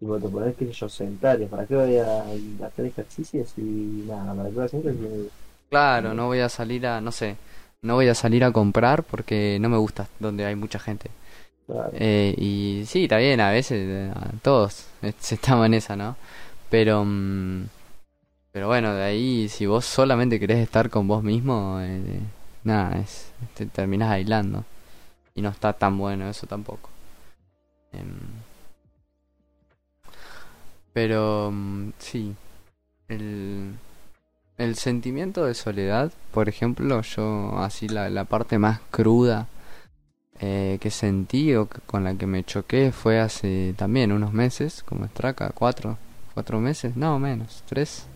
Tipo, 0.00 0.18
te 0.18 0.28
pones, 0.28 0.56
qué 0.56 0.66
sé 0.66 0.72
yo, 0.72 0.88
sedentario. 0.88 1.46
¿Para 1.46 1.64
qué 1.66 1.76
voy 1.76 1.96
a 1.96 2.24
hacer 2.66 2.86
ejercicios 2.86 3.52
y 3.56 4.04
nada? 4.08 4.34
¿Para 4.34 4.48
qué 4.48 4.54
voy 4.54 4.62
a 4.62 4.66
hacer 4.66 4.80
ejercicios? 4.80 5.32
Claro, 5.70 6.12
no 6.12 6.26
voy 6.26 6.40
a 6.40 6.48
salir 6.48 6.86
a, 6.86 7.00
no 7.00 7.12
sé, 7.12 7.36
no 7.82 7.94
voy 7.94 8.08
a 8.08 8.14
salir 8.14 8.42
a 8.44 8.52
comprar 8.52 9.04
porque 9.04 9.58
no 9.60 9.68
me 9.68 9.76
gusta 9.76 10.08
donde 10.18 10.44
hay 10.44 10.56
mucha 10.56 10.78
gente. 10.78 11.10
Claro. 11.66 11.90
Eh, 11.94 12.34
y 12.36 12.82
sí, 12.86 13.04
está 13.04 13.18
bien, 13.18 13.40
a 13.40 13.50
veces, 13.50 13.78
eh, 13.80 14.12
a 14.14 14.32
todos 14.42 14.86
eh, 15.02 15.12
estamos 15.30 15.66
en 15.66 15.74
esa, 15.74 15.94
¿no? 15.94 16.16
Pero, 16.68 17.04
mm, 17.04 17.66
pero 18.50 18.66
bueno, 18.66 18.94
de 18.94 19.04
ahí, 19.04 19.48
si 19.48 19.66
vos 19.66 19.84
solamente 19.84 20.40
querés 20.40 20.58
estar 20.58 20.90
con 20.90 21.06
vos 21.06 21.22
mismo, 21.22 21.78
eh, 21.80 22.20
nada, 22.64 22.98
es, 22.98 23.32
te 23.54 23.66
terminás 23.66 24.10
aislando. 24.10 24.64
Y 25.34 25.42
no 25.42 25.50
está 25.50 25.72
tan 25.74 25.98
bueno 25.98 26.28
eso 26.28 26.46
tampoco. 26.46 26.90
Em, 27.92 28.18
pero, 30.92 31.50
mm, 31.52 31.90
sí, 31.98 32.34
el, 33.08 33.74
el 34.58 34.76
sentimiento 34.76 35.46
de 35.46 35.54
soledad, 35.54 36.12
por 36.32 36.48
ejemplo, 36.48 37.02
yo 37.02 37.58
así 37.58 37.88
la, 37.88 38.10
la 38.10 38.24
parte 38.24 38.58
más 38.58 38.80
cruda 38.90 39.48
eh, 40.40 40.78
que 40.80 40.90
sentí 40.90 41.54
o 41.56 41.68
que- 41.68 41.80
con 41.82 42.04
la 42.04 42.14
que 42.16 42.26
me 42.26 42.44
choqué 42.44 42.92
fue 42.92 43.20
hace 43.20 43.74
también 43.78 44.12
unos 44.12 44.32
meses, 44.32 44.82
como 44.84 45.04
estraca, 45.06 45.50
cuatro, 45.54 45.98
cuatro 46.34 46.60
meses, 46.60 46.96
no 46.96 47.18
menos, 47.18 47.62
tres. 47.68 48.06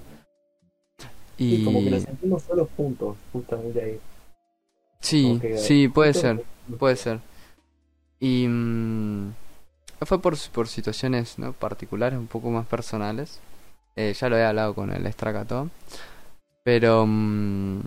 Y 1.38 1.62
como 1.64 1.82
que 1.84 1.90
nos 1.90 2.02
sentimos 2.02 2.42
solos 2.42 2.68
juntos, 2.76 3.16
justamente 3.32 3.82
ahí. 3.82 4.00
sí, 5.00 5.40
sí, 5.54 5.88
puede 5.88 6.14
ser, 6.14 6.42
puede 6.78 6.96
ser. 6.96 7.20
Y 8.20 8.46
mm, 8.48 9.32
fue 10.02 10.20
por, 10.20 10.36
por 10.52 10.68
situaciones 10.68 11.38
¿no? 11.38 11.52
particulares, 11.52 12.18
un 12.18 12.26
poco 12.26 12.50
más 12.50 12.66
personales. 12.66 13.40
Eh, 13.96 14.14
ya 14.18 14.28
lo 14.28 14.36
he 14.36 14.44
hablado 14.44 14.74
con 14.74 14.90
el 14.92 15.06
Estracató. 15.06 15.70
Pero 16.62 17.04
mm, 17.06 17.80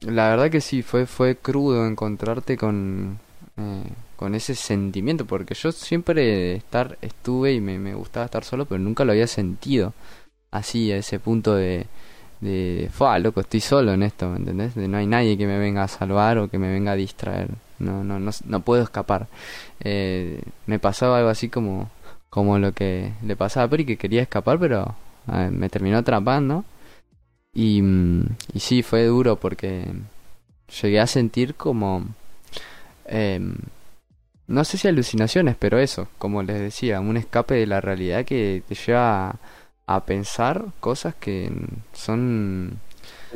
la 0.00 0.30
verdad 0.30 0.50
que 0.50 0.60
sí, 0.60 0.82
fue, 0.82 1.06
fue 1.06 1.36
crudo 1.36 1.86
encontrarte 1.86 2.56
con, 2.56 3.18
eh, 3.56 3.84
con 4.16 4.34
ese 4.34 4.54
sentimiento. 4.54 5.26
Porque 5.26 5.54
yo 5.54 5.72
siempre 5.72 6.56
estar, 6.56 6.98
estuve 7.02 7.52
y 7.52 7.60
me, 7.60 7.78
me 7.78 7.94
gustaba 7.94 8.26
estar 8.26 8.44
solo, 8.44 8.66
pero 8.66 8.78
nunca 8.78 9.04
lo 9.04 9.12
había 9.12 9.26
sentido 9.26 9.92
así, 10.50 10.92
a 10.92 10.96
ese 10.98 11.18
punto 11.20 11.54
de, 11.54 11.86
de, 12.40 12.88
fue 12.92 13.18
loco, 13.20 13.40
estoy 13.40 13.60
solo 13.60 13.92
en 13.92 14.02
esto, 14.02 14.28
¿me 14.28 14.38
entendés? 14.38 14.74
De 14.74 14.88
no 14.88 14.98
hay 14.98 15.06
nadie 15.06 15.36
que 15.38 15.46
me 15.46 15.58
venga 15.58 15.84
a 15.84 15.88
salvar 15.88 16.38
o 16.38 16.48
que 16.48 16.58
me 16.58 16.70
venga 16.70 16.92
a 16.92 16.96
distraer. 16.96 17.48
No, 17.78 18.04
no, 18.04 18.18
no, 18.18 18.30
no 18.46 18.60
puedo 18.60 18.82
escapar. 18.82 19.26
Eh, 19.80 20.42
me 20.66 20.78
pasaba 20.78 21.18
algo 21.18 21.30
así 21.30 21.48
como, 21.48 21.90
como 22.30 22.58
lo 22.58 22.72
que 22.72 23.12
le 23.22 23.36
pasaba 23.36 23.66
a 23.66 23.70
Pri, 23.70 23.84
que 23.84 23.96
quería 23.98 24.22
escapar, 24.22 24.58
pero 24.58 24.94
eh, 25.32 25.50
me 25.52 25.68
terminó 25.68 25.98
atrapando. 25.98 26.64
Y, 27.54 27.82
mm, 27.82 28.26
y 28.54 28.60
sí, 28.60 28.82
fue 28.82 29.04
duro 29.06 29.36
porque 29.36 29.86
llegué 30.82 31.00
a 31.00 31.06
sentir 31.06 31.54
como... 31.54 32.04
em, 33.06 33.54
no 34.48 34.64
sé 34.64 34.78
si 34.78 34.88
alucinaciones, 34.88 35.56
pero 35.58 35.78
eso, 35.78 36.08
como 36.18 36.42
les 36.42 36.60
decía, 36.60 37.00
un 37.00 37.16
escape 37.16 37.54
de 37.56 37.66
la 37.66 37.80
realidad 37.80 38.24
que 38.24 38.62
te 38.68 38.74
lleva 38.76 39.36
a 39.86 40.04
pensar 40.04 40.66
cosas 40.80 41.14
que 41.16 41.50
son 41.92 42.78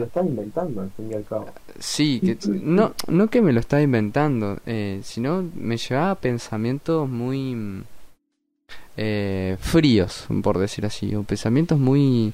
Lo 0.01 0.07
están 0.07 0.29
inventando, 0.29 0.81
al 0.81 0.91
fin 0.93 1.11
y 1.11 1.15
al 1.15 1.25
cabo. 1.25 1.47
Sí, 1.79 2.21
que 2.21 2.39
no, 2.49 2.95
no 3.07 3.29
que 3.29 3.43
me 3.43 3.53
lo 3.53 3.61
estaba 3.61 3.83
inventando, 3.83 4.59
eh, 4.65 5.01
sino 5.05 5.45
me 5.55 5.77
llevaba 5.77 6.13
a 6.13 6.15
pensamientos 6.15 7.07
muy 7.07 7.85
eh, 8.97 9.59
fríos, 9.61 10.27
por 10.43 10.59
decir 10.59 10.87
así, 10.87 11.15
o 11.15 11.23
pensamientos 11.23 11.79
muy, 11.79 12.33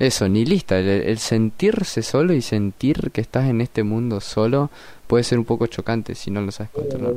eso, 0.00 0.28
nihilistas. 0.28 0.80
El, 0.80 0.88
el 0.88 1.18
sentirse 1.18 2.02
solo 2.02 2.32
y 2.32 2.42
sentir 2.42 3.12
que 3.12 3.20
estás 3.20 3.48
en 3.48 3.60
este 3.60 3.84
mundo 3.84 4.20
solo 4.20 4.70
puede 5.06 5.22
ser 5.22 5.38
un 5.38 5.44
poco 5.44 5.68
chocante 5.68 6.16
si 6.16 6.32
no 6.32 6.40
lo 6.40 6.50
sabes 6.50 6.72
controlar. 6.72 7.14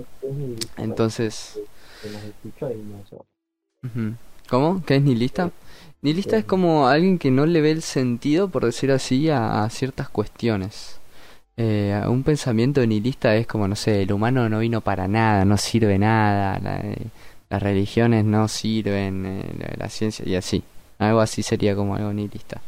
Entonces. 0.78 1.60
¿cómo? 4.48 4.84
¿Qué 4.86 4.98
es 4.98 5.02
nihilista? 5.02 5.50
Nihilista 6.02 6.38
es 6.38 6.46
como 6.46 6.88
alguien 6.88 7.18
que 7.18 7.32
no 7.32 7.46
le 7.46 7.62
ve 7.62 7.72
el 7.72 7.82
sentido, 7.82 8.50
por 8.50 8.66
decir 8.66 8.92
así, 8.92 9.30
a, 9.30 9.64
a 9.64 9.70
ciertas 9.70 10.10
cuestiones. 10.10 11.00
Eh, 11.58 12.00
un 12.08 12.24
pensamiento 12.24 12.86
nihilista 12.86 13.36
es 13.36 13.48
como, 13.48 13.68
no 13.68 13.76
sé, 13.76 14.04
el 14.04 14.14
humano 14.14 14.48
no 14.50 14.60
vino 14.60 14.82
para 14.82 15.08
nada, 15.08 15.44
no 15.46 15.58
sirve 15.58 15.98
nada, 15.98 16.60
la- 16.60 16.80
eh, 16.82 17.08
las 17.50 17.64
religiones 17.64 18.26
no 18.26 18.48
sirven, 18.48 19.26
eh, 19.26 19.56
la, 19.60 19.86
la 19.86 19.90
ciencia 19.90 20.24
y 20.28 20.36
así. 20.36 20.64
Algo 21.00 21.20
así 21.22 21.44
sería 21.44 21.76
como 21.76 21.96
algo 21.96 22.14
nihilista. 22.14 22.62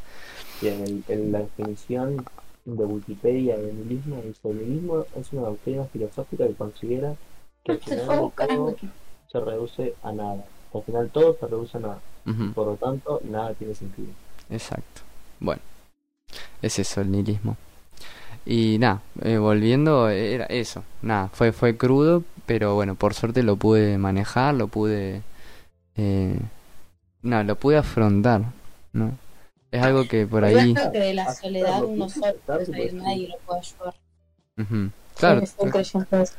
Y 0.62 0.68
en, 0.68 0.82
el- 0.82 1.04
en 1.08 1.32
la 1.32 1.40
definición 1.40 2.26
de 2.66 2.86
Wikipedia 2.86 3.58
de 3.58 3.74
nihilismo, 3.74 4.22
dice: 4.22 4.50
el 4.50 4.58
nihilismo 4.58 5.06
es 5.16 5.32
una 5.34 5.44
doctrina 5.44 5.86
filosófica 5.86 6.48
que 6.48 6.56
considera 6.56 7.16
que 7.64 7.74
al 7.74 7.80
Se 7.80 7.96
final 7.96 8.32
todo 8.38 8.76
se 9.28 9.40
reduce 9.40 9.94
a 10.02 10.12
nada. 10.12 10.46
Al 10.74 10.84
final 10.84 11.10
todo 11.12 11.38
se 11.40 11.48
reduce 11.48 11.78
a 11.78 11.82
nada. 11.82 12.02
Ujú, 12.26 12.54
Por 12.54 12.68
lo 12.68 12.76
tanto, 12.76 13.22
nada 13.24 13.54
tiene 13.54 13.76
sentido. 13.76 14.10
Exacto. 14.50 15.02
Bueno, 15.40 15.62
es 16.62 16.80
eso 16.80 17.02
el 17.02 17.12
nihilismo. 17.12 17.58
Y 18.46 18.78
nada, 18.80 19.02
eh, 19.22 19.38
volviendo, 19.38 20.10
era 20.10 20.46
eso. 20.46 20.84
Nada, 21.02 21.30
fue, 21.34 21.52
fue 21.52 21.78
crudo, 21.78 22.24
pero 22.46 22.76
bueno, 22.76 22.96
por 22.96 23.14
suerte 23.14 23.44
lo 23.44 23.56
pude 23.58 23.98
manejar, 23.98 24.56
lo 24.56 24.68
pude... 24.68 25.22
Eh, 25.96 26.40
no, 27.22 27.44
lo 27.44 27.56
pude 27.56 27.78
afrontar, 27.78 28.42
¿no? 28.94 29.12
Es 29.72 29.84
algo 29.84 30.08
que 30.08 30.26
por 30.26 30.44
ahí... 30.46 30.74
Yo 30.74 30.82
creo 30.82 30.92
que 30.92 31.00
de 31.00 31.14
la 31.14 31.34
soledad 31.36 31.84
uno 31.84 32.10
solo 32.10 32.34
puede 32.46 32.66
salir, 32.66 32.94
nadie 32.96 33.28
lo 33.28 33.38
puede 33.40 33.60
ayudar. 33.60 33.94
Claro, 35.16 35.40
Yo 35.40 35.44
estoy 35.44 35.70
creyendo 35.70 36.08
eso. 36.22 36.34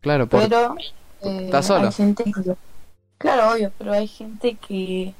claro, 0.00 0.26
por... 0.26 0.42
Pero 0.42 0.74
eh, 1.22 1.44
¿Estás 1.44 1.66
sola? 1.66 1.86
hay 1.88 1.92
gente 1.92 2.24
que... 2.24 2.56
Claro, 3.20 3.52
obvio, 3.52 3.70
pero 3.76 3.92
hay 3.92 4.08
gente 4.08 4.54
que... 4.54 5.12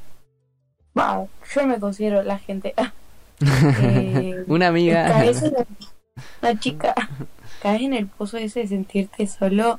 Va, 0.98 1.26
yo 1.54 1.66
me 1.66 1.78
considero 1.78 2.22
la 2.22 2.38
gente... 2.38 2.74
eh, 3.82 4.42
Una 4.46 4.68
amiga... 4.68 5.22
Una 6.40 6.58
chica, 6.58 6.94
caes 7.62 7.82
en 7.82 7.92
el 7.92 8.06
pozo 8.06 8.38
ese 8.38 8.60
de 8.60 8.68
sentirte 8.68 9.26
solo 9.26 9.78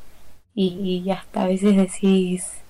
y, 0.54 1.02
y 1.04 1.10
hasta 1.10 1.44
a 1.44 1.48
veces 1.48 1.76
decís, 1.76 2.62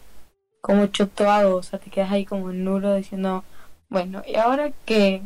¿cómo 0.61 0.87
choto 0.87 1.29
hago? 1.29 1.57
O 1.57 1.63
sea, 1.63 1.79
te 1.79 1.89
quedas 1.89 2.11
ahí 2.11 2.25
como 2.25 2.53
nulo 2.53 2.95
diciendo, 2.95 3.43
bueno, 3.89 4.23
¿y 4.25 4.35
ahora 4.35 4.71
qué? 4.85 5.21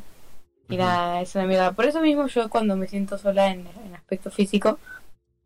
Y 0.69 0.77
nada, 0.77 1.21
es 1.21 1.35
una 1.35 1.45
mierda. 1.45 1.73
Por 1.73 1.85
eso 1.85 2.01
mismo 2.01 2.25
yo 2.25 2.49
cuando 2.49 2.75
me 2.75 2.87
siento 2.87 3.19
sola 3.19 3.51
en, 3.51 3.67
en 3.85 3.93
aspecto 3.93 4.31
físico, 4.31 4.79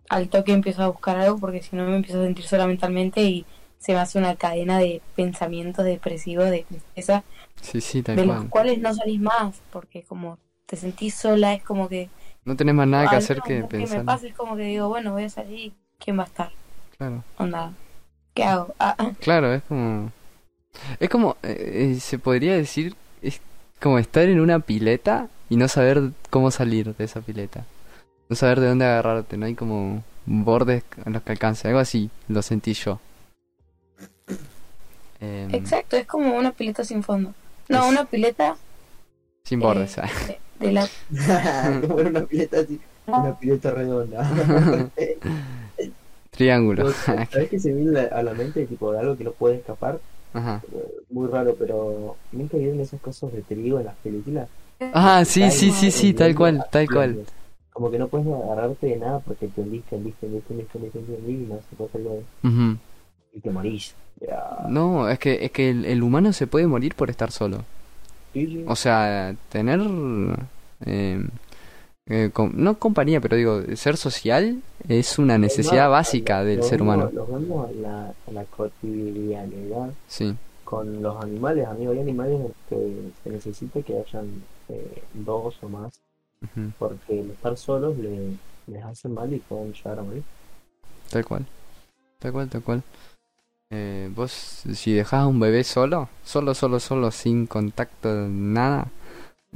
al 0.07 0.30
toque 0.30 0.53
empiezo 0.53 0.84
a 0.84 0.88
buscar 0.89 1.17
algo 1.17 1.38
porque 1.38 1.61
si 1.61 1.75
no 1.75 1.84
me 1.84 1.97
empiezo 1.97 2.21
a 2.21 2.25
sentir 2.25 2.45
sola 2.45 2.65
mentalmente 2.65 3.21
y 3.23 3.45
se 3.80 3.93
me 3.93 3.99
hace 3.99 4.19
una 4.19 4.36
cadena 4.36 4.77
de 4.77 5.01
pensamientos 5.15 5.86
depresivos, 5.86 6.49
de 6.51 6.63
tristeza, 6.63 7.23
Sí, 7.61 7.82
sí, 7.82 8.03
tal 8.03 8.15
de 8.15 8.25
los 8.25 8.36
cual. 8.38 8.49
cuales 8.49 8.80
no 8.80 8.93
salís 8.93 9.19
más 9.19 9.61
porque 9.71 10.03
como 10.03 10.38
te 10.65 10.75
sentís 10.77 11.15
sola 11.15 11.53
es 11.53 11.63
como 11.63 11.89
que 11.89 12.09
No 12.45 12.55
tenés 12.55 12.75
más 12.75 12.88
nada 12.88 13.09
que 13.09 13.15
hacer 13.17 13.41
que 13.41 13.55
lo 13.55 13.61
me 13.63 13.67
pensar. 13.67 14.05
pasa 14.05 14.27
es 14.27 14.34
como 14.36 14.55
que 14.55 14.63
digo, 14.63 14.88
bueno, 14.88 15.11
voy 15.13 15.23
a 15.23 15.30
salir, 15.30 15.73
¿quién 15.97 16.17
va 16.19 16.23
a 16.23 16.27
estar? 16.27 16.51
Claro. 16.97 17.23
Onda, 17.38 17.73
¿qué 18.34 18.43
hago? 18.43 18.73
Ah, 18.80 18.95
ah. 18.97 19.11
Claro, 19.19 19.53
es 19.53 19.63
como... 19.63 20.11
Es 20.99 21.09
como, 21.09 21.36
eh, 21.43 21.91
eh, 21.95 21.99
se 21.99 22.19
podría 22.19 22.55
decir, 22.55 22.95
es 23.21 23.41
como 23.82 23.97
estar 23.99 24.23
en 24.30 24.39
una 24.39 24.59
pileta 24.59 25.27
y 25.49 25.55
no 25.57 25.67
saber 25.67 26.11
cómo 26.30 26.51
salir 26.51 26.95
de 26.95 27.03
esa 27.03 27.21
pileta. 27.21 27.65
No 28.30 28.36
saber 28.36 28.59
de 28.59 28.67
dónde 28.67 28.86
agarrarte, 28.86 29.36
no 29.38 29.47
hay 29.47 29.55
como 29.55 30.03
bordes 30.25 30.84
en 31.05 31.13
los 31.13 31.23
que 31.23 31.32
alcance. 31.32 31.67
Algo 31.67 31.80
así, 31.80 32.09
lo 32.27 32.41
sentí 32.43 32.73
yo. 32.73 32.99
Em, 35.22 35.53
Exacto, 35.53 35.97
es 35.97 36.05
como 36.07 36.36
una 36.38 36.51
pileta 36.51 36.84
sin 36.84 37.03
fondo. 37.03 37.34
No, 37.67 37.84
Es- 37.84 37.89
una 37.89 38.05
pileta 38.05 38.55
Sin 39.43 39.59
eh, 39.59 39.63
bordes. 39.63 39.97
ah. 39.97 40.09
de, 40.59 40.65
de 40.65 40.72
la... 40.74 40.88
Como 41.82 41.99
era 41.99 42.09
una 42.09 42.26
pileta 42.26 42.59
así, 42.59 42.80
una 43.07 43.38
pileta 43.39 43.72
redonda. 43.72 44.89
Triángulo. 46.32 46.91
¿Sabes 46.93 47.49
qué 47.49 47.59
se 47.59 47.74
viene 47.74 47.99
a 47.99 48.24
la 48.24 48.34
mente? 48.34 48.65
Tipo, 48.65 48.91
de 48.91 48.99
algo 48.99 49.17
que 49.17 49.24
no 49.24 49.32
puede 49.32 49.57
escapar. 49.57 49.99
Ajá. 50.34 50.61
Eh, 50.72 50.86
Muy 51.09 51.28
raro, 51.28 51.55
pero 51.57 52.15
nunca 52.32 52.57
vieron 52.57 52.80
esas 52.80 53.01
cosas 53.01 53.34
de 53.34 53.41
trigo 53.41 53.80
en 53.80 53.86
las 53.86 53.95
películas. 53.97 54.47
Ah, 54.93 55.26
sí, 55.26 55.49
sí, 55.51 55.72
sí, 55.72 55.91
sí, 55.91 56.13
tal 56.13 56.36
cual, 56.36 56.65
tal 56.72 56.88
cual. 56.88 57.26
Como 57.74 57.91
que 57.91 57.97
no 57.99 58.07
puedes 58.07 58.28
agarrarte 58.28 58.88
de 58.88 58.97
nada 58.97 59.20
porque 59.20 59.47
te 59.47 59.61
hundís, 59.61 59.84
te 59.86 59.95
hundís, 59.95 60.15
te 60.15 60.28
hundís, 60.28 60.43
te 60.45 60.53
hundís, 60.53 60.70
te 60.72 60.78
hundís, 60.78 61.28
y 61.28 61.45
no 61.51 61.59
se 61.70 61.76
puede 61.76 61.91
salir. 61.91 62.78
Y 63.34 63.39
te 63.41 63.49
morís. 63.51 63.95
No, 64.67 65.09
es 65.09 65.20
que, 65.20 65.45
es 65.45 65.51
que 65.51 65.70
el, 65.70 65.86
el 65.86 66.03
humano 66.03 66.34
se 66.34 66.47
puede 66.47 66.67
morir 66.67 66.95
por 66.95 67.09
estar 67.09 67.32
solo. 67.32 67.63
Sí. 68.34 68.63
O 68.67 68.76
sea, 68.76 69.36
tener... 69.49 69.80
eh, 70.86 71.24
eh, 72.11 72.32
no 72.53 72.80
compañía, 72.80 73.22
pero 73.22 73.36
digo, 73.38 73.61
ser 73.76 73.95
social 73.95 74.61
es 74.88 75.20
una 75.20 75.38
necesidad 75.38 75.89
básica 75.89 76.43
del 76.43 76.63
ser 76.63 76.82
humano. 76.82 77.09
Lo 77.13 77.28
vemos 77.28 77.70
en 77.70 77.84
la, 77.84 78.45
cotidianidad 78.49 79.91
Sí, 80.07 80.36
con 80.63 81.03
los 81.03 81.24
animales, 81.24 81.67
amigos. 81.67 81.95
Hay 81.95 82.01
animales 82.01 82.41
que 82.67 83.11
se 83.24 83.30
necesita 83.30 83.82
que 83.84 83.99
hayan 83.99 84.41
eh, 84.70 85.03
dos 85.13 85.55
o 85.61 85.70
más, 85.70 85.99
porque 86.80 87.20
el 87.20 87.30
estar 87.30 87.55
solos 87.55 87.95
le, 87.99 88.32
les 88.65 88.84
hace 88.84 89.07
mal 89.07 89.32
y 89.32 89.38
pueden 89.38 89.72
llegar 89.74 89.99
a 89.99 90.01
morir. 90.03 90.24
tal 91.11 91.26
cual. 91.26 91.45
Tal 92.17 92.32
cual, 92.32 92.49
tal 92.49 92.63
cual. 92.63 92.84
Eh, 93.72 94.09
vos, 94.15 94.32
si 94.74 94.93
dejás 94.93 95.22
a 95.22 95.28
un 95.28 95.39
bebé 95.39 95.63
solo, 95.63 96.09
solo, 96.24 96.55
solo, 96.55 96.80
solo, 96.80 97.11
sin 97.11 97.45
contacto, 97.45 98.09
nada, 98.28 98.88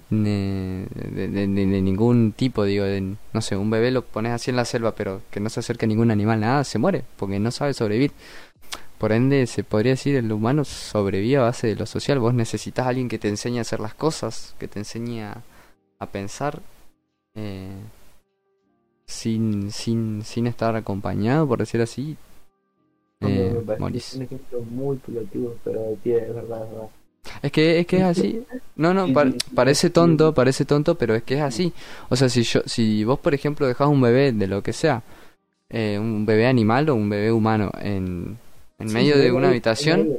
de, 0.09 0.87
de- 0.95 1.27
de- 1.29 1.47
de 1.47 1.81
ningún 1.81 2.33
tipo, 2.33 2.63
digo, 2.65 2.85
no 3.33 3.41
sé, 3.41 3.57
un 3.57 3.69
bebé 3.71 3.91
lo 3.91 4.03
pones 4.05 4.33
así 4.33 4.51
en 4.51 4.57
la 4.57 4.65
selva, 4.65 4.95
pero 4.95 5.21
que 5.31 5.39
no 5.39 5.49
se 5.49 5.61
acerque 5.61 5.85
a 5.85 5.89
ningún 5.89 6.11
animal, 6.11 6.39
nada, 6.41 6.63
se 6.63 6.79
muere, 6.79 7.03
porque 7.17 7.39
no 7.39 7.51
sabe 7.51 7.73
sobrevivir. 7.73 8.11
Por 8.99 9.11
ende, 9.13 9.47
se 9.47 9.63
podría 9.63 9.93
decir 9.93 10.15
el 10.15 10.31
humano 10.31 10.65
sobrevive 10.65 11.37
a 11.37 11.43
base 11.43 11.67
de 11.67 11.75
lo 11.75 11.85
social. 11.87 12.19
Vos 12.19 12.33
necesitas 12.35 12.85
a 12.85 12.89
alguien 12.89 13.09
que 13.09 13.19
te 13.19 13.29
enseñe 13.29 13.59
a 13.59 13.61
hacer 13.61 13.79
las 13.81 13.95
cosas, 13.95 14.55
que 14.59 14.67
te 14.69 14.79
enseñe 14.79 15.23
a, 15.23 15.43
a 15.99 16.07
pensar 16.07 16.61
eh, 17.35 17.71
sin, 19.05 19.71
sin, 19.71 20.23
sin 20.23 20.47
estar 20.47 20.75
acompañado, 20.75 21.47
por 21.47 21.59
decir 21.59 21.81
así. 21.81 22.17
Eh, 23.29 23.63
me 23.65 23.77
morís. 23.77 24.13
un 24.15 24.21
ejemplo 24.23 24.59
muy 24.69 24.97
pelotudo, 24.97 25.55
pero 25.63 25.81
tío, 26.03 26.17
es 26.17 26.33
verdad, 26.33 26.63
es 26.65 26.69
verdad. 26.71 26.87
Es 27.41 27.51
que, 27.51 27.79
es 27.79 27.87
que 27.87 27.97
es 27.97 28.03
así. 28.03 28.43
No, 28.75 28.93
no, 28.93 29.07
sí, 29.07 29.13
parece 29.55 29.89
tonto, 29.89 30.33
parece 30.33 30.65
tonto, 30.65 30.95
pero 30.95 31.15
es 31.15 31.23
que 31.23 31.35
es 31.35 31.41
así. 31.41 31.71
O 32.09 32.15
sea, 32.15 32.27
si 32.29 32.43
yo, 32.43 32.61
si 32.65 33.03
vos, 33.03 33.19
por 33.19 33.33
ejemplo, 33.33 33.65
dejás 33.67 33.87
un 33.87 34.01
bebé 34.01 34.31
de 34.33 34.47
lo 34.47 34.61
que 34.61 34.73
sea, 34.73 35.01
eh, 35.69 35.97
un 35.99 36.25
bebé 36.25 36.47
animal 36.47 36.89
o 36.89 36.95
un 36.95 37.09
bebé 37.09 37.31
humano 37.31 37.71
en, 37.81 38.37
en 38.79 38.87
Sí, 38.89 38.93
medio 38.93 39.15
si 39.15 39.21
de 39.21 39.31
una 39.31 39.47
hay- 39.47 39.51
habitación, 39.51 40.17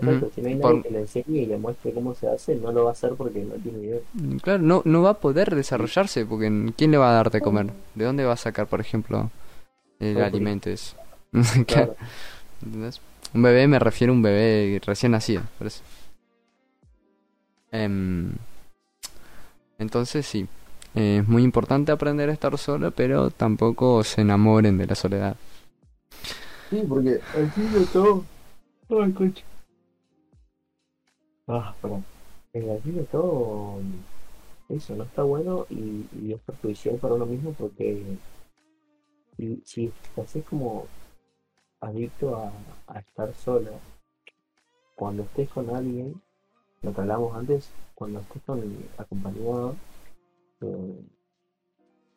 Exacto, 0.00 0.26
Ujú. 0.26 0.32
si 0.34 0.40
no 0.42 0.48
hay 0.48 0.54
Por- 0.56 0.70
nadie 0.74 0.82
que 0.84 0.90
le 0.90 0.98
enseñe 1.00 1.24
y 1.42 1.46
le 1.46 1.56
muestre 1.58 1.92
cómo 1.92 2.14
se 2.14 2.28
hace, 2.28 2.54
no 2.54 2.70
lo 2.70 2.84
va 2.84 2.90
a 2.90 2.92
hacer 2.92 3.14
porque 3.14 3.40
no 3.40 3.54
tiene 3.54 3.78
idea. 3.80 3.98
mm, 4.12 4.36
claro, 4.36 4.62
no, 4.62 4.82
no 4.84 5.02
va 5.02 5.10
a 5.10 5.14
poder 5.18 5.54
desarrollarse, 5.56 6.24
porque 6.24 6.72
¿quién 6.76 6.90
le 6.92 6.98
va 6.98 7.10
a 7.10 7.14
dar 7.14 7.30
de 7.32 7.40
comer? 7.40 7.66
¿De 7.96 8.04
dónde 8.04 8.24
va 8.24 8.34
a 8.34 8.36
sacar, 8.36 8.66
por 8.68 8.80
ejemplo, 8.80 9.30
el 9.98 10.22
alimento? 10.22 10.70
Claro. 11.66 11.94
¿Entendés? 12.64 13.00
Un 13.34 13.42
bebé 13.42 13.66
me 13.66 13.78
refiero 13.78 14.12
a 14.12 14.16
un 14.16 14.22
bebé 14.22 14.80
recién 14.84 15.12
nacido, 15.12 15.42
por 15.58 15.66
eso. 15.66 15.82
Em, 17.70 18.32
entonces 19.78 20.26
sí, 20.26 20.48
es 20.94 21.28
muy 21.28 21.42
importante 21.42 21.92
aprender 21.92 22.30
a 22.30 22.32
estar 22.32 22.56
solo, 22.56 22.90
pero 22.90 23.30
tampoco 23.30 24.02
se 24.02 24.22
enamoren 24.22 24.78
de 24.78 24.86
la 24.86 24.94
soledad. 24.94 25.36
Sí, 26.70 26.82
porque 26.88 27.20
al 27.36 27.50
fin 27.52 27.72
de 27.72 27.86
todo. 27.86 28.24
Ay, 28.90 29.12
coche. 29.12 29.44
Ah, 31.46 31.74
perdón. 31.80 32.04
Al 32.54 32.82
fin 32.82 32.96
de 32.96 33.04
todo. 33.04 33.80
Eso 34.68 34.96
no 34.96 35.04
está 35.04 35.22
bueno 35.22 35.66
y, 35.70 36.06
y 36.20 36.32
es 36.34 36.40
perjudicial 36.40 36.96
para 36.96 37.14
uno 37.14 37.26
mismo 37.26 37.52
porque. 37.52 38.02
Si, 39.36 39.62
si 39.64 39.92
haces 40.20 40.44
como 40.44 40.86
adicto 41.80 42.36
a, 42.36 42.52
a 42.92 42.98
estar 43.00 43.32
solo, 43.34 43.70
cuando 44.94 45.22
estés 45.22 45.48
con 45.50 45.74
alguien, 45.74 46.20
lo 46.82 46.92
que 46.92 47.00
hablamos 47.00 47.36
antes, 47.36 47.70
cuando 47.94 48.20
estés 48.20 48.42
con 48.42 48.62
acompañado, 48.96 49.74
eh, 50.60 51.00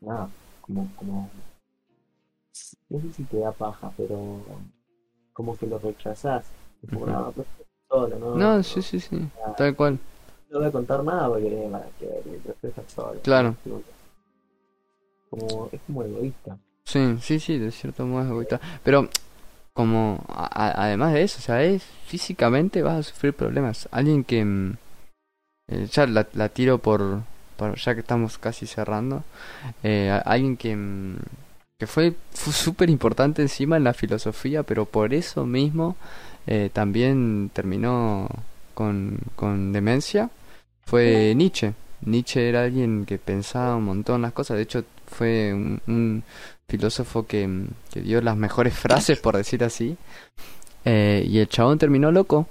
nada, 0.02 0.30
como, 0.62 0.90
como 0.96 1.30
no 2.90 3.00
sé 3.02 3.14
si 3.14 3.24
te 3.24 3.38
da 3.38 3.52
paja, 3.52 3.92
pero 3.96 4.20
como 5.34 5.58
que 5.58 5.68
lo 5.68 5.80
rechazás. 5.80 6.46
No, 6.92 7.30
estoy 7.30 7.46
solo, 7.88 8.20
no, 8.20 8.36
No, 8.36 8.64
sí, 8.64 8.82
sí, 8.82 9.00
sí, 9.00 9.16
nada, 9.16 9.56
tal 9.56 9.76
cual. 9.76 10.00
no 10.50 10.60
voy 10.60 10.68
a 10.68 10.72
contar 10.72 11.04
nada 11.04 11.30
porque 11.30 11.70
para 11.72 11.86
que 12.02 12.68
estar 12.68 12.86
solo. 12.90 13.20
Claro. 13.22 13.56
Como, 15.30 15.70
es 15.72 15.82
como 15.88 16.04
egoísta. 16.04 16.58
Sí, 16.84 17.18
sí, 17.22 17.40
sí, 17.40 17.58
de 17.58 17.72
cierto 17.72 18.06
modo 18.06 18.24
es 18.24 18.30
egoísta. 18.32 18.60
Pero 18.84 19.08
como 19.74 20.24
a- 20.30 20.84
además 20.86 21.14
de 21.14 21.24
eso, 21.24 21.38
o 21.40 21.42
sea, 21.42 21.64
es 21.64 21.84
físicamente 22.08 22.82
vas 22.84 23.00
a 23.00 23.04
sufrir 23.04 23.34
problemas. 23.34 23.88
Alguien 23.92 24.24
que 24.24 24.44
mm, 24.46 24.78
eh, 25.70 25.88
ya 25.92 26.06
la, 26.08 26.28
la 26.34 26.50
tiro 26.50 26.78
por, 26.80 27.22
por 27.58 27.76
ya 27.78 27.94
que 27.94 28.02
estamos 28.02 28.38
casi 28.38 28.68
cerrando, 28.68 29.24
eh, 29.84 30.12
alguien 30.26 30.58
que 30.58 30.76
mm, 30.76 31.18
que 31.80 31.88
fue 31.88 32.16
fue 32.34 32.54
súper 32.54 32.90
importante 32.90 33.42
encima 33.42 33.78
en 33.78 33.84
la 33.86 33.94
filosofía, 33.94 34.64
pero 34.64 34.86
por 34.86 35.14
eso 35.14 35.46
mismo 35.46 35.96
eh, 36.48 36.70
también 36.74 37.50
terminó 37.54 38.30
con, 38.74 39.20
con 39.36 39.74
demencia, 39.74 40.30
fue 40.86 41.34
Nietzsche. 41.36 41.74
Nietzsche 42.02 42.50
era 42.50 42.64
alguien 42.64 43.06
que 43.06 43.18
pensaba 43.20 43.76
un 43.76 43.86
montón 43.86 44.22
las 44.22 44.34
cosas, 44.34 44.58
de 44.58 44.64
hecho 44.64 44.84
fue 45.08 45.54
un, 45.54 45.82
un 45.88 46.24
filósofo 46.72 47.26
que, 47.28 47.68
que 47.92 48.02
dio 48.02 48.22
las 48.22 48.38
mejores 48.38 48.74
frases, 48.74 49.20
por 49.20 49.36
decir 49.36 49.64
así, 49.64 49.98
eh, 50.86 51.24
y 51.28 51.40
el 51.40 51.48
chabón 51.48 51.78
terminó 51.78 52.12
loco, 52.12 52.48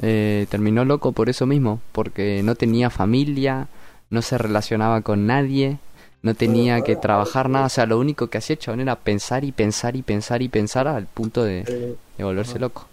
eh, 0.00 0.46
terminó 0.50 0.84
loco 0.84 1.12
por 1.12 1.28
eso 1.28 1.46
mismo, 1.46 1.80
porque 1.92 2.42
no 2.42 2.54
tenía 2.56 2.90
familia, 2.90 3.68
no 4.10 4.20
se 4.22 4.36
relacionaba 4.38 5.00
con 5.02 5.26
nadie, 5.26 5.78
no 6.22 6.34
tenía 6.34 6.80
que 6.82 6.96
trabajar 6.96 7.48
nada, 7.48 7.66
o 7.66 7.68
sea, 7.68 7.86
lo 7.86 7.98
único 7.98 8.28
que 8.28 8.38
hacía 8.38 8.54
el 8.54 8.60
chabón 8.60 8.80
era 8.80 8.96
pensar 8.96 9.44
y 9.44 9.52
pensar 9.52 9.94
y 9.94 10.02
pensar 10.02 10.42
y 10.42 10.48
pensar 10.48 10.88
al 10.88 11.06
punto 11.06 11.44
de, 11.44 11.96
de 12.18 12.24
volverse 12.24 12.58
loco. 12.58 12.88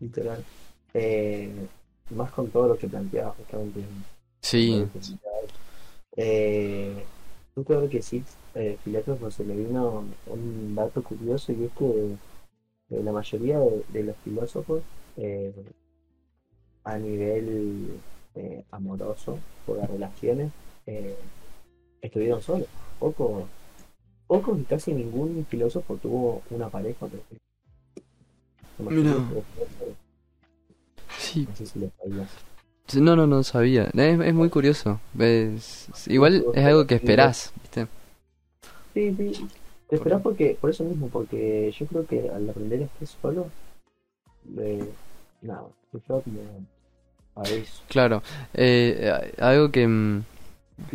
literal. 0.00 0.44
Eh, 0.94 1.66
más 2.10 2.30
con 2.30 2.48
todo 2.50 2.68
lo 2.68 2.78
que 2.78 2.88
planteaba 2.88 3.34
justamente. 3.36 3.80
Sí, 4.40 4.84
yo 7.56 7.64
creo 7.64 7.88
que 7.88 8.02
sí, 8.02 8.22
eh, 8.58 8.76
filósofo 8.82 9.30
se 9.30 9.44
le 9.44 9.54
vino 9.54 10.04
un 10.26 10.74
dato 10.74 11.02
curioso 11.02 11.52
y 11.52 11.64
es 11.64 11.72
que 11.78 12.16
eh, 12.90 13.02
la 13.04 13.12
mayoría 13.12 13.58
de, 13.60 13.84
de 13.92 14.02
los 14.02 14.16
filósofos 14.24 14.82
eh, 15.16 15.52
a 16.82 16.98
nivel 16.98 18.00
eh, 18.34 18.64
amoroso 18.70 19.38
o 19.66 19.74
de 19.74 19.86
relaciones 19.86 20.52
estuvieron 22.00 22.40
solos. 22.40 22.66
Poco, 22.98 23.46
pocos 24.26 24.58
y 24.58 24.64
casi 24.64 24.92
ningún 24.94 25.46
filósofo 25.48 25.96
tuvo 25.96 26.42
una 26.50 26.68
pareja. 26.68 27.06
Mira. 28.78 29.16
sí. 31.18 31.46
No 31.46 31.56
sé 31.56 31.66
si 31.66 31.78
lo 31.78 31.90
sabías. 31.98 32.30
No, 32.94 33.16
no, 33.16 33.26
no 33.26 33.42
sabía. 33.42 33.90
Es, 33.92 34.20
es 34.20 34.34
muy 34.34 34.48
curioso. 34.48 34.98
Es, 35.18 35.90
igual 36.06 36.46
es 36.54 36.64
algo 36.64 36.86
que 36.86 36.94
esperás. 36.94 37.52
Sí, 38.98 39.14
sí. 39.16 39.48
Te 39.88 39.96
esperás 39.96 40.20
porque, 40.20 40.58
por 40.60 40.70
eso 40.70 40.82
mismo, 40.82 41.08
porque 41.08 41.72
yo 41.78 41.86
creo 41.86 42.04
que 42.04 42.28
al 42.28 42.50
aprender 42.50 42.82
a 42.82 42.84
estar 42.84 43.06
solo, 43.06 43.46
eh, 44.58 44.90
nada, 45.40 45.68
como 45.90 46.66
a 47.36 47.42
eso. 47.44 47.82
Claro. 47.88 48.22
Eh, 48.54 49.32
algo 49.38 49.70
que... 49.70 49.86
mm, 49.86 50.22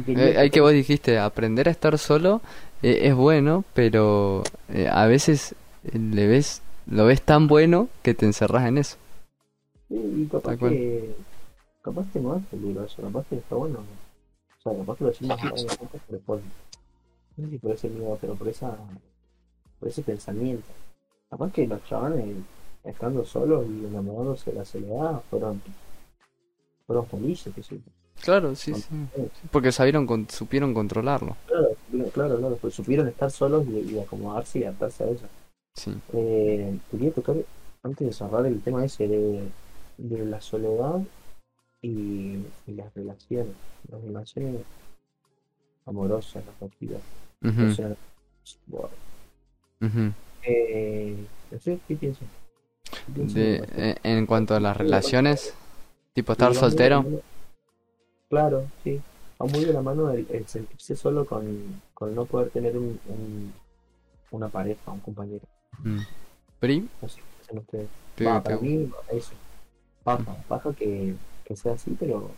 Eh, 0.07 0.35
hay 0.37 0.49
que 0.49 0.61
vos 0.61 0.73
dijiste, 0.73 1.17
aprender 1.17 1.67
a 1.67 1.71
estar 1.71 1.97
solo 1.97 2.41
eh, 2.81 2.99
es 3.03 3.15
bueno, 3.15 3.63
pero 3.73 4.43
eh, 4.69 4.87
a 4.89 5.07
veces 5.07 5.55
eh, 5.85 5.97
le 5.97 6.27
ves, 6.27 6.61
lo 6.85 7.05
ves 7.05 7.21
tan 7.21 7.47
bueno 7.47 7.87
que 8.01 8.13
te 8.13 8.25
encerras 8.25 8.67
en 8.67 8.79
eso. 8.79 8.97
Sí, 9.87 9.95
y 9.95 10.25
capaz 10.25 10.57
que, 10.57 11.15
capaz 11.81 12.05
que 12.11 12.19
no 12.19 12.35
es 12.35 12.45
peligroso, 12.47 13.01
capaz 13.01 13.25
que 13.27 13.35
está 13.37 13.55
bueno. 13.55 13.79
O 13.79 14.61
sea, 14.61 14.77
capaz 14.77 14.97
que 14.97 15.03
lo 15.05 15.09
decimos 15.09 15.39
no 17.37 17.45
sé 17.45 17.51
si 17.51 17.57
por 17.59 17.71
ese 17.71 17.89
miedo, 17.89 18.17
pero 18.19 18.35
por 18.35 18.47
esa, 18.47 18.77
por 19.79 19.89
ese 19.89 20.01
pensamiento. 20.03 20.67
Capaz 21.29 21.51
que 21.51 21.67
los 21.67 21.83
chavales, 21.85 22.25
estando 22.83 23.25
solos 23.25 23.65
y 23.67 23.85
enamorándose 23.85 24.51
de 24.51 24.57
la 24.57 24.65
soledad, 24.65 25.21
fueron, 25.29 25.61
fueron 26.85 27.05
felices, 27.07 27.53
que 27.53 27.63
sí. 27.63 27.81
Claro, 28.21 28.55
sí, 28.55 28.73
sí. 28.75 28.87
Porque 29.51 29.71
sabieron, 29.71 30.05
con- 30.05 30.29
supieron 30.29 30.73
controlarlo. 30.73 31.35
Claro, 31.47 31.69
claro, 32.13 32.37
claro, 32.37 32.57
pues 32.61 32.73
supieron 32.73 33.07
estar 33.07 33.31
solos 33.31 33.65
y, 33.67 33.79
y 33.95 33.99
acomodarse 33.99 34.59
y 34.59 34.63
adaptarse 34.63 35.03
a 35.03 35.07
eso. 35.09 35.25
Sí. 35.73 35.93
Eh, 36.13 36.77
quería 36.91 37.11
tocar, 37.11 37.35
antes 37.81 38.07
de 38.07 38.13
cerrar 38.13 38.45
el 38.45 38.61
tema 38.61 38.85
ese 38.85 39.07
de, 39.07 39.43
de 39.97 40.25
la 40.25 40.39
soledad 40.39 41.01
y, 41.81 42.37
y 42.67 42.71
las 42.75 42.93
relaciones, 42.93 43.53
las 43.89 44.01
relaciones 44.03 44.61
amorosas, 45.85 46.43
afectivas. 46.47 47.01
Ujú, 47.43 47.65
O 47.65 47.71
sea, 47.73 47.95
bueno, 48.67 48.89
ujú. 49.81 50.11
eh, 50.43 51.15
no 51.51 51.59
sé, 51.59 51.79
¿qué 51.87 51.95
piensas? 51.95 52.27
Eh, 53.25 53.95
en 54.03 54.25
cuanto 54.25 54.55
a 54.55 54.59
las 54.59 54.77
relaciones, 54.77 55.53
tipo 56.13 56.33
estar 56.33 56.53
la 56.53 56.59
soltero. 56.59 57.03
mano- 57.03 57.21
Claro, 58.29 58.67
sí. 58.83 59.01
Va 59.41 59.45
muy 59.47 59.65
de 59.65 59.73
la 59.73 59.81
mano 59.81 60.09
el, 60.11 60.25
el 60.29 60.47
sentirse 60.47 60.95
solo 60.95 61.25
con, 61.25 61.81
con 61.93 62.15
no 62.15 62.25
poder 62.25 62.49
tener 62.49 62.77
un, 62.77 62.99
un- 63.07 63.53
una 64.31 64.47
pareja, 64.47 64.91
un 64.91 64.99
compañero. 65.01 65.45
Mm. 65.83 65.99
Pri, 66.59 66.89
No 67.01 67.09
sé, 67.09 67.17
¿qué 67.19 67.23
piensan 67.37 67.57
ustedes? 67.59 67.89
Va, 68.25 68.41
para 68.41 68.57
mí, 68.57 68.89
eso. 69.11 69.33
Paja, 70.03 70.35
paja 70.47 70.73
que, 70.73 71.15
que 71.45 71.55
sea 71.55 71.73
así, 71.73 71.95
pero 71.99 72.31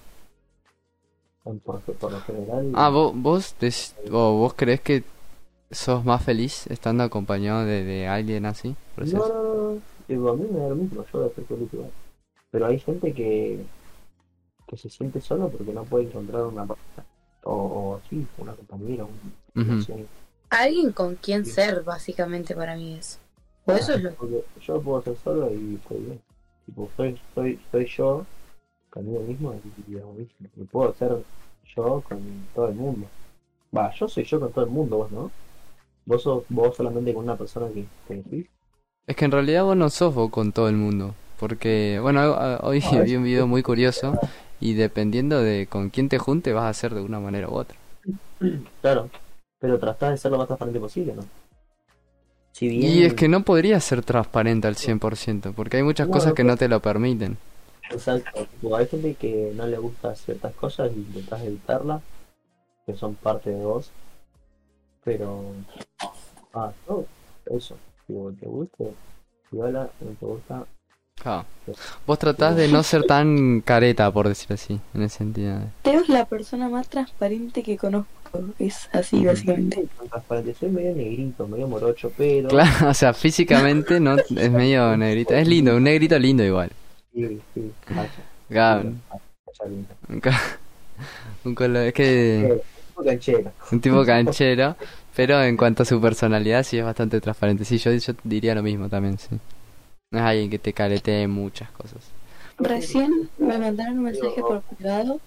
en- 1.45 1.59
por, 1.59 1.79
por 1.81 2.11
lo 2.11 2.19
general. 2.21 2.71
Ah, 2.75 2.89
vos, 2.89 3.13
vos, 3.15 3.55
dec- 3.59 3.93
o 4.11 4.37
vos 4.37 4.53
crees 4.55 4.81
que 4.81 5.03
sos 5.71 6.05
más 6.05 6.23
feliz 6.23 6.67
estando 6.67 7.03
acompañado 7.03 7.65
de, 7.65 7.83
de 7.83 8.07
alguien 8.07 8.45
así, 8.45 8.75
No, 8.97 9.05
no, 9.27 9.27
no, 9.27 9.71
no. 9.73 9.81
Digo, 10.07 10.29
a 10.29 10.35
mí 10.35 10.47
me 10.51 10.59
da 10.59 10.69
lo 10.69 10.75
mismo, 10.75 11.03
yo 11.11 11.19
lo 11.19 11.25
acepto 11.25 11.55
igual. 11.55 11.91
Pero 12.51 12.67
hay 12.67 12.79
gente 12.79 13.13
que, 13.13 13.65
que 14.67 14.77
se 14.77 14.89
siente 14.89 15.19
solo 15.19 15.49
porque 15.49 15.73
no 15.73 15.83
puede 15.83 16.05
encontrar 16.05 16.43
una 16.43 16.65
pareja. 16.65 17.03
O, 17.43 17.53
o 17.53 18.01
sí, 18.09 18.25
una 18.37 18.53
compañera. 18.53 19.05
Alguien 20.49 20.91
con 20.91 21.15
quien 21.15 21.45
ser, 21.45 21.83
básicamente, 21.83 22.55
para 22.55 22.75
mí 22.75 22.93
es. 22.93 23.19
O 23.65 23.73
eso 23.73 23.93
es 23.93 24.03
lo 24.03 24.11
yo 24.61 24.81
puedo 24.81 25.01
ser 25.01 25.17
solo 25.23 25.51
y 25.51 25.75
estoy 25.75 25.97
bien. 25.99 26.21
Tipo, 26.67 26.89
soy, 26.95 27.19
soy, 27.33 27.59
soy 27.71 27.85
yo 27.87 28.25
conmigo 28.95 29.21
mismo 29.21 29.53
y. 29.55 29.91
Y 30.61 30.65
puedo 30.65 30.93
ser 30.95 31.25
yo 31.75 32.01
con 32.09 32.49
todo 32.55 32.69
el 32.69 32.75
mundo. 32.75 33.07
Va, 33.77 33.91
yo 33.93 34.07
soy 34.09 34.25
yo 34.25 34.39
con 34.41 34.53
todo 34.53 34.65
el 34.65 34.71
mundo, 34.71 34.97
vos 34.97 35.11
no. 35.11 35.31
Vos 36.05 36.23
sos 36.23 36.45
vos 36.49 36.75
solamente 36.77 37.13
con 37.13 37.25
una 37.25 37.37
persona 37.37 37.67
que 37.73 37.85
te 38.07 38.15
elegís. 38.15 38.47
Es 39.07 39.15
que 39.15 39.25
en 39.25 39.31
realidad 39.31 39.63
vos 39.63 39.75
no 39.75 39.89
sos 39.89 40.13
vos 40.13 40.29
con 40.29 40.51
todo 40.51 40.69
el 40.69 40.75
mundo. 40.75 41.15
Porque, 41.39 41.99
bueno, 42.01 42.21
hoy 42.61 42.81
Ah, 42.81 43.01
vi 43.03 43.15
un 43.15 43.23
video 43.23 43.47
muy 43.47 43.63
curioso 43.63 44.19
y 44.59 44.73
dependiendo 44.75 45.41
de 45.41 45.67
con 45.67 45.89
quién 45.89 46.07
te 46.09 46.19
junte 46.19 46.53
vas 46.53 46.65
a 46.65 46.73
ser 46.79 46.93
de 46.93 47.01
una 47.01 47.19
manera 47.19 47.49
u 47.49 47.53
otra. 47.55 47.77
Claro. 48.81 49.09
Pero 49.59 49.79
tratás 49.79 50.11
de 50.11 50.17
ser 50.17 50.31
lo 50.31 50.37
más 50.37 50.47
transparente 50.47 50.79
posible, 50.79 51.15
¿no? 51.15 51.29
Si 52.53 52.67
bien. 52.69 52.81
Y 52.81 53.03
es 53.03 53.13
que 53.13 53.27
no 53.27 53.43
podría 53.43 53.79
ser 53.81 54.01
transparente 54.03 54.67
al 54.67 54.75
100%, 54.77 55.53
porque 55.53 55.75
hay 55.77 55.83
muchas 55.83 56.07
No, 56.07 56.11
cosas 56.11 56.33
no 56.33 56.33
que 56.33 56.45
no 56.45 56.55
te 56.57 56.69
lo 56.69 56.79
permiten. 56.81 57.37
Exacto. 57.91 58.45
Tipo, 58.45 58.75
hay 58.75 58.87
gente 58.87 59.13
que 59.15 59.51
no 59.55 59.67
le 59.67 59.77
gusta 59.77 60.15
ciertas 60.15 60.53
cosas 60.53 60.91
y 60.95 60.99
intentás 60.99 61.41
evitarlas, 61.43 62.01
que 62.85 62.95
son 62.95 63.15
parte 63.15 63.49
de 63.49 63.63
vos. 63.63 63.91
Pero. 65.03 65.53
Ah, 66.53 66.71
no, 66.87 67.05
eso. 67.45 67.77
Digo, 68.07 68.31
te 68.39 68.45
gusta, 68.47 68.83
igual 69.51 69.73
no 69.73 70.07
te 70.19 70.25
gusta. 70.25 70.65
Ja. 71.23 71.45
Vos 72.05 72.19
tratás 72.19 72.55
de 72.55 72.67
no 72.67 72.83
ser 72.83 73.03
tan 73.03 73.61
careta, 73.61 74.11
por 74.11 74.27
decir 74.27 74.51
así, 74.53 74.79
en 74.93 75.03
ese 75.03 75.17
sentido. 75.17 75.59
Teo 75.81 76.01
es 76.01 76.09
la 76.09 76.25
persona 76.25 76.69
más 76.69 76.87
transparente 76.89 77.63
que 77.63 77.77
conozco. 77.77 78.09
Es 78.59 78.89
así, 78.91 79.25
básicamente. 79.25 79.87
Tan 79.97 80.09
transparente. 80.09 80.53
Soy 80.53 80.69
medio 80.69 80.93
negrito, 80.93 81.47
medio 81.47 81.67
morocho, 81.67 82.11
pero. 82.17 82.49
Claro, 82.49 82.89
o 82.89 82.93
sea, 82.93 83.13
físicamente 83.13 83.99
no 83.99 84.17
es 84.17 84.51
medio 84.51 84.95
negrito. 84.97 85.33
Es 85.33 85.47
lindo, 85.47 85.75
un 85.75 85.83
negrito 85.83 86.19
lindo 86.19 86.43
igual. 86.43 86.71
Sí, 87.15 87.41
un, 90.09 90.19
ca- 90.19 90.57
un 91.43 91.55
color, 91.55 91.85
es 91.87 91.93
que 91.93 92.61
un 92.97 93.05
canchero. 93.05 93.51
un 93.71 93.81
tipo 93.81 94.05
canchero, 94.05 94.75
pero 95.15 95.41
en 95.43 95.57
cuanto 95.57 95.83
a 95.83 95.85
su 95.85 95.99
personalidad 96.01 96.63
sí 96.63 96.77
es 96.77 96.85
bastante 96.85 97.19
transparente. 97.21 97.65
Sí, 97.65 97.77
yo, 97.77 97.91
yo 97.91 98.13
diría 98.23 98.55
lo 98.55 98.63
mismo 98.63 98.89
también, 98.89 99.17
sí. 99.17 99.29
No 100.11 100.19
es 100.19 100.25
alguien 100.25 100.49
que 100.49 100.59
te 100.59 100.73
caretee 100.73 101.27
muchas 101.27 101.69
cosas. 101.71 101.99
Recién 102.57 103.29
me 103.37 103.57
mandaron 103.57 103.97
un 103.99 104.03
mensaje 104.05 104.41
por 104.41 104.61
privado 104.61 105.19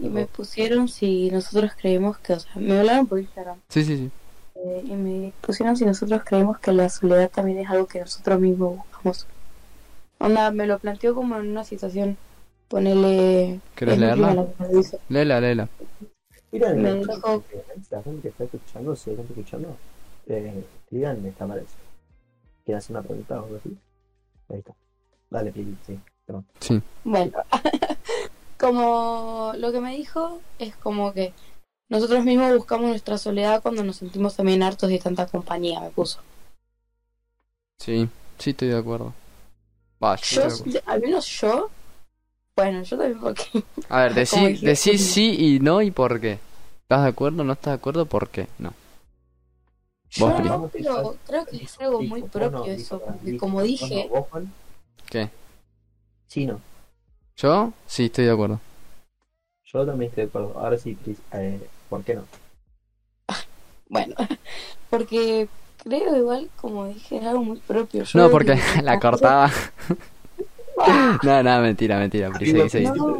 y 0.00 0.08
me 0.08 0.26
pusieron 0.26 0.88
si 0.88 1.30
nosotros 1.30 1.72
creemos 1.80 2.18
que, 2.18 2.32
o 2.32 2.40
sea, 2.40 2.52
me 2.56 2.78
hablaron 2.78 3.06
por 3.06 3.20
Instagram 3.20 3.58
Sí, 3.68 3.84
sí, 3.84 3.96
sí. 3.96 4.10
eh, 4.56 4.82
y 4.84 4.92
me 4.94 5.32
pusieron 5.42 5.76
si 5.76 5.84
nosotros 5.84 6.22
creemos 6.24 6.58
que 6.58 6.72
la 6.72 6.88
soledad 6.88 7.30
también 7.30 7.58
es 7.58 7.70
algo 7.70 7.86
que 7.86 8.00
nosotros 8.00 8.40
mismos 8.40 8.78
buscamos. 8.78 9.26
Onda, 10.18 10.50
me 10.50 10.66
lo 10.66 10.78
planteó 10.78 11.14
como 11.14 11.36
en 11.36 11.48
una 11.48 11.64
situación, 11.64 12.16
ponele... 12.68 13.60
¿Querés 13.74 13.94
es 13.94 14.00
mi 14.00 14.10
prima 14.12 14.26
leerla? 14.34 14.42
la 14.42 14.48
que 14.52 14.62
me 14.62 14.68
lo 14.68 14.78
dice. 14.78 14.98
Léela, 15.08 15.40
léela. 15.40 15.68
Mira, 16.52 16.72
Me 16.74 16.82
la, 16.82 16.94
dijo- 16.94 17.44
la 17.90 18.02
gente 18.02 18.22
que 18.22 18.28
está 18.28 18.44
escuchando, 18.44 18.96
si 18.96 19.10
hay 19.10 19.16
gente 19.16 19.32
escuchando, 19.32 19.76
eh, 20.26 20.64
díganme 20.90 21.28
esta 21.28 21.46
parece. 21.46 21.74
¿Quieres 22.64 22.84
hacer 22.84 22.96
una 22.96 23.02
pregunta 23.06 23.40
o 23.40 23.44
algo 23.44 23.56
así? 23.56 23.76
Ahí 24.48 24.58
está. 24.58 24.74
Dale, 25.30 25.52
Pili, 25.52 25.76
sí. 25.86 25.98
Sí. 26.60 26.82
Bueno, 27.04 27.32
como 28.58 29.52
lo 29.56 29.70
que 29.70 29.80
me 29.80 29.96
dijo 29.96 30.40
es 30.58 30.74
como 30.76 31.12
que 31.12 31.32
nosotros 31.88 32.24
mismos 32.24 32.56
buscamos 32.56 32.88
nuestra 32.88 33.18
soledad 33.18 33.62
cuando 33.62 33.84
nos 33.84 33.96
sentimos 33.96 34.34
también 34.34 34.62
hartos 34.62 34.88
de 34.88 34.98
tanta 34.98 35.26
compañía, 35.26 35.80
me 35.80 35.90
puso. 35.90 36.20
Sí, 37.78 38.08
sí 38.38 38.50
estoy 38.50 38.68
de 38.68 38.78
acuerdo. 38.78 39.12
Va, 40.02 40.16
yo 40.16 40.42
al 40.84 41.00
menos 41.00 41.26
yo, 41.40 41.70
bueno, 42.54 42.82
yo 42.82 42.98
también 42.98 43.20
porque 43.20 43.64
A 43.88 44.02
ver, 44.02 44.14
decí, 44.14 44.54
decí 44.58 44.98
sí 44.98 45.36
y 45.38 45.60
no 45.60 45.80
y 45.80 45.90
por 45.90 46.20
qué. 46.20 46.38
¿Estás 46.82 47.02
de 47.02 47.08
acuerdo? 47.08 47.42
¿No 47.44 47.52
estás 47.54 47.72
de 47.72 47.76
acuerdo? 47.76 48.06
¿Por 48.06 48.28
qué? 48.28 48.46
No. 48.58 48.72
yo 50.10 50.26
Vos, 50.28 50.44
no, 50.44 50.70
pero 50.72 51.16
creo 51.26 51.46
que 51.46 51.56
es 51.64 51.80
algo 51.80 52.02
muy 52.02 52.22
propio 52.22 52.64
eso, 52.64 53.00
porque 53.00 53.36
como 53.38 53.62
dije, 53.62 54.10
¿Qué? 55.10 55.30
sí, 56.26 56.46
no. 56.46 56.60
¿Yo? 57.36 57.72
Sí, 57.86 58.06
estoy 58.06 58.26
de 58.26 58.30
acuerdo. 58.30 58.60
Yo 59.64 59.84
también 59.84 60.10
estoy 60.10 60.24
de 60.24 60.28
acuerdo. 60.28 60.58
Ahora 60.58 60.78
sí, 60.78 60.96
eh, 61.32 61.60
¿por 61.88 62.04
qué 62.04 62.14
no? 62.14 62.24
Bueno, 63.88 64.14
porque 64.90 65.48
creo 65.88 66.16
igual, 66.16 66.48
como 66.60 66.86
dije, 66.86 67.18
es 67.18 67.24
algo 67.24 67.44
muy 67.44 67.58
propio. 67.58 68.02
Yo 68.04 68.18
No, 68.18 68.30
porque 68.30 68.54
que- 68.74 68.82
la 68.82 68.98
cortaba. 69.00 69.50
No, 71.22 71.42
no, 71.42 71.60
mentira, 71.62 71.98
mentira, 71.98 72.30
Pri, 72.30 72.50
seguí, 72.50 72.68
seguí. 72.68 72.84
No. 72.86 73.16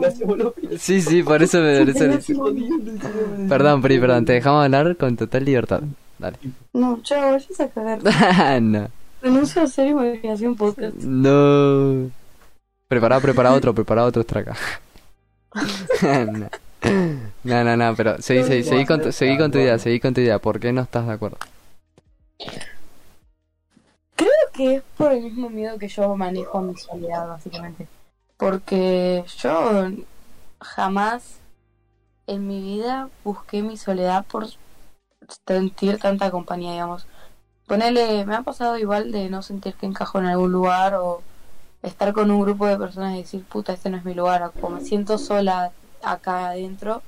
Sí, 0.78 1.00
sí, 1.00 1.22
por 1.22 1.42
eso 1.42 1.58
me. 1.60 1.86
Perdón, 3.48 3.80
Pri, 3.80 3.98
perdón, 3.98 4.26
te 4.26 4.34
dejamos 4.34 4.62
hablar 4.62 4.94
con 4.96 5.16
total 5.16 5.44
libertad. 5.46 5.80
Dale. 6.18 6.36
No, 6.74 7.00
chao, 7.02 7.32
vayas 7.32 7.58
a 7.58 7.68
cagar. 7.68 8.62
no. 8.62 8.88
Renuncio 9.22 9.62
a 9.62 9.64
hacer 9.64 9.86
imaginación 9.88 10.54
podcast. 10.54 10.96
No. 10.96 12.10
Prepara, 12.88 13.20
prepara 13.20 13.54
otro, 13.54 13.74
prepara 13.74 14.04
otro 14.04 14.22
traca. 14.22 14.54
no. 16.02 16.48
No, 17.42 17.64
no, 17.64 17.76
no, 17.76 17.94
pero 17.96 18.20
seguí, 18.20 18.44
seguí, 18.44 18.62
seguí 18.64 18.84
con 18.84 19.00
tu, 19.00 19.10
seguí 19.12 19.38
con 19.38 19.50
tu 19.50 19.58
idea, 19.58 19.78
seguí 19.78 19.98
con 19.98 20.12
tu 20.12 20.20
idea. 20.20 20.38
¿Por 20.38 20.60
qué 20.60 20.72
no 20.74 20.82
estás 20.82 21.06
de 21.06 21.14
acuerdo? 21.14 21.38
Creo 24.16 24.30
que 24.52 24.76
es 24.76 24.82
por 24.96 25.12
el 25.12 25.22
mismo 25.22 25.50
miedo 25.50 25.78
que 25.78 25.88
yo 25.88 26.16
manejo 26.16 26.60
mi 26.60 26.76
soledad, 26.76 27.28
básicamente. 27.28 27.88
Porque 28.36 29.24
yo 29.38 29.90
jamás 30.60 31.40
en 32.26 32.46
mi 32.46 32.60
vida 32.60 33.08
busqué 33.24 33.62
mi 33.62 33.76
soledad 33.76 34.24
por 34.26 34.46
sentir 35.46 35.98
tanta 35.98 36.30
compañía, 36.30 36.72
digamos. 36.72 37.06
Ponele, 37.66 38.24
me 38.26 38.36
ha 38.36 38.42
pasado 38.42 38.78
igual 38.78 39.12
de 39.12 39.28
no 39.28 39.42
sentir 39.42 39.74
que 39.74 39.86
encajo 39.86 40.18
en 40.18 40.26
algún 40.26 40.52
lugar 40.52 40.94
o 40.94 41.22
estar 41.82 42.12
con 42.12 42.30
un 42.30 42.40
grupo 42.40 42.66
de 42.66 42.78
personas 42.78 43.14
y 43.14 43.18
decir, 43.18 43.44
puta, 43.44 43.72
este 43.72 43.90
no 43.90 43.96
es 43.96 44.04
mi 44.04 44.14
lugar, 44.14 44.52
o 44.60 44.70
me 44.70 44.80
siento 44.80 45.18
sola 45.18 45.72
acá 46.02 46.48
adentro, 46.48 47.02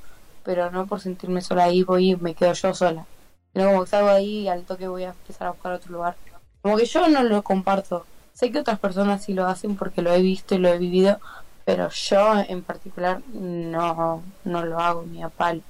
pero 0.45 0.71
no 0.71 0.87
por 0.87 1.01
sentirme 1.01 1.41
sola 1.41 1.65
ahí, 1.65 1.83
voy 1.83 2.13
y 2.13 2.17
me 2.17 2.35
quedo 2.35 2.53
yo 2.53 2.75
sola. 2.75 3.07
Sino 3.53 3.67
como 3.69 3.85
que 3.85 3.91
salgo 3.91 4.09
ahí 4.11 4.41
y 4.41 4.49
al 4.49 4.65
toque 4.65 4.89
voy 4.89 5.05
a 5.05 5.11
empezar 5.11 5.49
a 5.49 5.51
buscar 5.53 5.73
otro 5.73 5.93
lugar. 5.93 6.17
Como 6.63 6.77
que 6.77 6.85
yo 6.87 7.09
no 7.09 7.23
lo 7.23 7.43
comparto. 7.43 8.07
Sé 8.33 8.53
que 8.53 8.59
otras 8.61 8.79
personas 8.79 9.25
sí 9.25 9.33
lo 9.35 9.47
hacen 9.47 9.77
porque 9.77 10.03
lo 10.03 10.13
he 10.13 10.21
visto 10.23 10.55
y 10.55 10.59
lo 10.59 10.69
he 10.69 10.79
vivido, 10.79 11.19
pero 11.65 11.89
yo 11.91 12.35
en 12.49 12.63
particular 12.63 13.21
no, 13.33 14.23
no 14.45 14.65
lo 14.65 14.79
hago 14.79 15.03
ni 15.03 15.23
a 15.23 15.29
palo. 15.29 15.63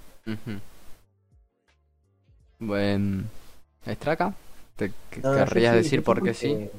Bueno, 2.59 3.25
¿Estraca? 3.87 4.35
¿Te 4.77 4.89
No, 5.23 5.33
querrías 5.35 5.73
sí, 5.77 5.83
decir 5.83 6.01
yo 6.01 6.05
por 6.05 6.17
qué 6.17 6.21
porque- 6.21 6.35
sí? 6.35 6.71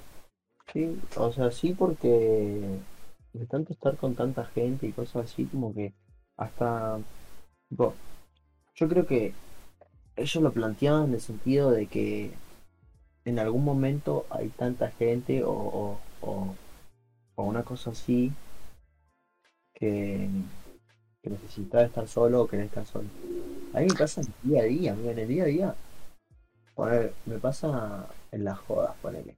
Sí, 0.72 1.02
o 1.16 1.32
sea, 1.34 1.50
sí 1.52 1.74
porque 1.74 2.62
de 3.34 3.46
tanto 3.48 3.74
estar 3.74 3.98
con 3.98 4.14
tanta 4.16 4.46
gente 4.46 4.86
y 4.86 4.92
cosas 4.92 5.26
así, 5.26 5.46
como 5.46 5.74
que 5.74 5.94
hasta... 6.38 7.00
tipo, 7.70 7.96
yo 8.76 8.88
creo 8.88 9.08
que 9.08 9.34
ellos 10.20 10.44
lo 10.44 10.52
planteaban 10.52 11.06
en 11.06 11.14
el 11.16 11.22
sentido 11.22 11.72
de 11.72 11.88
que 11.88 12.32
en 13.26 13.40
algún 13.40 13.64
momento 13.64 14.26
hay 14.30 14.50
tanta 14.50 14.92
gente 14.92 15.44
o, 15.44 15.98
o, 16.22 16.56
una 17.36 17.64
cosa 17.64 17.92
así 17.92 18.34
que, 19.74 20.30
que 21.24 21.30
necesitas 21.30 21.86
estar 21.86 22.08
solo 22.08 22.42
o 22.42 22.48
querés 22.48 22.66
estar 22.66 22.86
solo. 22.86 23.08
A 23.74 23.80
mí 23.80 23.88
me 23.88 23.96
pasa 23.96 24.22
en 24.22 24.28
el 24.28 24.50
día 24.50 24.62
a 24.62 24.66
día, 24.66 24.92
amigo, 24.92 25.12
en 25.12 25.20
el 25.20 25.28
día 25.28 25.44
a 25.44 25.48
día. 25.48 25.76
Poner, 26.76 27.14
me 27.26 27.38
pasa 27.38 28.08
en 28.32 28.44
las 28.44 28.60
jodas, 28.60 28.96
ponele. 29.02 29.38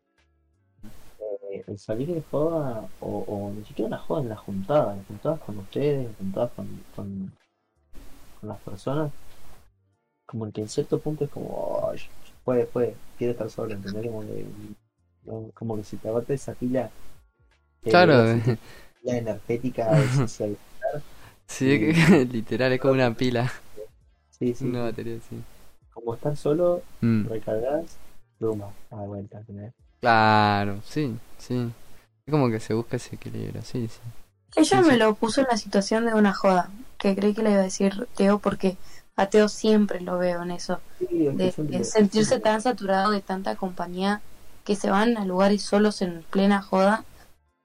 Eh, 1.51 1.63
el 1.67 1.77
salir 1.77 2.07
de 2.11 2.23
joda, 2.23 2.89
o, 3.01 3.19
o 3.19 3.51
ni 3.51 3.63
siquiera 3.65 3.87
en 3.87 3.91
las 3.91 4.01
jodas, 4.01 4.23
en 4.23 4.29
las 4.29 4.39
juntadas, 4.39 5.05
juntadas 5.07 5.39
con 5.41 5.57
ustedes, 5.59 6.15
juntadas 6.17 6.51
con, 6.53 6.67
con, 6.95 7.31
con 8.39 8.49
las 8.49 8.59
personas, 8.61 9.11
como 10.31 10.51
que 10.53 10.61
en 10.61 10.69
cierto 10.69 10.99
punto 11.01 11.25
es 11.25 11.31
como, 11.31 11.89
"Ay, 11.91 11.99
puede, 12.45 12.65
puede, 12.67 12.95
quiero 13.17 13.33
estar 13.33 13.49
solo, 13.51 13.75
¿entendés? 13.75 14.07
Como 14.07 14.21
que, 14.23 14.45
como 15.53 15.77
que 15.77 15.83
si 15.83 15.97
te 15.97 16.09
agota 16.09 16.33
esa 16.33 16.53
pila, 16.53 16.89
eh, 17.85 17.91
Claro, 17.91 18.23
esa 18.23 18.39
pila 19.01 19.17
energética 19.17 19.95
de 19.97 20.09
social. 20.11 20.57
sí, 21.47 21.77
literal, 22.31 22.73
es 22.73 22.79
como 22.81 22.93
una 22.93 23.13
pila, 23.15 23.51
Sí, 24.29 24.55
sí, 24.55 24.67
una 24.67 24.83
batería, 24.83 25.19
sí. 25.29 25.43
Como 25.93 26.15
estar 26.15 26.35
solo, 26.35 26.81
Mm, 27.03 27.23
recargas, 27.23 27.97
pluma, 28.39 28.73
a 28.89 28.95
la 28.97 29.03
vuelta, 29.03 29.37
¿entendés? 29.37 29.73
Claro, 29.99 30.81
sí, 30.83 31.15
sí. 31.37 31.71
Es 32.25 32.31
como 32.31 32.49
que 32.49 32.59
se 32.59 32.73
busca 32.73 32.97
ese 32.97 33.15
equilibrio, 33.15 33.61
sí, 33.63 33.87
sí. 33.87 33.99
Ella 34.55 34.79
Sí, 34.79 34.83
me 34.83 34.95
sí. 34.95 34.97
lo 34.97 35.13
puso 35.15 35.41
en 35.41 35.47
la 35.51 35.57
situación 35.57 36.05
de 36.05 36.13
una 36.13 36.33
joda, 36.33 36.69
que 36.97 37.15
creí 37.17 37.33
que 37.33 37.43
le 37.43 37.51
iba 37.51 37.59
a 37.59 37.63
decir 37.63 38.07
Teo 38.15 38.39
porque 38.39 38.77
a 39.21 39.27
Teo 39.27 39.47
siempre 39.49 40.01
lo 40.01 40.17
veo 40.17 40.41
en 40.41 40.51
eso, 40.51 40.79
Sí, 40.97 41.27
de, 41.33 41.83
sentirse 41.83 42.39
tan 42.39 42.61
saturado 42.61 43.11
de 43.11 43.21
tanta 43.21 43.55
compañía 43.55 44.21
que 44.63 44.75
se 44.75 44.89
van 44.89 45.15
a 45.17 45.25
lugares 45.25 45.61
solos 45.61 46.01
en 46.01 46.23
plena 46.29 46.61
joda 46.61 47.05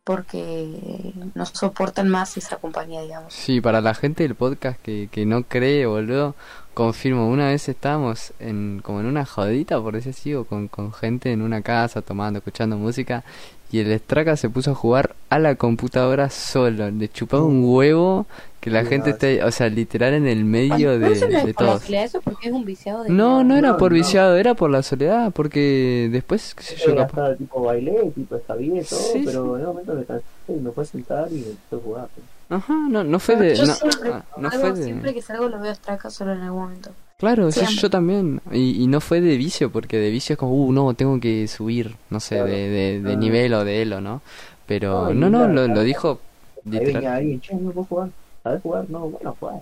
porque 0.04 1.12
no 1.34 1.46
soportan 1.46 2.08
más 2.08 2.36
esa 2.36 2.58
compañía, 2.58 3.02
digamos. 3.02 3.32
Sí, 3.32 3.60
para 3.60 3.80
la 3.80 3.94
gente 3.94 4.22
del 4.22 4.34
podcast 4.34 4.80
que, 4.80 5.08
que 5.10 5.26
no 5.26 5.42
cree, 5.44 5.86
boludo, 5.86 6.36
confirmo, 6.74 7.28
una 7.28 7.48
vez 7.48 7.68
estábamos 7.68 8.32
en, 8.38 8.80
como 8.84 9.00
en 9.00 9.06
una 9.06 9.24
jodita, 9.24 9.80
por 9.80 9.94
decir 9.94 10.10
así, 10.10 10.34
o 10.34 10.44
con, 10.44 10.68
con 10.68 10.92
gente 10.92 11.32
en 11.32 11.42
una 11.42 11.62
casa 11.62 12.02
tomando, 12.02 12.38
escuchando 12.38 12.76
música, 12.76 13.24
y 13.72 13.80
el 13.80 13.98
Straca 13.98 14.36
se 14.36 14.48
puso 14.48 14.72
a 14.72 14.74
jugar 14.74 15.16
a 15.28 15.38
la 15.38 15.56
computadora 15.56 16.30
solo, 16.30 16.90
le 16.90 17.08
chupaba 17.08 17.42
un 17.42 17.64
huevo 17.64 18.26
que 18.66 18.70
la 18.72 18.82
Sí, 18.82 18.88
gente 18.88 19.10
no, 19.10 19.14
esté, 19.14 19.44
o 19.44 19.50
sea, 19.52 19.68
literal 19.68 20.14
en 20.14 20.26
el 20.26 20.44
medio 20.44 20.88
Pero 20.90 20.98
de, 20.98 21.12
eso 21.12 21.28
no 21.28 21.38
es 21.38 21.44
de 21.46 21.54
por 21.54 21.66
la 21.66 21.78
soledad, 21.78 22.04
eso 22.04 22.20
porque 22.20 22.48
es 22.48 22.52
un 22.52 22.64
viciado 22.64 23.04
de 23.04 23.10
No, 23.10 23.44
no 23.44 23.56
era 23.56 23.68
No, 23.68 23.76
por 23.78 23.92
no. 23.92 23.96
viciado, 23.96 24.36
era 24.36 24.54
por 24.54 24.70
la 24.70 24.82
soledad, 24.82 25.32
porque 25.32 26.08
después, 26.10 26.52
qué 26.54 26.64
sé 26.64 26.76
yo, 26.76 26.86
Yo 26.88 26.96
capaz- 26.96 27.22
hasta 27.22 27.36
tipo 27.36 27.62
bailé, 27.62 28.10
tipo 28.12 28.34
está 28.34 28.56
bien 28.56 28.84
todo, 28.84 28.98
Sí, 28.98 29.22
pero 29.24 29.56
en 29.56 29.62
un 29.62 29.68
momento 29.68 29.94
me 29.94 30.04
cansé 30.04 30.24
y 30.48 30.52
me 30.54 30.70
fue 30.72 30.82
a 30.82 30.86
sentar 30.86 31.28
y 31.30 31.34
me 31.34 31.38
empecé 31.50 31.76
a 31.76 31.78
jugar. 31.78 32.08
pues. 32.12 32.26
Ajá, 32.48 32.74
no, 32.90 33.04
no 33.04 33.18
fue 33.20 33.36
de... 33.36 33.54
Yo 33.54 33.66
No, 33.66 33.74
siempre, 33.74 34.10
ah, 34.12 34.24
no 34.36 34.48
algo- 34.48 34.60
fue 34.60 34.72
de... 34.72 34.82
siempre 34.84 35.14
que 35.14 35.22
salgo 35.22 35.48
lo 35.48 35.60
veo 35.60 35.70
a 35.70 35.74
Straca 35.76 36.10
solo 36.10 36.32
en 36.32 36.40
algún 36.40 36.62
momento. 36.62 36.90
Claro, 37.18 37.50
sí, 37.52 37.64
yo 37.78 37.88
también. 37.88 38.40
Y, 38.52 38.82
y 38.82 38.86
no 38.88 39.00
fue 39.00 39.20
de 39.20 39.36
vicio, 39.36 39.70
porque 39.70 39.96
de 39.98 40.10
vicio 40.10 40.34
es 40.34 40.38
como, 40.38 40.52
uh, 40.52 40.72
no, 40.72 40.92
tengo 40.94 41.18
que 41.20 41.46
subir, 41.48 41.94
no 42.10 42.18
sé, 42.20 42.34
Claro. 42.34 42.50
de, 42.50 42.68
de, 42.68 43.00
de 43.00 43.12
Ah. 43.12 43.16
nivel 43.16 43.54
o 43.54 43.64
de 43.64 43.82
elo, 43.82 44.00
¿no? 44.00 44.20
Pero 44.66 45.14
No, 45.14 45.30
no, 45.30 45.30
no, 45.30 45.38
claro, 45.38 45.52
lo, 45.54 45.64
claro. 45.64 45.74
lo 45.76 45.82
dijo 45.82 46.20
Ahí 46.66 46.70
venía 46.72 46.86
literal. 46.88 47.12
alguien, 47.14 47.40
che, 47.40 47.54
no 47.54 47.70
puedo 47.70 47.86
jugar. 47.86 48.08
¿Sabes 48.46 48.62
jugar? 48.62 48.88
No, 48.88 49.00
bueno, 49.10 49.36
jugar. 49.40 49.60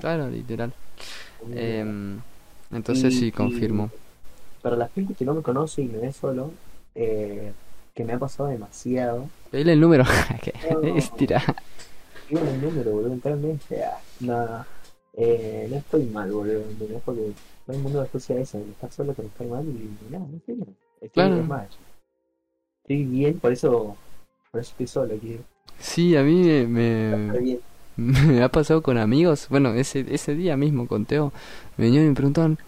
Claro, 0.00 0.28
literal. 0.28 0.72
Em, 1.54 2.18
entonces 2.72 3.14
Y- 3.14 3.18
sí, 3.20 3.26
y 3.26 3.30
confirmo. 3.30 3.88
Para 4.62 4.74
la 4.74 4.88
gente 4.88 5.14
que 5.14 5.24
no 5.24 5.32
me 5.34 5.42
conoce 5.42 5.82
y 5.82 5.86
me 5.86 5.98
ve 5.98 6.12
solo, 6.12 6.50
eh, 6.96 7.52
que 7.94 8.04
me 8.04 8.14
ha 8.14 8.18
pasado 8.18 8.48
demasiado. 8.48 9.28
Dile 9.52 9.74
el 9.74 9.80
número. 9.80 10.02
que 10.42 10.52
No. 10.72 10.96
es 10.96 11.14
tira. 11.14 11.40
Digo 12.28 12.40
el 12.40 12.60
número, 12.60 12.90
boludo, 12.90 13.10
mentalmente. 13.10 13.84
Ah, 13.84 14.00
nada. 14.18 14.66
Eh, 15.14 15.68
no 15.70 15.76
estoy 15.76 16.02
mal, 16.06 16.32
boludo. 16.32 16.62
¿entendés? 16.68 17.02
Porque 17.04 17.30
todo 17.64 17.76
el 17.76 17.82
mundo 17.84 18.00
asocia 18.00 18.40
eso, 18.40 18.58
estar 18.58 18.90
solo 18.90 19.14
con 19.14 19.26
estar 19.26 19.46
mal 19.46 19.64
y 19.64 19.88
nada, 20.10 20.26
no 20.28 20.36
estoy 20.36 20.56
bien. 20.56 20.76
Estoy 20.94 21.10
Claro. 21.10 21.36
es 21.36 21.46
más. 21.46 21.68
Estoy 22.82 23.04
bien, 23.04 23.38
por 23.38 23.52
eso, 23.52 23.96
por 24.50 24.60
eso 24.62 24.70
estoy 24.72 24.86
solo 24.88 25.14
aquí. 25.14 25.38
Sí, 25.78 26.16
a 26.16 26.24
mí 26.24 26.42
me, 26.66 27.38
bien. 27.38 27.60
Me 28.00 28.42
ha 28.42 28.48
pasado 28.50 28.82
con 28.82 28.98
amigos. 28.98 29.46
Bueno, 29.50 29.74
ese, 29.74 30.04
ese 30.14 30.34
día 30.34 30.56
mismo 30.56 30.86
con 30.88 31.06
Teo, 31.06 31.32
me 31.76 31.84
venían 31.86 32.04
y 32.06 32.08
me 32.08 32.14
preguntaban, 32.14 32.58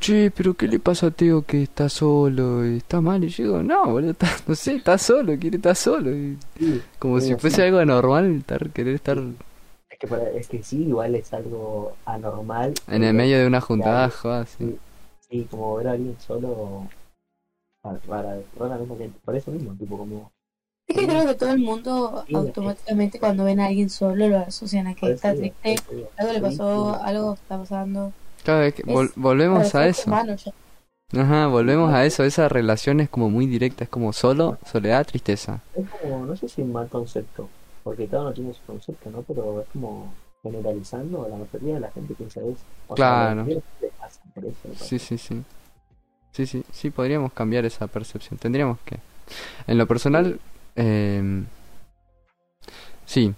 che, 0.00 0.30
pero 0.30 0.54
¿qué 0.54 0.68
le 0.68 0.78
pasa 0.80 1.08
a 1.08 1.10
Teo 1.10 1.42
que 1.42 1.62
está 1.62 1.88
solo? 1.88 2.64
¿Está 2.64 3.00
mal? 3.00 3.24
Y 3.24 3.28
yo 3.28 3.44
digo, 3.44 3.62
no, 3.62 3.86
boludo, 3.86 4.10
está- 4.12 4.30
no 4.46 4.54
sé, 4.54 4.76
está 4.76 4.98
solo, 4.98 5.38
quiere 5.38 5.56
estar 5.56 5.76
solo. 5.76 6.10
Y 6.14 6.38
como 6.98 7.20
Sí, 7.20 7.26
si 7.26 7.34
sí. 7.38 7.40
fuese 7.40 7.62
algo 7.62 7.78
anormal 7.78 8.36
estar, 8.36 8.70
querer 8.70 8.94
estar 8.96 9.18
Es 9.90 9.98
que, 9.98 10.38
es 10.38 10.48
que 10.48 10.62
sí, 10.64 10.82
igual 10.88 11.14
es 11.14 11.32
algo 11.32 11.96
anormal. 12.04 12.74
en 12.86 13.02
el 13.04 13.14
medio 13.14 13.38
de 13.38 13.46
una 13.46 13.60
juntada, 13.60 14.08
joder, 14.10 14.46
sí. 14.46 14.76
Sí, 15.20 15.46
como 15.50 15.76
ver 15.76 15.88
a 15.88 15.92
alguien 15.92 16.18
solo 16.20 16.86
para, 17.82 17.98
para, 18.00 18.40
para 18.58 18.78
por 19.24 19.36
eso 19.36 19.50
mismo, 19.52 19.74
tipo 19.76 19.98
como 19.98 20.32
Es 20.92 20.98
que 21.00 21.06
creo 21.06 21.26
que 21.26 21.34
todo 21.34 21.50
el 21.52 21.58
mundo 21.60 22.24
automáticamente 22.34 23.18
cuando 23.18 23.44
ven 23.44 23.60
a 23.60 23.66
alguien 23.66 23.88
solo 23.90 24.28
lo 24.28 24.38
asocian 24.38 24.86
a 24.86 24.94
que 24.94 25.00
por 25.00 25.10
está 25.10 25.34
triste, 25.34 25.76
digo. 25.90 26.08
algo 26.18 26.32
le 26.32 26.40
pasó, 26.40 26.94
algo 27.02 27.34
está 27.34 27.58
pasando. 27.58 28.12
Cada 28.44 28.60
vez 28.60 28.74
que 28.74 28.82
vol- 28.84 29.06
Es- 29.06 29.14
volvemos 29.16 29.70
Claro, 29.70 29.84
a 29.86 29.88
eso. 29.88 30.12
Ajá, 31.14 31.46
volvemos 31.46 31.92
a 31.92 32.04
eso. 32.04 32.24
Esa 32.24 32.48
relación 32.48 33.00
es 33.00 33.08
como 33.08 33.30
muy 33.30 33.46
directa, 33.46 33.84
es 33.84 33.90
como 33.90 34.12
solo, 34.12 34.58
soledad, 34.70 35.06
tristeza. 35.06 35.60
Es 35.74 35.86
como, 35.88 36.26
no 36.26 36.36
sé 36.36 36.48
si 36.48 36.62
un 36.62 36.72
mal 36.72 36.88
concepto, 36.88 37.48
porque 37.84 38.06
cada 38.06 38.22
uno 38.24 38.32
tiene 38.32 38.52
su 38.54 38.62
concepto, 38.66 39.10
¿no? 39.10 39.22
Pero 39.22 39.60
es 39.62 39.68
como 39.72 40.12
generalizando, 40.42 41.26
la 41.28 41.36
mayoría 41.36 41.74
de 41.74 41.80
la 41.80 41.90
gente 41.90 42.14
piensa 42.14 42.40
eso. 42.40 42.56
O 42.88 42.94
Claro. 42.94 43.44
por 43.44 44.44
eso, 44.44 44.84
Sí, 44.84 44.98
sí, 44.98 45.16
sí. 45.18 45.42
Sí, 46.32 46.46
sí, 46.46 46.64
sí, 46.72 46.90
podríamos 46.90 47.32
cambiar 47.32 47.64
esa 47.66 47.86
percepción. 47.86 48.38
Tendríamos 48.38 48.78
que. 48.84 48.98
En 49.66 49.76
lo 49.78 49.86
personal, 49.86 50.40
eh, 50.76 51.44
sí, 53.06 53.34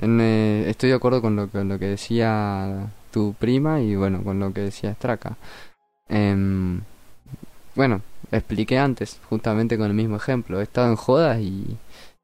en, 0.00 0.20
eh, 0.20 0.64
estoy 0.68 0.90
de 0.90 0.96
acuerdo 0.96 1.22
con 1.22 1.36
lo, 1.36 1.50
que- 1.50 1.64
lo 1.64 1.78
que 1.78 1.86
decía 1.86 2.90
tu 3.12 3.34
prima 3.34 3.80
y 3.80 3.94
bueno, 3.96 4.22
con 4.22 4.38
lo 4.38 4.52
que 4.52 4.60
decía 4.62 4.94
Straka. 4.94 5.36
Em, 6.08 6.82
bueno, 7.76 8.02
expliqué 8.32 8.78
antes, 8.78 9.20
justamente 9.30 9.78
con 9.78 9.88
el 9.88 9.94
mismo 9.94 10.16
ejemplo. 10.16 10.60
He 10.60 10.64
estado 10.64 10.88
en 10.90 10.96
jodas 10.96 11.40
y, 11.40 11.78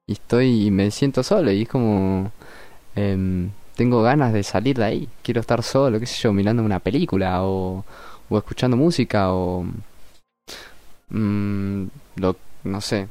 estoy 0.09 0.67
y 0.69 0.71
me 0.73 0.91
siento 0.93 1.23
solo 1.25 1.53
y 1.53 1.63
es 1.65 1.69
como 1.71 2.33
em, 2.97 3.51
tengo 3.77 4.03
ganas 4.03 4.33
de 4.35 4.43
salir 4.45 4.79
de 4.79 4.85
ahí. 4.85 5.09
Quiero 5.23 5.41
estar 5.43 5.63
solo, 5.65 6.01
qué 6.01 6.07
sé 6.07 6.23
yo, 6.23 6.33
mirando 6.35 6.63
una 6.65 6.81
película 6.81 7.45
o, 7.45 7.85
escuchando 8.33 8.77
música 8.77 9.33
o 9.33 9.67
mm, 11.11 11.87
no 12.65 12.81
sé. 12.81 13.09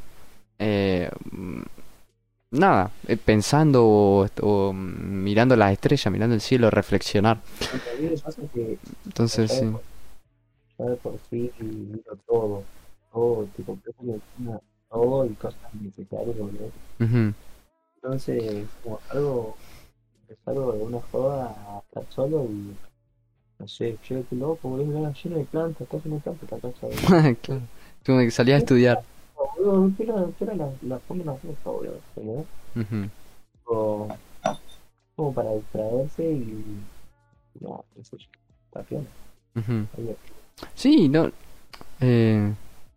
Eh, 0.59 1.09
mm, 1.31 1.61
nada, 2.51 2.91
eh, 3.07 3.17
pensando 3.17 3.85
o, 3.85 4.27
o 4.41 4.73
mirando 4.73 5.55
las 5.55 5.73
estrellas, 5.73 6.11
mirando 6.11 6.35
el 6.35 6.41
cielo, 6.41 6.69
reflexionar. 6.69 7.39
Entonces, 9.05 9.51
sí. 9.51 9.65
de 10.77 10.95
por 10.97 11.19
sí 11.29 11.51
miro 11.59 12.15
todo, 12.27 12.63
todo, 13.11 13.47
todo 14.89 15.25
y 15.25 15.29
cosas 15.35 15.73
necesarias, 15.73 16.37
boludo. 16.37 16.71
Ujú, 16.99 17.33
Entonces, 17.95 18.67
como 18.83 18.99
algo, 19.09 19.55
es 20.29 20.37
algo 20.45 20.73
de 20.73 20.83
una 20.83 20.99
joda 21.11 21.55
a 21.67 21.79
estar 21.79 22.05
solo 22.09 22.45
y, 22.45 22.75
no 23.59 23.67
sé, 23.67 23.97
che, 24.03 24.23
qué 24.29 24.35
loco, 24.35 24.69
boludo, 24.69 24.85
mirá, 24.99 25.13
lleno 25.13 25.37
de 25.37 25.45
plantas, 25.45 25.81
está 25.81 25.97
lleno 25.97 26.15
de 26.15 26.21
plantas 26.21 26.43
esta 26.43 26.59
casa, 26.59 26.87
boludo. 26.87 27.37
claro. 27.41 27.61
Como 28.05 28.19
que 28.19 28.31
salía 28.31 28.55
a 28.55 28.59
estudiar. 28.59 29.03
Boludo, 29.63 29.91
¿qué 29.97 30.11
hora, 30.11 30.25
qué 30.37 30.43
hora 30.45 30.55
la, 30.55 30.69
la 30.87 30.99
fiesta? 30.99 31.35
¿entendés? 32.15 32.45
Ujú. 32.75 33.09
Como, 33.63 34.17
como 35.15 35.33
para 35.33 35.53
distraerse 35.53 36.23
y, 36.31 36.63
no, 37.61 37.83
yo, 37.95 38.17
está 38.65 38.81
bien. 38.89 39.07
Sí, 40.75 41.07
no. 41.09 41.31
eh, 42.01 42.53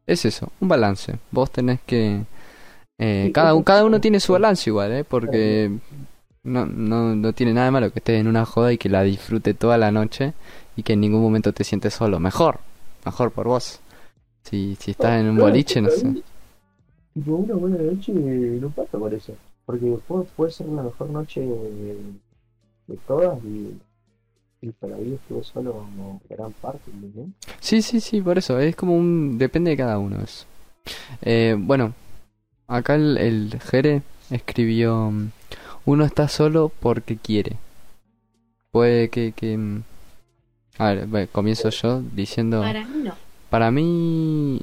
es 0.07 0.25
eso, 0.25 0.51
un 0.61 0.69
balance. 0.69 1.19
Vos 1.31 1.51
tenés 1.51 1.81
que. 1.87 2.23
eh, 2.99 3.25
Sí, 3.27 3.33
cada, 3.33 3.51
eso- 3.53 3.65
cada 3.65 3.85
uno 3.85 4.01
tiene 4.01 4.19
su 4.21 4.33
balance 4.33 4.69
igual, 4.71 4.93
¿eh? 4.93 5.05
Porque 5.05 5.71
no, 6.43 6.67
no, 6.67 7.15
no 7.15 7.33
tiene 7.33 7.53
nada 7.55 7.67
de 7.67 7.71
malo 7.73 7.93
que 7.93 7.99
estés 8.01 8.21
en 8.21 8.29
una 8.29 8.45
joda 8.45 8.73
y 8.73 8.79
que 8.79 8.89
la 8.89 9.03
disfrute 9.03 9.55
toda 9.55 9.79
la 9.79 9.91
noche 9.93 10.33
y 10.77 10.83
que 10.83 10.95
en 10.95 11.01
ningún 11.01 11.23
momento 11.23 11.53
te 11.53 11.65
sientes 11.65 11.95
solo. 11.95 12.19
Mejor, 12.21 12.61
mejor 13.05 13.31
por 13.31 13.47
vos. 13.47 13.81
Si, 14.45 14.77
si 14.81 14.93
estás 14.93 15.21
en 15.21 15.29
un 15.29 15.37
boliche, 15.39 15.81
no 15.81 15.91
sé. 15.91 16.23
Ahí, 17.17 17.23
Tipo, 17.23 17.37
una 17.37 17.55
buena 17.55 17.79
noche 17.79 18.13
no 18.13 18.71
pasa 18.71 18.99
por 18.99 19.13
eso. 19.15 19.35
Porque 19.65 19.99
puede, 20.07 20.25
puede 20.37 20.53
ser 20.53 20.69
la 20.69 20.83
mejor 20.83 21.11
noche 21.11 21.41
de, 21.41 21.99
de 22.87 22.97
todas 23.07 23.43
y, 23.45 23.77
y 24.61 24.71
para 24.73 24.97
mí 24.97 25.15
estuve 25.15 25.43
solo 25.43 25.73
como 25.73 26.21
gran 26.29 26.53
parte, 26.53 26.91
¿entendés? 26.91 27.27
Sí, 27.61 27.83
sí, 27.83 28.01
sí, 28.01 28.21
por 28.21 28.39
eso. 28.39 28.59
Es 28.61 28.77
como 28.77 28.97
un. 28.97 29.39
Depende 29.39 29.71
de 29.71 29.77
cada 29.77 29.99
uno 29.99 30.21
eso. 30.23 30.47
Eh, 31.23 31.57
bueno, 31.59 31.95
acá 32.69 32.95
el, 32.95 33.19
el 33.19 33.61
Jere 33.61 34.03
escribió: 34.31 35.13
Uno 35.85 36.05
está 36.05 36.29
solo 36.29 36.71
porque 36.81 37.17
quiere. 37.17 37.57
Puede 38.71 39.09
que. 39.09 39.33
que 39.33 39.59
a 40.79 40.93
ver, 40.93 41.07
bueno, 41.07 41.29
comienzo 41.33 41.71
yo 41.71 42.03
diciendo: 42.03 42.61
Para 42.61 42.87
mí 42.87 43.03
no. 43.03 43.15
Para 43.51 43.71
mí. 43.71 44.61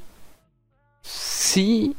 Sí. 1.02 1.94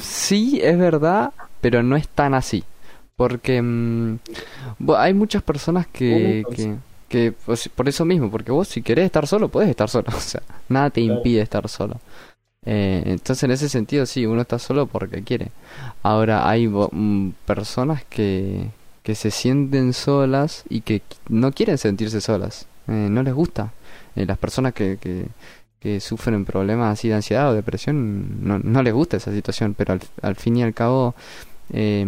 Sí, 0.00 0.60
es 0.62 0.78
verdad, 0.78 1.32
pero 1.60 1.82
no 1.82 1.96
es 1.96 2.08
tan 2.08 2.34
así. 2.34 2.64
Porque 3.16 3.60
mm, 3.62 4.18
hay 4.96 5.14
muchas 5.14 5.42
personas 5.42 5.86
que, 5.88 6.46
que, 6.50 6.76
que 7.08 7.32
pues, 7.46 7.68
por 7.68 7.88
eso 7.88 8.04
mismo, 8.04 8.30
porque 8.30 8.52
vos 8.52 8.68
si 8.68 8.82
querés 8.82 9.06
estar 9.06 9.26
solo, 9.26 9.48
puedes 9.48 9.70
estar 9.70 9.88
solo. 9.88 10.06
O 10.16 10.20
sea, 10.20 10.42
nada 10.68 10.90
te 10.90 11.00
impide 11.00 11.42
estar 11.42 11.68
solo. 11.68 12.00
Eh, 12.66 13.02
entonces, 13.06 13.44
en 13.44 13.52
ese 13.52 13.68
sentido, 13.68 14.06
sí, 14.06 14.26
uno 14.26 14.42
está 14.42 14.58
solo 14.58 14.86
porque 14.86 15.22
quiere. 15.24 15.52
Ahora, 16.02 16.48
hay 16.48 16.68
mm, 16.68 17.32
personas 17.46 18.04
que, 18.08 18.70
que 19.02 19.14
se 19.14 19.30
sienten 19.30 19.92
solas 19.94 20.64
y 20.68 20.82
que 20.82 20.98
qu- 21.02 21.16
no 21.28 21.52
quieren 21.52 21.78
sentirse 21.78 22.20
solas. 22.20 22.66
Eh, 22.88 23.08
no 23.10 23.22
les 23.22 23.34
gusta. 23.34 23.72
Eh, 24.16 24.26
las 24.26 24.38
personas 24.38 24.74
que, 24.74 24.98
que, 25.00 25.26
que 25.80 26.00
sufren 26.00 26.44
problemas 26.44 26.92
así 26.92 27.08
de 27.08 27.14
ansiedad 27.14 27.50
o 27.50 27.54
depresión, 27.54 28.44
no, 28.46 28.58
no 28.58 28.82
les 28.82 28.92
gusta 28.92 29.16
esa 29.16 29.32
situación, 29.32 29.74
pero 29.74 29.98
al, 30.22 30.36
fin 30.36 30.56
y 30.56 30.62
al 30.62 30.74
cabo, 30.74 31.14
eh, 31.72 32.04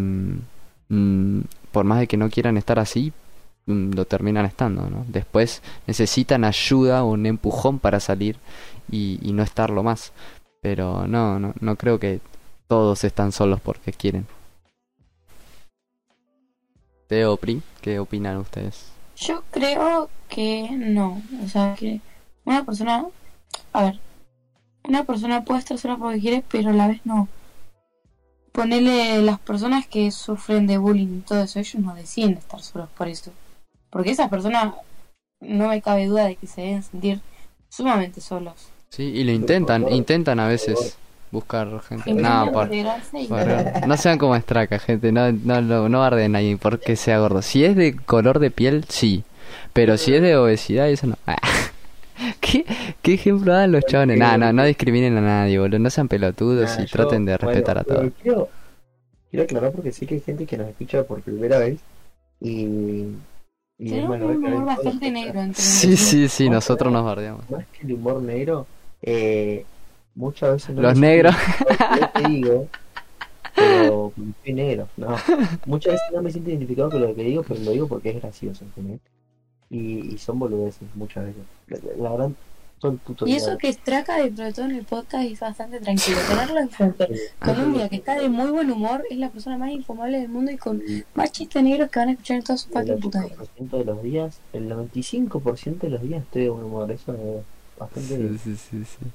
por 1.71 1.85
más 1.85 2.01
de 2.01 2.07
que 2.07 2.17
no 2.17 2.31
quieran 2.31 2.57
estar 2.57 2.79
así, 2.79 3.13
mm, 3.67 3.93
lo 3.93 4.05
terminan 4.07 4.47
estando, 4.47 4.91
¿no? 4.91 5.05
Después 5.09 5.63
necesitan 5.87 6.45
ayuda 6.45 7.05
o 7.05 7.13
un 7.13 7.27
empujón 7.27 7.79
para 7.79 8.01
salir 8.01 8.37
y, 8.91 9.19
y 9.23 9.33
no 9.33 9.43
estarlo 9.43 9.83
más. 9.83 10.13
Pero 10.63 11.07
no, 11.07 11.39
no, 11.39 11.55
no 11.61 11.77
creo 11.77 11.99
que 11.99 12.21
todos 12.67 13.05
están 13.05 13.33
solos 13.33 13.61
porque 13.61 13.93
quieren. 13.93 14.27
Teo, 17.11 17.37
Pri, 17.37 17.61
¿qué 17.81 17.99
opinan 17.99 18.37
ustedes? 18.37 18.93
Yo 19.17 19.43
creo 19.51 20.09
que 20.29 20.71
no. 20.71 21.21
O 21.45 21.49
sea, 21.49 21.75
que 21.75 22.01
una 22.45 22.65
persona. 22.65 23.05
A 23.73 23.85
ver. 23.85 23.99
Una 24.89 25.05
persona 25.05 25.45
puede 25.45 25.61
estar 25.61 25.79
sola 25.79 25.97
porque 25.97 26.21
quiere, 26.21 26.43
pero 26.51 26.71
a 26.71 26.73
la 26.73 26.89
vez 26.89 27.01
no. 27.05 27.29
Ponele 28.53 29.23
las 29.23 29.39
personas 29.39 29.87
que 29.87 30.11
sufren 30.11 30.67
de 30.67 30.79
bullying 30.79 31.19
y 31.19 31.21
todo 31.21 31.43
eso, 31.43 31.61
ellos 31.61 31.77
no 31.83 31.95
deciden 31.95 32.33
estar 32.33 32.61
solos 32.61 32.89
por 32.97 33.07
eso. 33.09 33.31
Porque 33.91 34.11
esas 34.11 34.29
personas, 34.29 34.75
no 35.41 35.69
me 35.69 35.81
cabe 35.81 36.07
duda 36.07 36.25
de 36.27 36.37
que 36.37 36.47
se 36.47 36.63
deben 36.63 36.83
sentir 36.83 37.21
sumamente 37.69 38.21
solos. 38.21 38.55
Sí, 38.89 39.05
y 39.05 39.23
lo 39.23 39.31
intentan, 39.31 39.91
intentan 39.93 40.41
a 40.41 40.49
veces 40.49 40.97
buscar 41.31 41.81
gente. 41.83 42.13
No, 42.13 42.51
por, 42.53 42.69
por- 43.29 43.87
no 43.87 43.97
sean 43.97 44.19
como 44.19 44.37
Straka, 44.37 44.81
gente, 44.81 45.13
no, 45.13 45.31
no, 45.31 45.61
no, 45.61 45.89
no 45.89 46.01
barden 46.01 46.35
ahí 46.35 46.57
porque 46.57 46.97
sea 46.97 47.21
gordo. 47.21 47.43
Si 47.43 47.65
es 47.65 47.77
de 47.77 47.95
color 47.95 48.41
de 48.41 48.51
piel, 48.51 48.85
sí. 48.89 49.23
Pero 49.73 49.97
si 49.97 50.13
es 50.15 50.23
de 50.23 50.37
obesidad, 50.37 50.89
eso 50.89 51.07
no. 51.07 51.17
¿Qué, 52.41 52.65
¿Qué 53.03 53.15
ejemplo 53.15 53.53
dan 53.53 53.73
los 53.73 53.85
chavales? 53.87 54.19
Nah, 54.19 54.37
no, 54.37 54.53
no 54.53 54.65
discriminen 54.65 55.17
a 55.17 55.21
nadie, 55.21 55.59
boludo. 55.59 55.79
No 55.79 55.91
sean 55.91 56.09
pelotudos 56.09 56.71
Nah, 56.77 56.83
y 56.85 56.87
yo- 56.87 56.93
traten 56.93 57.25
de 57.25 57.37
respetar 57.37 57.77
bueno, 57.77 57.81
a 57.81 57.85
todos. 57.85 58.01
pero 58.01 58.23
Quiero, 58.23 58.49
quiero 59.31 59.45
aclarar 59.45 59.73
porque 59.73 59.93
sé 59.93 60.07
que 60.07 60.15
hay 60.15 60.21
gente 60.21 60.47
que 60.47 60.57
nos 60.59 60.69
escucha 60.69 61.03
por 61.05 61.21
primera 61.23 61.59
vez 61.59 61.81
y. 62.41 63.07
y 63.79 63.89
Tenemos 63.91 64.09
bueno, 64.09 64.27
un 64.27 64.45
humor 64.45 64.65
bastante 64.67 65.11
negro 65.11 65.41
entre 65.41 65.63
Sí, 65.63 65.89
nosotros. 65.89 66.09
sí, 66.09 66.29
sí, 66.29 66.51
nosotros 66.51 66.93
nos 66.93 67.05
bardeamos. 67.05 67.49
Más 67.51 67.67
que 67.69 67.87
el 67.87 67.93
humor 67.95 68.21
negro, 68.23 68.67
eh, 69.03 69.65
muchas 70.15 70.53
veces 70.53 70.75
no 70.77 70.83
Los 70.83 70.99
me 70.99 71.07
negros. 71.07 71.35
siento 71.35 71.63
identificado 71.71 71.89
con 71.93 72.01
lo 72.01 72.13
que 72.13 72.29
digo, 72.29 72.69
pero 73.55 74.13
soy 74.45 74.53
negro, 74.55 74.89
no. 74.97 75.17
Muchas 75.67 75.93
veces 75.95 76.07
no 76.13 76.23
me 76.23 76.31
siento 76.31 76.51
identificado 76.51 76.91
con 76.91 77.01
lo 77.03 77.15
que 77.15 77.23
digo, 77.25 77.43
pero 77.43 77.61
lo 77.61 77.71
digo 77.73 77.89
porque 77.89 78.11
es 78.11 78.17
gracioso, 78.21 78.65
¿entendés? 78.65 79.01
Y, 79.71 80.15
y 80.15 80.19
son 80.19 80.39
boludeces 80.39 80.89
muchas 80.95 81.25
veces. 81.27 81.43
La, 81.69 81.79
la 82.03 82.11
verdad, 82.11 82.31
el 82.83 82.97
puto 82.99 83.27
Y 83.27 83.35
eso 83.37 83.57
que 83.59 83.73
Straka 83.73 84.17
dentro 84.23 84.45
de 84.45 84.53
todo 84.53 84.65
en 84.65 84.73
el 84.73 84.85
podcast 84.85 85.25
es 85.25 85.39
bastante 85.41 85.81
tranquilo. 85.81 86.19
Tenerlo 86.29 86.59
enfrente 86.61 87.09
con 87.39 87.61
un 87.61 87.75
día 87.75 87.89
que 87.89 87.97
está 87.97 88.19
de 88.21 88.29
muy 88.29 88.51
buen 88.51 88.71
humor 88.71 89.05
es 89.11 89.19
la 89.19 89.29
persona 89.31 89.59
más 89.59 89.71
infumable 89.71 90.19
del 90.19 90.29
mundo 90.29 90.51
y 90.51 90.57
con 90.57 90.83
más 91.15 91.31
chistes 91.33 91.63
negros 91.63 91.91
que 91.91 91.99
van 92.01 92.09
a 92.09 92.13
escuchar 92.13 92.39
en 92.39 92.43
toda 92.43 92.57
su 92.59 92.69
El 92.69 92.73
fucking 92.73 93.01
puta 93.01 93.21
vida. 93.23 93.37
80% 93.37 93.79
de 93.79 93.85
los 93.85 94.03
días, 94.03 94.41
el 94.53 94.69
95% 94.69 95.79
de 95.81 95.91
los 95.91 96.03
días 96.03 96.23
estoy 96.23 96.43
de 96.45 96.49
buen 96.51 96.65
humor, 96.65 96.91
eso 96.91 97.13
es 97.15 97.45
bastante 97.79 98.17
Sí, 98.17 98.39
sí, 98.39 98.57
sí, 98.57 98.85
sí. 98.85 99.13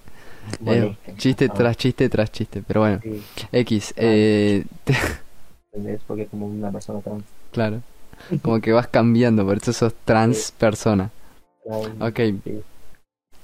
Eh, 0.66 0.96
chiste 1.18 1.50
Ah, 1.50 1.54
tras 1.54 1.76
chiste 1.78 2.08
tras 2.10 2.32
chiste, 2.32 2.64
pero 2.66 2.82
bueno. 2.82 3.00
sí, 3.02 3.28
X, 3.52 3.94
eh, 3.98 4.64
¿entendés? 5.74 6.02
Porque 6.08 6.24
es 6.24 6.30
como 6.30 6.48
una 6.48 6.72
persona 6.72 7.02
trans. 7.02 7.24
claro. 7.52 7.82
Como 8.42 8.60
que 8.62 8.72
vas 8.72 8.88
cambiando, 8.88 9.46
por 9.46 9.58
eso 9.58 9.74
sos 9.74 9.94
trans 10.06 10.52
persona. 10.52 11.12
Ok. 12.00 12.20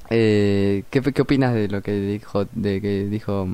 Eh, 0.09 0.83
¿qué, 0.89 1.01
¿Qué 1.01 1.21
opinas 1.21 1.53
de 1.53 1.67
lo 1.67 1.81
que 1.81 1.93
dijo? 1.93 2.45
De 2.51 2.81
que 2.81 3.05
dijo. 3.05 3.47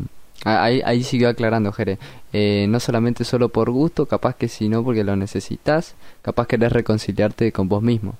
Ah, 0.45 0.63
Ahí, 0.63 0.81
ahí 0.85 1.03
siguió 1.03 1.29
aclarando, 1.29 1.71
Jere. 1.71 1.97
Eh, 2.31 2.67
no 2.69 2.79
solamente 2.79 3.23
solo 3.23 3.49
por 3.49 3.71
gusto, 3.71 4.05
capaz 4.05 4.35
que 4.35 4.47
si 4.47 4.69
no 4.69 4.83
porque 4.83 5.03
lo 5.03 5.15
necesitas, 5.15 5.95
capaz 6.21 6.47
querés 6.47 6.71
reconciliarte 6.71 7.51
con 7.51 7.67
vos 7.67 7.81
mismo. 7.81 8.15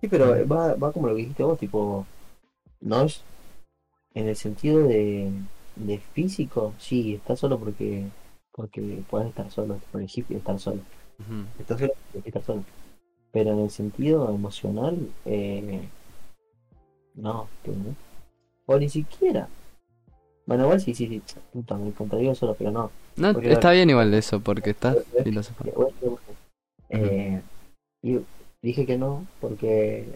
Sí, 0.00 0.08
pero 0.08 0.46
va, 0.46 0.74
va 0.74 0.92
como 0.92 1.08
lo 1.08 1.14
que 1.14 1.22
dijiste 1.22 1.42
vos, 1.42 1.58
tipo, 1.58 2.06
no 2.80 3.02
es 3.02 3.22
en 4.14 4.28
el 4.28 4.36
sentido 4.36 4.86
de, 4.86 5.32
de 5.74 5.98
físico, 5.98 6.74
sí, 6.78 7.14
estás 7.14 7.40
solo 7.40 7.58
porque 7.58 8.06
porque 8.58 9.04
puedes 9.08 9.28
estar 9.28 9.48
solo, 9.52 9.78
por 9.92 10.02
estar 10.02 10.58
solo. 10.58 10.80
Porque 11.66 11.92
estar 12.24 12.42
solo. 12.42 12.64
Pero 13.32 13.52
en 13.52 13.58
el 13.60 13.70
sentido 13.70 14.28
emocional, 14.30 14.96
eh, 15.24 15.88
no. 17.14 17.48
O 18.66 18.78
ni 18.78 18.88
siquiera. 18.88 19.48
Bueno, 20.46 20.64
igual 20.64 20.80
sí, 20.80 20.94
sí, 20.94 21.06
sí. 21.06 21.22
Puta, 21.52 21.76
me 21.76 21.92
contradigo 21.92 22.34
solo, 22.34 22.54
pero 22.54 22.70
no. 22.70 22.90
No, 23.16 23.32
Porque- 23.34 23.52
está 23.52 23.72
bien 23.72 23.90
igual 23.90 24.14
eso, 24.14 24.40
porque 24.40 24.70
estás 24.70 24.96
filosofando. 25.22 25.72
Igual 25.72 25.92
que 26.00 26.06
bueno. 26.08 26.22
Eh, 26.90 27.42
y 28.02 28.18
dije 28.62 28.86
que 28.86 28.96
no, 28.96 29.26
porque 29.40 30.06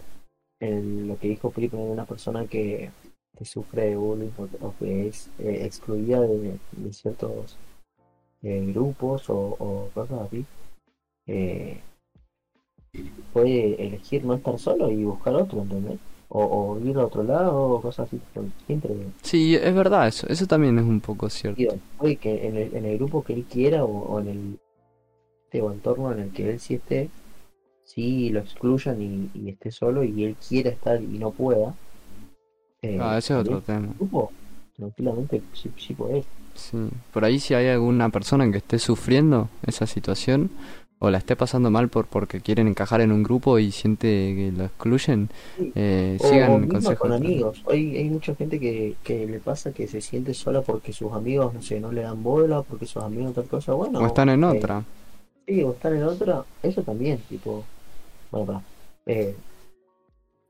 en 0.60 1.08
lo 1.08 1.18
que 1.18 1.28
dijo 1.28 1.50
Felipe 1.50 1.76
de 1.76 1.82
una 1.82 2.06
persona 2.06 2.46
que, 2.46 2.90
que 3.36 3.44
sufre 3.44 3.90
de 3.90 3.96
bullying 3.96 4.30
o, 4.38 4.66
o 4.66 4.74
que 4.78 5.08
es 5.08 5.28
eh, 5.38 5.64
excluida 5.66 6.20
de, 6.20 6.56
de 6.72 6.92
ciertos 6.92 7.58
eh, 8.42 8.64
grupos 8.72 9.28
o, 9.28 9.36
o 9.58 9.90
cosas 9.92 10.20
así, 10.22 10.46
eh, 11.26 11.80
puede 13.32 13.86
elegir 13.86 14.24
no 14.24 14.34
estar 14.34 14.58
solo 14.58 14.90
y 14.90 15.04
buscar 15.04 15.34
otro, 15.34 15.62
¿entendés? 15.62 15.98
O, 16.28 16.44
o 16.44 16.80
ir 16.80 16.96
a 16.96 17.06
otro 17.06 17.22
lado 17.22 17.54
o 17.72 17.80
cosas 17.82 18.08
así. 18.08 18.20
Siempre 18.66 18.94
Sí, 19.22 19.54
es 19.54 19.74
verdad 19.74 20.08
eso, 20.08 20.26
eso 20.28 20.46
también 20.46 20.78
es 20.78 20.84
un 20.84 21.00
poco 21.00 21.28
cierto. 21.28 21.74
puede 21.98 22.16
que 22.16 22.46
en 22.46 22.56
el, 22.56 22.74
en 22.74 22.84
el 22.86 22.96
grupo 22.98 23.22
que 23.22 23.34
él 23.34 23.44
quiera 23.50 23.84
o, 23.84 23.88
o 24.14 24.20
en 24.20 24.28
el 24.28 24.58
este, 25.44 25.62
o 25.62 25.72
entorno 25.72 26.12
en 26.12 26.20
el 26.20 26.30
que 26.30 26.50
él 26.50 26.60
sí 26.60 26.74
esté, 26.74 27.10
sí 27.84 28.30
lo 28.30 28.40
excluyan 28.40 29.00
y, 29.02 29.30
y 29.34 29.50
esté 29.50 29.70
solo 29.70 30.04
y 30.04 30.24
él 30.24 30.36
quiera 30.48 30.70
estar 30.70 31.02
y 31.02 31.18
no 31.18 31.30
pueda. 31.30 31.74
eh, 32.82 32.98
Ah, 33.00 33.18
ese 33.18 33.34
es 33.34 33.40
otro 33.40 33.60
tema. 33.60 33.88
grupo, 33.98 34.30
tranquilamente 34.76 35.42
sí, 35.52 35.70
sí 35.76 35.94
podés. 35.94 36.24
Sí, 36.54 36.76
por 37.12 37.24
ahí 37.24 37.38
si 37.40 37.54
hay 37.54 37.68
alguna 37.68 38.08
persona 38.10 38.50
que 38.50 38.58
esté 38.58 38.78
sufriendo 38.78 39.48
esa 39.66 39.86
situación 39.86 40.50
o 41.02 41.10
la 41.10 41.18
esté 41.18 41.34
pasando 41.34 41.68
mal 41.70 41.88
por 41.88 42.06
porque 42.06 42.40
quieren 42.40 42.68
encajar 42.68 43.00
en 43.00 43.10
un 43.10 43.24
grupo 43.24 43.58
y 43.58 43.72
siente 43.72 44.06
que 44.06 44.52
lo 44.56 44.64
excluyen, 44.64 45.28
eh, 45.74 46.16
O 46.20 46.28
sigan 46.28 46.60
mismo 46.60 46.68
consejos. 46.72 47.00
con 47.00 47.12
amigos. 47.12 47.62
Hoy 47.66 47.96
hay 47.96 48.08
mucha 48.08 48.34
gente 48.36 48.60
que, 48.60 48.94
que 49.02 49.26
le 49.26 49.40
pasa 49.40 49.72
que 49.72 49.88
se 49.88 50.00
siente 50.00 50.32
sola 50.32 50.62
porque 50.62 50.92
sus 50.92 51.12
amigos, 51.12 51.52
no 51.54 51.60
sé, 51.60 51.80
no 51.80 51.90
le 51.90 52.02
dan 52.02 52.22
bola, 52.22 52.62
porque 52.62 52.86
sus 52.86 53.02
amigos 53.02 53.34
tal 53.34 53.46
cosa. 53.46 53.74
Bueno, 53.74 53.98
O 54.00 54.06
están 54.06 54.28
en 54.28 54.44
eh, 54.44 54.48
otra. 54.58 54.84
Sí, 55.46 55.62
o 55.64 55.72
están 55.72 55.96
en 55.96 56.04
otra, 56.04 56.44
eso 56.62 56.82
también, 56.82 57.18
tipo, 57.28 57.64
bueno, 58.30 58.46
para, 58.46 58.60
eh, 59.06 59.34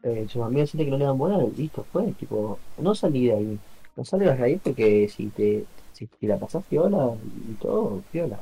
eh, 0.02 0.26
sus 0.28 0.42
amigos 0.42 0.70
sienten 0.70 0.86
que 0.86 0.90
no 0.90 0.98
le 0.98 1.04
dan 1.04 1.16
bola, 1.18 1.38
listo, 1.56 1.84
fue, 1.92 2.12
tipo, 2.12 2.58
no 2.78 2.94
salí 2.94 3.26
de 3.26 3.32
ahí, 3.34 3.58
no 3.96 4.04
salgas 4.04 4.36
de 4.38 4.44
ahí 4.44 4.56
porque 4.56 5.08
si 5.08 5.28
te, 5.28 5.64
si, 5.92 6.08
si 6.20 6.26
la 6.26 6.38
pasás 6.38 6.64
piola 6.68 7.10
y 7.50 7.54
todo, 7.54 8.02
piola, 8.10 8.38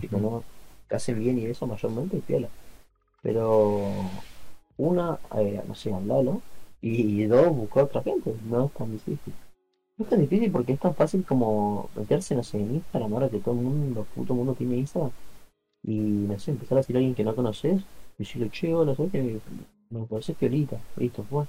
tipo, 0.00 0.18
Ujú. 0.18 0.26
no, 0.30 0.44
te 0.88 0.96
hacen 0.96 1.18
bien 1.18 1.38
y 1.38 1.46
eso 1.46 1.66
mayormente, 1.66 2.18
piola, 2.18 2.48
pero 3.22 3.82
una, 4.76 5.18
eh, 5.36 5.62
no 5.66 5.74
sé, 5.74 5.92
hablalo, 5.92 6.42
y, 6.80 7.24
dos, 7.24 7.56
busca 7.56 7.84
otra 7.84 8.02
gente, 8.02 8.34
no 8.44 8.66
es 8.66 8.72
tan 8.74 8.92
difícil. 8.92 9.32
No 9.96 10.04
es 10.04 10.10
tan 10.10 10.20
difícil 10.20 10.50
porque 10.52 10.72
es 10.72 10.80
tan 10.80 10.94
fácil 10.94 11.24
como 11.24 11.88
meterse, 11.96 12.34
no 12.34 12.42
sé, 12.42 12.58
en 12.58 12.74
Instagram, 12.74 13.14
ahora 13.14 13.30
que 13.30 13.38
todo 13.38 13.54
el 13.54 13.62
mundo, 13.62 14.06
puto 14.14 14.34
mundo 14.34 14.54
tiene 14.54 14.76
Instagram, 14.76 15.10
y 15.82 15.96
no 15.96 16.38
sé, 16.38 16.50
empezar 16.50 16.76
a 16.76 16.80
decir 16.80 16.96
a 16.96 16.98
alguien 16.98 17.14
que 17.14 17.24
no 17.24 17.34
conoces, 17.34 17.80
y 18.18 18.24
decirle, 18.24 18.50
che, 18.50 18.74
hola, 18.74 18.94
¿sabes 18.94 19.12
que 19.12 19.40
me 19.90 20.06
conoces 20.06 20.36
piolita? 20.36 20.78
Listo, 20.96 21.22
fue. 21.22 21.46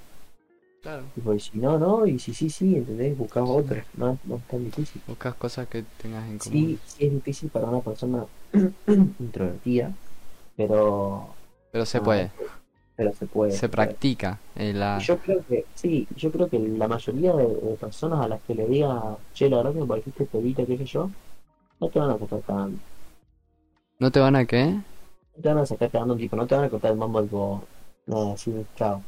Claro. 0.82 1.02
Y 1.16 1.40
si 1.40 1.58
no, 1.58 1.78
no, 1.78 2.06
y 2.06 2.18
si 2.18 2.32
sí, 2.32 2.48
sí, 2.48 2.76
¿entendés? 2.76 3.18
Buscás 3.18 3.44
otra, 3.46 3.84
no, 3.96 4.18
no 4.24 4.36
es 4.36 4.46
tan 4.46 4.64
difícil. 4.64 5.02
Buscas 5.06 5.34
cosas 5.34 5.66
que 5.68 5.84
tengas 6.00 6.28
en 6.28 6.38
común. 6.38 6.52
Sí, 6.52 6.78
sí 6.86 7.06
es 7.06 7.12
difícil 7.12 7.50
para 7.50 7.66
una 7.66 7.80
persona 7.80 8.24
introvertida, 9.18 9.94
pero, 10.56 11.36
Pero 11.70 11.86
se 11.86 12.00
Ah, 12.00 12.02
puede, 12.02 12.30
pero 12.96 13.12
se 13.14 13.26
puede. 13.26 13.52
se 13.52 13.68
practica. 13.68 14.40
la... 14.54 14.98
Yo 14.98 15.18
creo 15.20 15.44
que, 15.46 15.66
sí, 15.74 16.08
yo 16.16 16.32
creo 16.32 16.48
que 16.48 16.58
la 16.58 16.88
mayoría 16.88 17.34
de, 17.34 17.46
de 17.46 17.76
personas 17.76 18.20
a 18.24 18.28
las 18.28 18.42
que 18.42 18.54
le 18.54 18.66
diga, 18.66 19.16
che, 19.32 19.48
la 19.50 19.58
verdad 19.58 19.74
que 19.74 19.80
me 19.80 19.86
pareciste 19.86 20.26
piolita, 20.26 20.66
qué 20.66 20.78
sé 20.78 20.84
yo, 20.86 21.10
no 21.80 21.90
te 21.90 21.98
van 22.00 22.10
a 22.10 22.18
sacar 22.18 22.42
cagando. 22.42 22.78
¿No 23.98 24.10
te 24.10 24.20
van 24.20 24.36
a 24.36 24.44
qué? 24.46 24.78
No 25.36 25.42
te 25.42 25.48
van 25.48 25.58
a 25.58 25.66
sacar 25.66 25.90
cagando, 25.90 26.16
tipo, 26.16 26.36
no 26.36 26.46
te 26.46 26.54
van 26.56 26.64
a 26.64 26.70
cortar 26.70 26.90
el 26.92 26.98
mambo, 26.98 27.22
tipo, 27.22 27.62
nada, 28.06 28.32
así, 28.34 28.52
chao. 28.74 29.02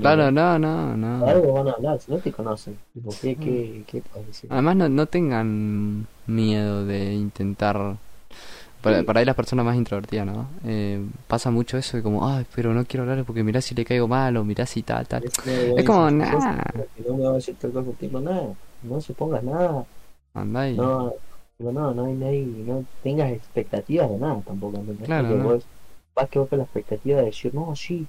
Claro, 0.00 0.30
no, 0.30 0.58
no, 0.58 0.96
no. 0.96 1.26
algo 1.26 1.52
van 1.52 1.68
a 1.68 1.72
hablar, 1.72 2.00
si 2.00 2.10
no 2.12 2.18
te 2.18 2.32
conocen. 2.32 2.78
¿qué, 3.20 3.36
qué, 3.36 3.84
qué 3.86 4.00
puedes 4.02 4.26
decir? 4.28 4.50
Además 4.52 4.76
no, 4.76 4.88
no 4.88 5.06
tengan 5.06 6.06
miedo 6.26 6.84
de 6.86 7.14
intentar... 7.14 7.96
Para, 8.82 9.02
para 9.04 9.20
ahí 9.20 9.26
las 9.26 9.34
personas 9.36 9.64
más 9.64 9.76
introvertidas, 9.76 10.26
¿no? 10.26 10.46
Eh, 10.66 11.00
pasa 11.28 11.50
mucho 11.50 11.78
eso 11.78 11.96
de 11.96 12.02
como, 12.02 12.28
ay, 12.28 12.44
pero 12.54 12.74
no 12.74 12.84
quiero 12.84 13.02
hablar 13.04 13.24
porque 13.24 13.42
mirá 13.42 13.60
si 13.60 13.74
le 13.74 13.84
caigo 13.84 14.08
mal 14.08 14.36
o 14.36 14.44
mirá 14.44 14.66
si 14.66 14.82
tal, 14.82 15.06
tal. 15.06 15.22
Es 15.24 15.84
como. 15.84 16.08
Que 16.08 17.02
no 17.08 17.16
me 17.16 17.24
va 17.24 17.30
a 17.30 17.34
decir 17.34 17.54
tal 17.56 17.72
cosa, 17.72 17.90
tipo, 17.98 18.20
nada, 18.20 18.48
no 18.82 19.00
se 19.00 19.14
pongas 19.14 19.42
nada, 19.44 19.84
Andá 20.34 20.68
y... 20.68 20.76
no, 20.76 21.12
no, 21.58 21.94
no, 21.94 22.04
hay, 22.06 22.14
no, 22.14 22.26
hay- 22.26 22.44
no 22.66 22.84
tengas 23.02 23.32
expectativas 23.32 24.10
de 24.10 24.18
nada 24.18 24.40
tampoco, 24.44 24.78
¿entendés? 24.78 25.06
Claro, 25.06 25.28
no. 25.28 25.44
vos 25.44 25.64
vas 26.14 26.28
que 26.28 26.38
vos 26.38 26.48
con 26.48 26.58
la 26.58 26.64
expectativa 26.64 27.18
de 27.20 27.26
decir, 27.26 27.54
no, 27.54 27.74
sí, 27.76 28.06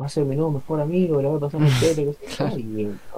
va 0.00 0.06
a 0.06 0.08
ser 0.08 0.24
mi 0.24 0.36
nuevo 0.36 0.52
mejor 0.52 0.80
amigo, 0.80 1.20
le 1.20 1.28
voy 1.28 1.36
a 1.38 1.40
pasar 1.40 1.60
qué 1.80 1.94
sé 1.94 2.04
yo, 2.04 2.46
y 2.58 2.62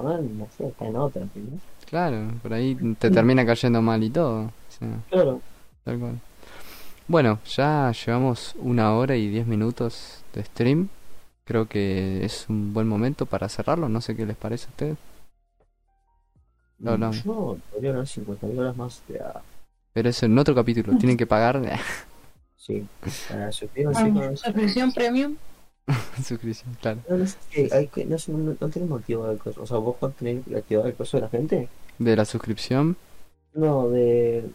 no, 0.02 0.18
no 0.18 0.46
sé, 0.56 0.68
está 0.68 0.86
en 0.86 0.96
otra, 0.96 1.22
¿entendés? 1.22 1.60
Claro, 1.88 2.28
por 2.42 2.54
ahí 2.54 2.74
te 2.98 3.10
termina 3.10 3.44
cayendo 3.44 3.82
mal 3.82 4.02
y 4.02 4.10
todo. 4.10 4.44
o 4.44 4.50
sea, 4.78 4.88
Claro, 5.10 5.40
tal 5.84 5.98
cual. 5.98 6.20
Bueno, 7.12 7.40
ya 7.44 7.92
llevamos 7.92 8.54
una 8.58 8.94
hora 8.94 9.16
y 9.16 9.28
diez 9.28 9.46
minutos 9.46 10.24
de 10.32 10.42
stream. 10.44 10.88
Creo 11.44 11.68
que 11.68 12.24
es 12.24 12.46
un 12.48 12.72
buen 12.72 12.88
momento 12.88 13.26
para 13.26 13.50
cerrarlo. 13.50 13.90
No 13.90 14.00
sé 14.00 14.16
qué 14.16 14.24
les 14.24 14.34
parece 14.34 14.64
a 14.64 14.70
ustedes. 14.70 14.96
No, 16.78 16.96
no. 16.96 17.12
yo 17.12 17.58
podría 17.70 17.90
ganar 17.92 18.06
50 18.06 18.46
mil 18.46 18.58
horas 18.60 18.74
más 18.78 19.02
de 19.08 19.20
a- 19.20 19.42
Pero 19.92 20.08
eso 20.08 20.24
en 20.24 20.38
otro 20.38 20.54
capítulo. 20.54 20.96
Tienen 20.96 21.18
que 21.18 21.26
pagar 21.26 21.60
sí, 22.56 22.86
para 23.28 23.50
con 23.50 24.36
Suscripción 24.38 24.90
premium. 24.94 25.36
suscripción, 26.24 26.74
claro. 26.80 27.00
No, 27.10 27.18
no 27.18 27.26
sé, 27.26 27.68
hay 27.72 27.88
que- 27.88 28.06
no, 28.06 28.16
no, 28.28 28.56
no 28.58 28.68
tenemos 28.70 29.00
activado 29.00 29.32
el 29.32 29.38
coso. 29.38 29.60
O 29.60 29.66
sea, 29.66 29.76
vos 29.76 29.96
cuando 30.00 30.16
tenés 30.16 30.46
activado 30.56 30.88
el 30.88 30.94
coso 30.94 31.18
de 31.18 31.20
la 31.24 31.28
gente. 31.28 31.68
De 31.98 32.16
la 32.16 32.24
suscripción. 32.24 32.96
No, 33.52 33.90
de, 33.90 34.48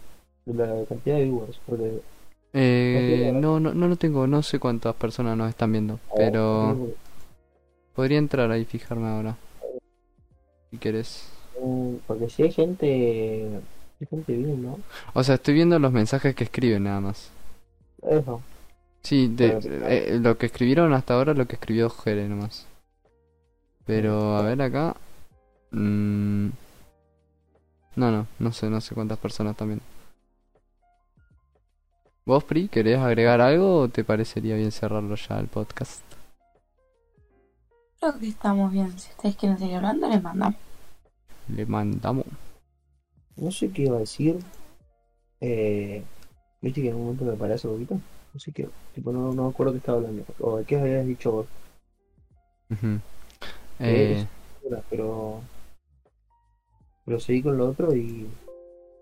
de 0.45 0.53
la 0.55 0.86
cantidad 0.89 1.18
de 1.18 1.26
viewers. 1.26 1.60
Porque 1.64 2.01
Eh, 2.54 3.32
no, 3.34 3.60
no, 3.60 3.74
no 3.74 3.88
lo 3.88 3.95
tengo. 3.98 4.26
No 4.28 4.41
sé 4.43 4.60
cuántas 4.60 4.95
personas 4.95 5.38
nos 5.38 5.50
están 5.50 5.72
viendo. 5.72 6.00
Pero 6.16 6.89
podría 7.93 8.18
entrar 8.18 8.50
ahí 8.52 8.62
y 8.62 8.66
fijarme 8.66 9.08
ahora. 9.08 9.38
Si 10.72 10.78
querés. 10.78 11.30
Mm, 11.62 11.95
Porque 12.08 12.30
si 12.30 12.43
hay 12.43 12.52
gente. 12.52 13.50
Hay 14.00 14.08
gente 14.08 14.34
bien, 14.34 14.62
¿no? 14.64 14.80
O 15.14 15.24
sea, 15.24 15.36
estoy 15.36 15.54
viendo 15.56 15.80
los 15.80 15.91
mensajes 15.91 16.36
que 16.36 16.43
escriben 16.43 16.84
nada 16.84 17.02
más. 17.02 17.32
Eso. 18.08 18.41
Sí, 19.02 19.28
de, 19.28 19.60
Pero- 19.62 19.88
eh, 19.88 20.20
lo 20.22 20.38
que 20.38 20.45
escribieron 20.48 20.93
hasta 20.93 21.14
ahora 21.16 21.34
lo 21.34 21.48
que 21.48 21.56
escribió 21.56 21.89
Jere 21.89 22.28
nomás. 22.28 22.66
Pero 23.86 24.36
a 24.38 24.41
ver 24.41 24.62
acá. 24.62 24.95
mm, 25.72 26.48
no, 27.95 28.12
no, 28.12 28.28
no 28.38 28.52
sé, 28.52 28.70
no 28.70 28.80
sé 28.82 28.93
cuántas 28.93 29.18
personas 29.18 29.56
también. 29.58 29.82
¿Vos, 32.28 32.44
Pri, 32.44 32.68
querés 32.68 33.00
agregar 33.00 33.40
algo 33.40 33.78
o 33.78 33.88
te 33.88 34.04
parecería 34.04 34.58
bien 34.58 34.74
cerrarlo 34.74 35.16
ya 35.16 35.40
el 35.40 35.48
podcast? 35.48 36.04
Creo 38.02 38.20
que 38.20 38.28
estamos 38.28 38.70
bien. 38.70 38.92
Si 39.00 39.12
ustedes 39.12 39.38
quieren 39.38 39.58
seguir 39.58 39.78
hablando, 39.78 40.10
les 40.10 40.22
mandamos. 40.22 40.60
Le 41.48 41.66
mandamos. 41.66 42.26
No 43.38 43.50
sé 43.50 43.72
qué 43.72 43.84
iba 43.84 43.96
a 43.96 44.00
decir. 44.00 44.40
Eh, 45.40 46.04
Viste 46.60 46.82
que 46.82 46.90
en 46.90 46.96
un 46.96 47.04
momento 47.04 47.24
me 47.24 47.38
paré 47.38 47.54
hace 47.54 47.70
poquito. 47.70 47.98
No 48.34 48.40
sé 48.42 48.52
qué. 48.52 48.68
Tipo, 48.94 49.14
no, 49.14 49.32
no 49.32 49.44
me 49.44 49.50
acuerdo 49.50 49.72
qué 49.72 49.78
estaba 49.78 50.00
hablando. 50.00 50.26
O 50.42 50.58
de 50.58 50.66
qué 50.66 50.78
habías 50.78 51.06
dicho 51.06 51.32
vos. 51.32 51.48
Ujú. 52.70 53.00
Eh, 53.80 54.28
Pero. 54.90 55.40
Pero 57.06 57.20
seguí 57.22 57.42
con 57.42 57.58
lo 57.58 57.70
otro 57.70 57.96
y. 57.96 58.28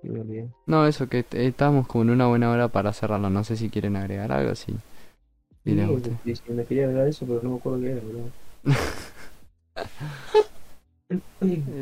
y 0.06 0.10
me 0.10 0.22
olvidé. 0.22 0.48
no, 0.68 0.86
eso 0.88 1.08
que 1.08 1.26
estábamos 1.32 1.88
como 1.88 2.04
en 2.04 2.10
una 2.12 2.28
buena 2.28 2.50
hora 2.52 2.68
para 2.68 2.94
cerrarlo. 2.94 3.30
No 3.30 3.44
sé 3.44 3.58
si 3.58 3.70
quieren 3.70 3.96
agregar 3.96 4.32
algo, 4.32 4.54
sí. 4.56 4.74
Sí, 5.64 5.72
Y 5.72 5.76
les 5.76 5.88
gusta. 5.88 6.10
sí, 6.24 6.36
sí, 6.36 6.44
me 6.50 6.66
quería 6.66 6.86
agregar 6.86 7.08
eso, 7.08 7.26
pero 7.26 7.42
no 7.44 7.52
me 7.52 7.56
acuerdo 7.58 7.82
qué 7.82 7.92
era, 7.92 8.02
bro. 8.02 8.20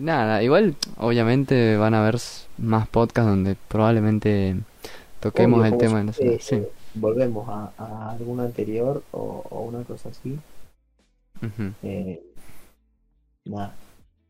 Nada, 0.01 0.43
igual 0.43 0.75
obviamente 0.97 1.77
van 1.77 1.93
a 1.93 2.01
haber 2.01 2.17
más 2.57 2.87
podcasts 2.87 3.29
donde 3.29 3.55
probablemente 3.67 4.57
toquemos 5.21 5.61
Obvio, 5.61 5.73
el 5.73 5.77
tema 5.79 6.13
Sí. 6.13 6.55
eh, 6.55 6.69
Volvemos 6.95 7.47
a, 7.49 7.71
a 7.77 8.11
alguna 8.11 8.43
anterior 8.43 9.03
o, 9.11 9.43
o 9.49 9.61
una 9.61 9.83
cosa 9.83 10.09
así. 10.09 10.37
Ujú. 11.41 11.71
Eh, 11.83 12.21
nada, 13.45 13.73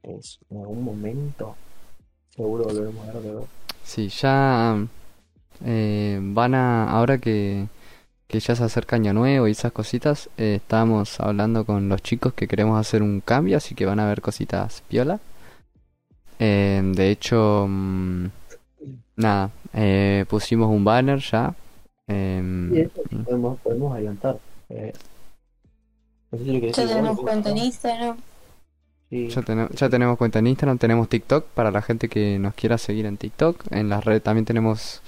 es, 0.04 0.40
en 0.50 0.58
algún 0.60 0.84
momento 0.84 1.56
seguro 2.36 2.66
volveremos 2.66 3.08
a 3.10 3.20
ver. 3.20 3.36
Sí, 3.84 4.10
ya 4.10 4.78
eh, 5.66 6.20
van 6.22 6.56
a, 6.56 6.90
ahora 6.92 7.18
que, 7.18 7.68
que 8.28 8.40
ya 8.40 8.56
se 8.56 8.64
acerca 8.64 8.96
Año 8.96 9.14
Nuevo 9.14 9.48
y 9.48 9.52
esas 9.52 9.72
cositas, 9.72 10.30
eh, 10.38 10.56
estamos 10.56 11.20
hablando 11.20 11.66
con 11.66 11.90
los 11.90 12.02
chicos 12.02 12.34
que 12.34 12.48
queremos 12.48 12.80
hacer 12.80 13.02
un 13.04 13.22
cambio, 13.22 13.58
así 13.58 13.76
que 13.76 13.86
van 13.86 14.00
a 14.00 14.08
ver 14.08 14.22
cositas 14.22 14.84
piola. 14.88 15.20
Eh, 16.40 16.82
de 16.84 17.12
hecho, 17.12 17.68
mm, 17.70 18.26
nada, 19.18 19.52
eh, 19.74 20.26
pusimos 20.28 20.70
un 20.70 20.84
banner 20.84 21.20
ya. 21.20 21.54
em, 22.08 22.74
Y 22.76 22.80
eso 22.82 23.02
podemos, 23.24 23.60
podemos 23.62 23.94
adelantar. 23.94 24.38
Eh, 24.70 24.92
no 26.32 26.38
sé 26.38 26.44
si 26.44 26.52
lo 26.52 26.60
querés 26.60 26.76
Ya 26.76 26.88
tenemos 26.88 27.20
cuenta 27.20 27.50
en 27.52 27.58
Instagram. 27.58 28.18
Sí. 29.14 29.28
Ya, 29.30 29.42
tenemos 29.44 29.72
ya 29.74 29.90
tenemos 29.90 30.18
cuenta 30.18 30.40
en 30.40 30.48
Instagram, 30.48 30.80
tenemos 30.80 31.08
TikTok 31.08 31.46
para 31.54 31.70
la 31.70 31.84
gente 31.84 32.10
que 32.10 32.40
nos 32.40 32.56
quiera 32.56 32.80
seguir 32.80 33.06
en 33.06 33.18
TikTok. 33.18 33.72
En 33.72 33.88
las 33.90 34.04
redes 34.04 34.24
también 34.24 34.44
tenemos 34.46 35.02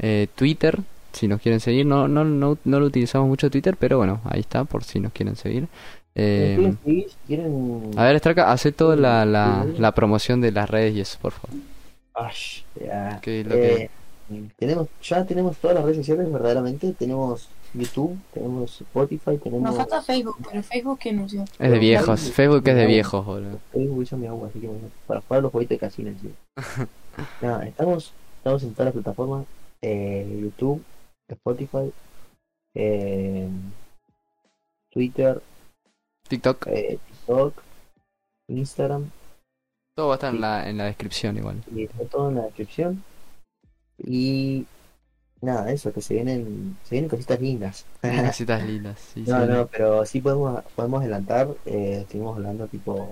eh, 0.00 0.26
Twitter, 0.34 0.80
si 1.12 1.28
nos 1.28 1.40
quieren 1.40 1.60
seguir. 1.60 1.86
No, 1.86 2.08
no, 2.08 2.24
no, 2.24 2.58
no 2.64 2.80
lo 2.80 2.86
utilizamos 2.86 3.28
mucho 3.28 3.48
Twitter, 3.48 3.76
pero 3.78 3.98
bueno, 3.98 4.20
ahí 4.24 4.40
está, 4.40 4.64
por 4.64 4.82
si 4.82 4.98
nos 4.98 5.12
quieren 5.12 5.36
seguir. 5.36 5.68
Eh, 6.16 6.54
¿Quieren 6.56 6.78
seguir? 6.84 7.08
Si 7.08 7.16
quieren... 7.28 7.90
a 7.96 8.02
ver, 8.04 8.18
Straka, 8.18 8.50
hace 8.50 8.72
toda 8.72 8.96
la, 8.96 9.24
la, 9.24 9.64
la 9.78 9.92
promoción 9.92 10.40
de 10.40 10.50
las 10.50 10.68
redes 10.68 10.96
y 10.96 11.00
eso, 11.02 11.18
por 11.22 11.32
favor. 11.32 11.50
Que- 13.22 13.42
Eh, 13.42 13.90
tenemos, 14.56 14.88
ya 15.04 15.24
tenemos 15.24 15.56
todas 15.58 15.76
las 15.76 15.84
redes 15.84 15.98
sociales 15.98 16.32
verdaderamente. 16.32 16.92
Tenemos 16.98 17.48
YouTube, 17.74 18.18
tenemos 18.32 18.80
Spotify, 18.80 19.38
tenemos 19.38 19.62
Nos 19.62 19.76
falta 19.76 20.02
Facebook, 20.02 20.36
pero 20.48 20.62
Facebook 20.62 20.98
¿quién 20.98 21.20
usó? 21.20 21.44
Es 21.58 21.70
de 21.70 21.78
viejos, 21.78 22.20
Facebook 22.30 22.68
es 22.68 22.76
de 22.76 22.86
viejos, 22.86 23.24
boludo. 23.24 23.58
Facebook 23.72 24.02
hizo 24.02 24.16
mi 24.16 24.26
agua, 24.26 24.48
así 24.48 24.60
que 24.60 24.66
bueno, 24.66 24.88
para 25.06 25.20
jugar 25.20 25.42
los 25.42 25.52
jueguitos 25.52 25.76
de 25.76 25.78
casino 25.78 26.10
encima. 26.10 26.34
Nada, 27.42 27.66
estamos, 27.66 28.12
estamos 28.38 28.62
en 28.62 28.72
todas 28.72 28.86
las 28.86 28.94
plataformas, 28.94 29.46
eh, 29.82 30.38
YouTube, 30.42 30.82
Spotify, 31.28 31.92
eh, 32.74 33.48
Twitter, 34.90 35.42
TikTok, 36.28 36.66
eh, 36.68 36.98
TikTok, 37.08 37.62
Instagram, 38.48 39.10
todo 39.96 40.08
va 40.08 40.14
a 40.14 40.16
estar 40.16 40.34
en 40.34 40.42
la, 40.42 40.68
en 40.68 40.76
la 40.76 40.84
descripción 40.84 41.38
igual. 41.38 41.62
y 41.74 41.84
está 41.84 42.04
todo 42.04 42.28
en 42.28 42.34
la 42.34 42.42
descripción. 42.42 43.02
Y 43.96 44.66
nada, 45.46 45.70
eso, 45.72 45.92
que 45.92 46.02
se 46.02 46.14
vienen, 46.14 46.76
se 46.84 46.96
vienen 46.96 47.08
cositas 47.08 47.40
lindas. 47.40 47.86
Casitas 48.02 48.62
lindas, 48.64 48.98
sí, 49.14 49.24
No, 49.26 49.42
sí. 49.42 49.50
no, 49.50 49.66
pero 49.68 50.04
sí 50.04 50.20
podemos, 50.20 50.62
podemos 50.74 51.00
adelantar. 51.00 51.48
Eh, 51.64 52.00
estuvimos 52.02 52.36
hablando 52.36 52.66
tipo 52.68 53.08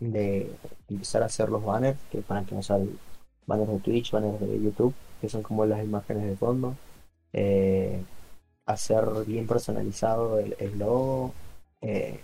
de 0.00 0.50
empezar 0.90 1.22
a 1.22 1.26
hacer 1.26 1.48
los 1.48 1.64
banners, 1.64 1.98
que 2.10 2.18
para 2.20 2.44
que 2.44 2.54
nos 2.54 2.66
salgan 2.66 2.98
banners 3.46 3.70
de 3.70 3.78
Twitch, 3.80 4.10
banners 4.10 4.40
de 4.40 4.60
YouTube, 4.60 4.94
que 5.20 5.28
son 5.28 5.42
como 5.42 5.64
las 5.64 5.82
imágenes 5.82 6.24
de 6.26 6.36
fondo. 6.36 6.74
Eh, 7.32 8.02
hacer 8.66 9.04
bien 9.26 9.46
personalizado 9.46 10.38
el, 10.38 10.56
el 10.58 10.78
logo. 10.78 11.32
Eh, 11.80 12.20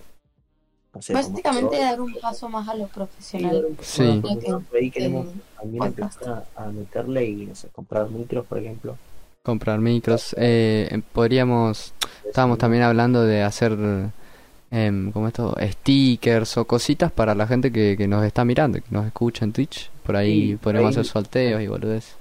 no 0.94 1.00
sé, 1.00 1.14
Básicamente 1.14 1.78
dar 1.78 2.00
un 2.00 2.14
paso 2.20 2.48
más 2.48 2.68
a 2.68 2.74
lo 2.74 2.86
profesional. 2.88 3.66
Sí. 3.80 4.20
Por 4.22 4.76
ahí 4.76 4.90
queremos 4.90 5.26
el 5.28 5.40
también 5.56 5.84
podcast. 5.84 6.14
empezar 6.20 6.46
a, 6.56 6.64
a 6.64 6.66
meterle 6.70 7.24
y 7.24 7.46
no 7.46 7.54
sé, 7.54 7.68
comprar 7.68 8.10
micros, 8.10 8.44
por 8.46 8.58
ejemplo. 8.58 8.96
Comprar 9.42 9.80
micros. 9.80 10.36
Eh, 10.38 11.02
podríamos, 11.12 11.94
estábamos 12.26 12.58
también 12.58 12.84
hablando 12.84 13.24
de 13.24 13.42
hacer, 13.42 13.76
em, 14.70 15.10
como 15.10 15.26
esto, 15.26 15.56
stickers 15.60 16.56
o 16.58 16.64
cositas 16.64 17.10
para 17.10 17.34
la 17.34 17.48
gente 17.48 17.72
que, 17.72 17.96
que 17.96 18.06
nos 18.06 18.24
está 18.24 18.44
mirando, 18.44 18.78
que 18.78 18.86
nos 18.90 19.04
escucha 19.04 19.44
en 19.44 19.52
Twitch. 19.52 19.90
Por 20.04 20.14
ahí 20.14 20.52
Sí, 20.52 20.56
podríamos 20.62 20.90
ahí- 20.96 21.00
hacer 21.00 21.06
sorteos 21.12 21.60
y 21.60 21.66
boludez. 21.66 22.16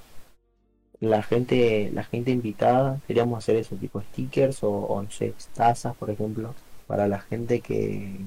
la 0.99 1.21
gente 1.23 1.89
la 1.93 2.03
gente 2.03 2.29
invitada 2.31 2.99
queríamos 3.07 3.37
hacer 3.39 3.55
eso 3.55 3.75
tipo 3.75 4.01
stickers 4.01 4.63
o, 4.63 4.69
o, 4.69 5.01
no 5.01 5.09
sé 5.09 5.33
tazas 5.55 5.95
por 5.95 6.11
ejemplo 6.11 6.53
para 6.85 7.07
la 7.07 7.19
gente 7.21 7.59
que 7.59 8.17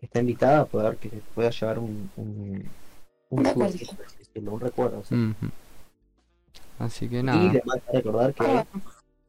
está 0.00 0.20
invitada 0.20 0.66
poder 0.66 0.96
que 0.98 1.10
se 1.10 1.16
pueda 1.34 1.50
llevar 1.50 1.80
un 1.80 2.08
un, 2.16 2.64
un, 3.30 4.60
recuerdo 4.60 5.02
sí. 5.08 5.16
Así 6.84 7.08
que 7.08 7.20
y 7.20 7.22
nada. 7.22 7.52
les 7.52 7.62
va 7.62 7.74
a 7.74 7.92
recordar 7.92 8.34
que 8.34 8.44
Ah, 8.44 8.66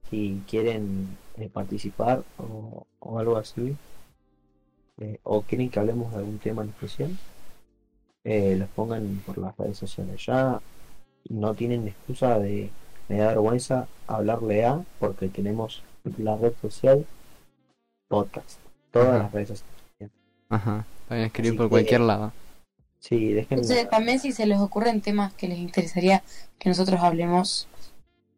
si 0.09 0.41
quieren 0.49 1.17
eh, 1.37 1.49
participar 1.51 2.23
o, 2.37 2.85
o 2.99 3.19
algo 3.19 3.37
así 3.37 3.75
eh, 4.99 5.19
o 5.23 5.41
quieren 5.41 5.69
que 5.69 5.79
hablemos 5.79 6.11
de 6.11 6.17
algún 6.17 6.37
tema 6.39 6.61
en 6.63 6.69
especial 6.69 7.11
eh, 8.23 8.55
los 8.57 8.69
pongan 8.69 9.21
por 9.25 9.37
las 9.37 9.55
redes 9.57 9.77
sociales 9.77 10.23
ya 10.25 10.61
no 11.29 11.53
tienen 11.55 11.87
excusa 11.87 12.37
de 12.39 12.69
me 13.09 13.17
da 13.17 13.27
vergüenza 13.29 13.87
hablarle 14.07 14.65
a 14.65 14.81
porque 14.99 15.27
tenemos 15.29 15.83
la 16.17 16.35
red 16.37 16.53
social 16.61 17.05
podcast 18.07 18.59
todas 18.91 19.09
Ajá. 19.09 19.17
las 19.23 19.31
redes 19.31 19.47
sociales 19.49 19.73
Ajá. 20.49 20.85
Pueden 21.07 21.23
escribir 21.25 21.51
Así 21.51 21.57
por 21.57 21.65
que- 21.67 21.69
cualquier 21.71 22.01
lado. 22.01 22.31
Sí 23.03 23.37
Entonces, 23.49 23.89
también 23.89 24.19
si 24.19 24.31
se 24.31 24.45
les 24.45 24.59
ocurren 24.59 25.01
temas 25.01 25.33
que 25.33 25.47
les 25.49 25.57
interesaría 25.59 26.23
que 26.57 26.69
nosotros 26.69 26.99
hablemos, 27.01 27.67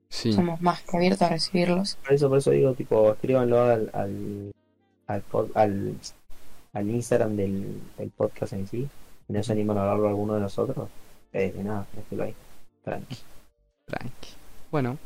Sí. 0.09 0.31
somos 0.33 0.61
más 0.61 0.81
que 0.81 0.95
abiertos 0.97 1.21
a 1.23 1.29
recibirlos. 1.29 1.95
por 2.03 2.13
eso 2.13 2.29
por 2.29 2.37
eso 2.37 2.51
digo 2.51 2.73
tipo 2.73 3.11
escríbanlo 3.11 3.59
al 3.63 3.89
al 3.93 4.51
al, 5.07 5.23
pod- 5.29 5.51
al, 5.55 5.95
al 6.73 6.89
Instagram 6.89 7.35
del, 7.35 7.81
del 7.97 8.09
podcast 8.11 8.53
en 8.53 8.65
sí 8.67 8.87
y 9.27 9.33
no 9.33 9.43
se 9.43 9.51
animan 9.51 9.77
a 9.77 9.81
hablarlo 9.81 10.07
a 10.07 10.09
alguno 10.11 10.33
de 10.35 10.41
nosotros 10.41 10.87
eh, 11.33 11.51
de 11.55 11.63
nada 11.63 11.85
déjelo 11.95 12.23
ahí 12.23 12.33
tranqui 12.83 13.17
Tranqui. 13.85 14.29
Bueno, 14.71 14.97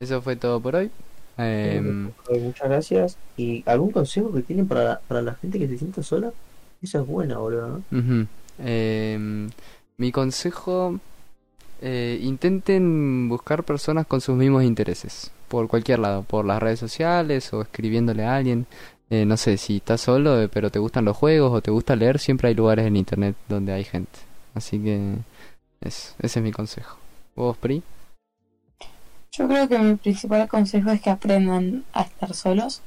eso 0.00 0.20
fue 0.20 0.36
todo 0.36 0.60
por 0.60 0.76
hoy. 0.76 0.90
Em, 1.38 2.08
Eh, 2.28 2.40
muchas 2.40 2.68
gracias 2.68 3.18
y 3.38 3.62
algún 3.66 3.90
consejo 3.90 4.32
que 4.32 4.42
tienen 4.42 4.66
para, 4.68 5.00
para 5.08 5.22
la 5.22 5.34
gente 5.34 5.58
que 5.58 5.68
se 5.68 5.78
sienta 5.78 6.02
sola 6.02 6.32
esa 6.82 7.00
es 7.00 7.06
buena 7.06 7.38
boludo 7.38 7.68
¿no? 7.90 7.98
Ujú. 7.98 8.26
Em, 8.58 9.50
mi 9.96 10.12
consejo, 10.12 10.98
eh, 11.80 12.18
intenten 12.22 13.28
buscar 13.28 13.64
personas 13.64 14.06
con 14.06 14.20
sus 14.20 14.36
mismos 14.36 14.64
intereses, 14.64 15.30
por 15.48 15.68
cualquier 15.68 15.98
lado, 15.98 16.22
por 16.22 16.44
las 16.44 16.60
redes 16.62 16.80
sociales 16.80 17.52
o 17.52 17.62
escribiéndole 17.62 18.24
a 18.24 18.36
alguien. 18.36 18.66
Eh, 19.10 19.26
no 19.26 19.36
sé, 19.36 19.58
si 19.58 19.76
estás 19.76 20.00
solo 20.00 20.40
eh, 20.40 20.48
pero 20.48 20.70
te 20.70 20.78
gustan 20.78 21.04
los 21.04 21.16
juegos 21.16 21.52
o 21.52 21.60
te 21.60 21.70
gusta 21.70 21.96
leer, 21.96 22.18
siempre 22.18 22.48
hay 22.48 22.54
lugares 22.54 22.86
en 22.86 22.96
internet 22.96 23.36
donde 23.48 23.72
hay 23.72 23.84
gente. 23.84 24.18
Así 24.54 24.78
que 24.78 25.16
eso, 25.80 26.14
ese 26.20 26.38
es 26.40 26.42
mi 26.44 26.52
consejo. 26.52 26.96
¿Vos, 27.36 27.56
Pri? 27.56 27.82
Yo 29.32 29.48
creo 29.48 29.68
que 29.68 29.78
mi 29.78 29.96
principal 29.96 30.46
consejo 30.46 30.90
es 30.90 31.00
que 31.00 31.10
aprendan 31.10 31.84
a 31.92 32.02
estar 32.02 32.34
solos 32.34 32.82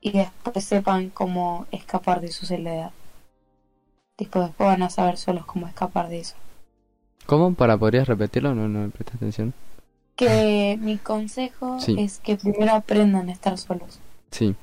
y 0.00 0.12
después 0.12 0.64
sepan 0.64 1.10
cómo 1.10 1.66
escapar 1.70 2.20
de 2.20 2.30
su 2.30 2.44
soledad. 2.44 2.92
Tipo, 4.16 4.40
después 4.40 4.68
van 4.68 4.82
a 4.82 4.90
saber 4.90 5.16
solos 5.16 5.44
cómo 5.46 5.66
escapar 5.66 6.08
de 6.08 6.20
eso. 6.20 6.34
¿Cómo? 7.26 7.54
¿Para 7.54 7.76
podrías 7.76 8.06
repetirlo? 8.08 8.54
No, 8.54 8.68
no 8.68 8.80
me 8.80 8.88
presté 8.90 9.16
atención. 9.16 9.54
Que 10.16 10.78
mi 10.80 10.98
consejo 10.98 11.80
Sí. 11.80 11.96
es 11.98 12.18
que 12.18 12.36
primero 12.36 12.72
aprendan 12.72 13.28
a 13.28 13.32
estar 13.32 13.56
solos, 13.56 13.98
Sí. 14.30 14.54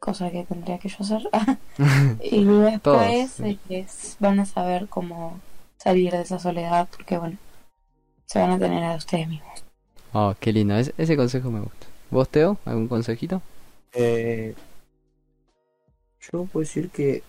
cosa 0.00 0.30
que 0.30 0.44
tendría 0.44 0.78
que 0.78 0.88
yo 0.88 0.96
hacer. 1.00 1.28
y 2.22 2.44
después 2.44 2.82
Todos. 2.82 3.40
es- 3.68 4.16
van 4.18 4.40
a 4.40 4.46
saber 4.46 4.88
cómo 4.88 5.38
salir 5.78 6.12
de 6.12 6.22
esa 6.22 6.38
soledad 6.38 6.88
porque, 6.94 7.18
bueno, 7.18 7.38
se 8.26 8.40
van 8.40 8.50
a 8.50 8.58
tener 8.58 8.82
a 8.82 8.96
ustedes 8.96 9.28
mismos. 9.28 9.64
Oh, 10.12 10.34
qué 10.40 10.52
lindo. 10.52 10.74
Ese, 10.76 10.92
ese 10.98 11.16
consejo 11.16 11.50
me 11.50 11.60
gusta. 11.60 11.86
¿Vos, 12.10 12.28
Teo? 12.28 12.58
¿Algún 12.64 12.88
consejito? 12.88 13.40
Eh, 13.94 14.54
yo 16.20 16.44
puedo 16.46 16.62
decir 16.64 16.90
que 16.90 17.22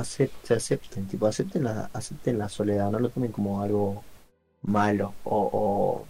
acep- 0.00 0.30
se 0.42 0.54
acepten, 0.54 1.06
tipo, 1.06 1.26
acepten 1.26 1.64
la, 1.64 1.90
acepten 1.92 2.38
la 2.38 2.48
soledad, 2.48 2.90
no 2.90 2.98
lo 2.98 3.10
tomen 3.10 3.32
como 3.32 3.60
algo 3.62 4.02
malo 4.62 5.14
o, 5.24 5.50
o 5.52 6.04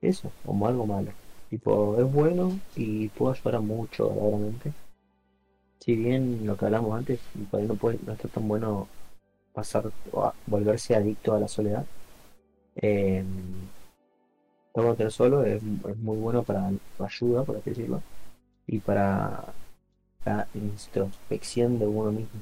eso, 0.00 0.30
como 0.44 0.66
algo 0.66 0.86
malo. 0.86 1.12
Tipo, 1.50 1.98
es 2.00 2.12
bueno 2.12 2.58
y 2.74 3.08
puede 3.08 3.34
ayudar 3.36 3.56
a 3.56 3.60
mucho, 3.60 4.08
verdaderamente. 4.08 4.72
Si 5.80 5.94
bien 5.94 6.46
lo 6.46 6.56
que 6.56 6.64
hablamos 6.66 6.96
antes, 6.98 7.20
por 7.50 7.60
ahí 7.60 7.66
no 7.66 7.74
puede, 7.74 7.98
no 8.04 8.12
está 8.12 8.28
tan 8.28 8.48
bueno 8.48 8.88
pasar 9.52 9.90
o 10.12 10.32
volverse 10.46 10.96
adicto 10.96 11.34
a 11.34 11.40
la 11.40 11.48
soledad. 11.48 11.86
Eh, 12.76 13.24
tener 14.74 15.10
solo 15.10 15.44
es, 15.44 15.62
muy 15.62 16.18
bueno 16.18 16.42
para 16.42 16.70
ayuda, 16.98 17.44
por 17.44 17.56
así 17.56 17.70
decirlo 17.70 18.02
y 18.66 18.80
para 18.80 19.44
la 20.24 20.46
introspección 20.54 21.78
de 21.78 21.86
uno 21.86 22.10
mismo. 22.10 22.40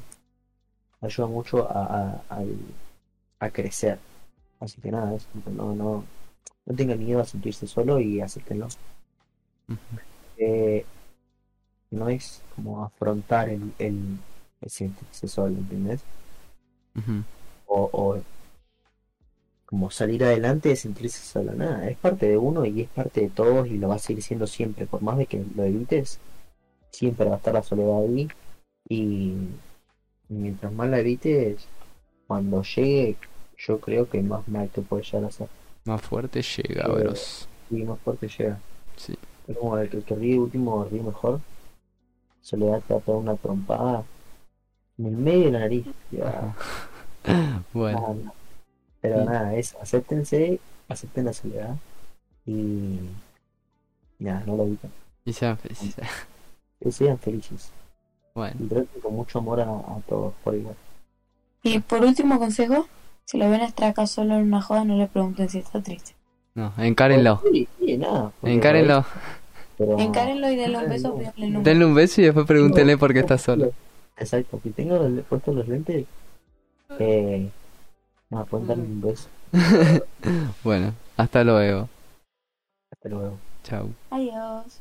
Ayuda 1.01 1.27
mucho 1.27 1.69
a, 1.69 2.23
a, 2.29 2.43
a 3.41 3.51
crecer. 3.51 3.99
Así 4.61 4.81
que 4.81 4.91
nada, 4.91 5.15
eso, 5.15 5.29
no, 5.55 5.75
no, 5.75 6.05
no 6.65 6.77
tengan 6.77 6.99
miedo 6.99 7.21
a 7.21 7.25
sentirse 7.25 7.67
solo 7.67 8.01
y 8.01 8.21
acéptenlo. 8.21 8.67
Ujú. 9.69 9.79
Eh, 10.37 10.85
no 11.91 12.09
es 12.09 12.43
como 12.55 12.85
afrontar 12.85 13.49
el, 13.49 13.73
el, 13.79 14.19
el 14.61 14.71
sentirse 14.71 15.29
solo, 15.29 15.57
¿entendés? 15.57 16.03
Ujú. 16.97 17.23
O, 17.67 17.91
o 17.93 18.23
como 19.67 19.91
salir 19.91 20.23
adelante 20.25 20.69
de 20.69 20.77
sentirse 20.77 21.21
solo, 21.21 21.53
nada, 21.53 21.89
es 21.89 21.97
parte 21.97 22.29
de 22.29 22.37
uno 22.37 22.65
y 22.65 22.83
es 22.83 22.89
parte 22.91 23.23
de 23.23 23.31
todos 23.31 23.67
y 23.67 23.79
lo 23.79 23.89
va 23.89 23.97
a 23.97 23.99
seguir 23.99 24.23
siendo 24.23 24.47
siempre, 24.47 24.87
por 24.87 25.03
más 25.03 25.19
de 25.19 25.27
que 25.27 25.45
lo 25.57 25.65
evites, 25.65 26.21
siempre 26.91 27.27
va 27.27 27.35
a 27.35 27.39
estar 27.39 27.55
la 27.55 27.63
soledad 27.63 28.03
ahí 28.03 28.29
y 28.89 29.35
mientras 30.29 30.73
más 30.73 30.89
la 30.89 30.99
evites, 31.01 31.67
cuando 32.27 32.63
llegue, 32.63 33.17
yo 33.59 33.79
creo 33.81 34.09
que 34.09 34.23
más 34.23 34.47
mal 34.49 34.69
que 34.71 34.81
puede 34.83 35.03
llegar 35.05 35.25
a 35.25 35.31
ser. 35.31 35.49
Más 35.85 36.01
fuerte 36.03 36.43
llega, 36.43 36.87
Eh, 36.87 36.93
bros. 37.03 37.49
Y 37.71 37.83
más 37.85 37.99
fuerte 38.01 38.29
llega. 38.29 38.59
Sí. 38.97 39.15
Es 39.49 39.57
como 39.59 39.77
el 39.79 39.89
que, 39.91 39.99
el 39.99 40.05
que 40.05 40.15
ríe 40.15 40.39
último 40.39 40.85
ríe 40.85 41.03
mejor. 41.03 41.41
Soledad 42.41 42.83
te 42.87 42.95
da 42.95 43.01
toda 43.01 43.19
una 43.19 43.37
trompada 43.37 44.05
en 44.99 45.07
el 45.07 45.13
medio 45.13 45.45
de 45.47 45.51
la 45.53 45.59
nariz. 45.61 45.87
Ya, 46.11 46.55
Bueno, 47.73 48.01
nada. 48.15 48.33
Pero 49.01 49.19
Sí. 49.21 49.25
nada, 49.27 49.55
eso, 49.55 49.79
acéptense, 49.81 50.61
acepten 50.89 51.25
la 51.27 51.33
soledad 51.33 51.77
y 52.47 52.99
nada, 54.19 54.43
no 54.47 54.57
lo 54.57 54.65
eviten. 54.65 54.91
y 55.25 55.33
sean 55.33 55.57
felices. 55.59 55.95
Que 56.81 56.93
sean 56.93 57.19
felices 57.19 57.71
Bueno, 58.35 58.57
con 59.01 59.15
mucho 59.15 59.39
amor 59.39 59.61
a, 59.61 59.65
a 59.71 60.01
todos 60.09 60.35
por 60.43 60.55
igual. 60.57 60.75
Y 61.63 61.79
por 61.79 62.03
último 62.05 62.39
consejo, 62.41 62.89
si 63.25 63.39
lo 63.39 63.49
ven 63.49 63.61
extraca 63.61 64.07
solo 64.09 64.35
en 64.35 64.43
una 64.43 64.61
joda, 64.61 64.85
no 64.85 64.97
le 64.97 65.07
pregunten 65.07 65.49
si 65.49 65.59
está 65.59 65.81
triste. 65.81 66.15
no, 66.55 66.73
encárenlo. 66.79 67.41
Sí, 67.51 67.69
sí, 67.79 67.97
nada. 67.97 68.33
Encárenlo. 68.43 69.05
pero- 69.79 69.99
Encárenlo 69.99 70.51
y 70.51 70.57
denle 70.57 70.79
un 70.79 70.89
beso, 70.89 71.19
el 71.37 71.53
número. 71.53 71.63
Denle 71.63 71.85
un 71.87 71.95
beso 71.95 72.21
y 72.21 72.25
después 72.25 72.47
pregúntenle 72.47 72.99
por 72.99 73.13
qué 73.13 73.21
está 73.21 73.39
solo. 73.39 73.71
Exacto, 74.17 74.61
si 74.63 74.71
tengo 74.71 74.97
los- 74.99 75.25
puestos 75.27 75.55
los 75.55 75.69
lentes, 75.69 76.05
eh, 76.99 77.49
nada, 78.31 78.45
pueden 78.47 78.67
darme 78.67 78.83
un 78.85 79.01
beso. 79.01 79.29
Bueno, 80.65 80.93
hasta 81.17 81.45
luego. 81.45 81.89
Hasta 82.91 83.09
luego. 83.09 83.39
Chau. 83.63 83.91
Adiós. 84.11 84.81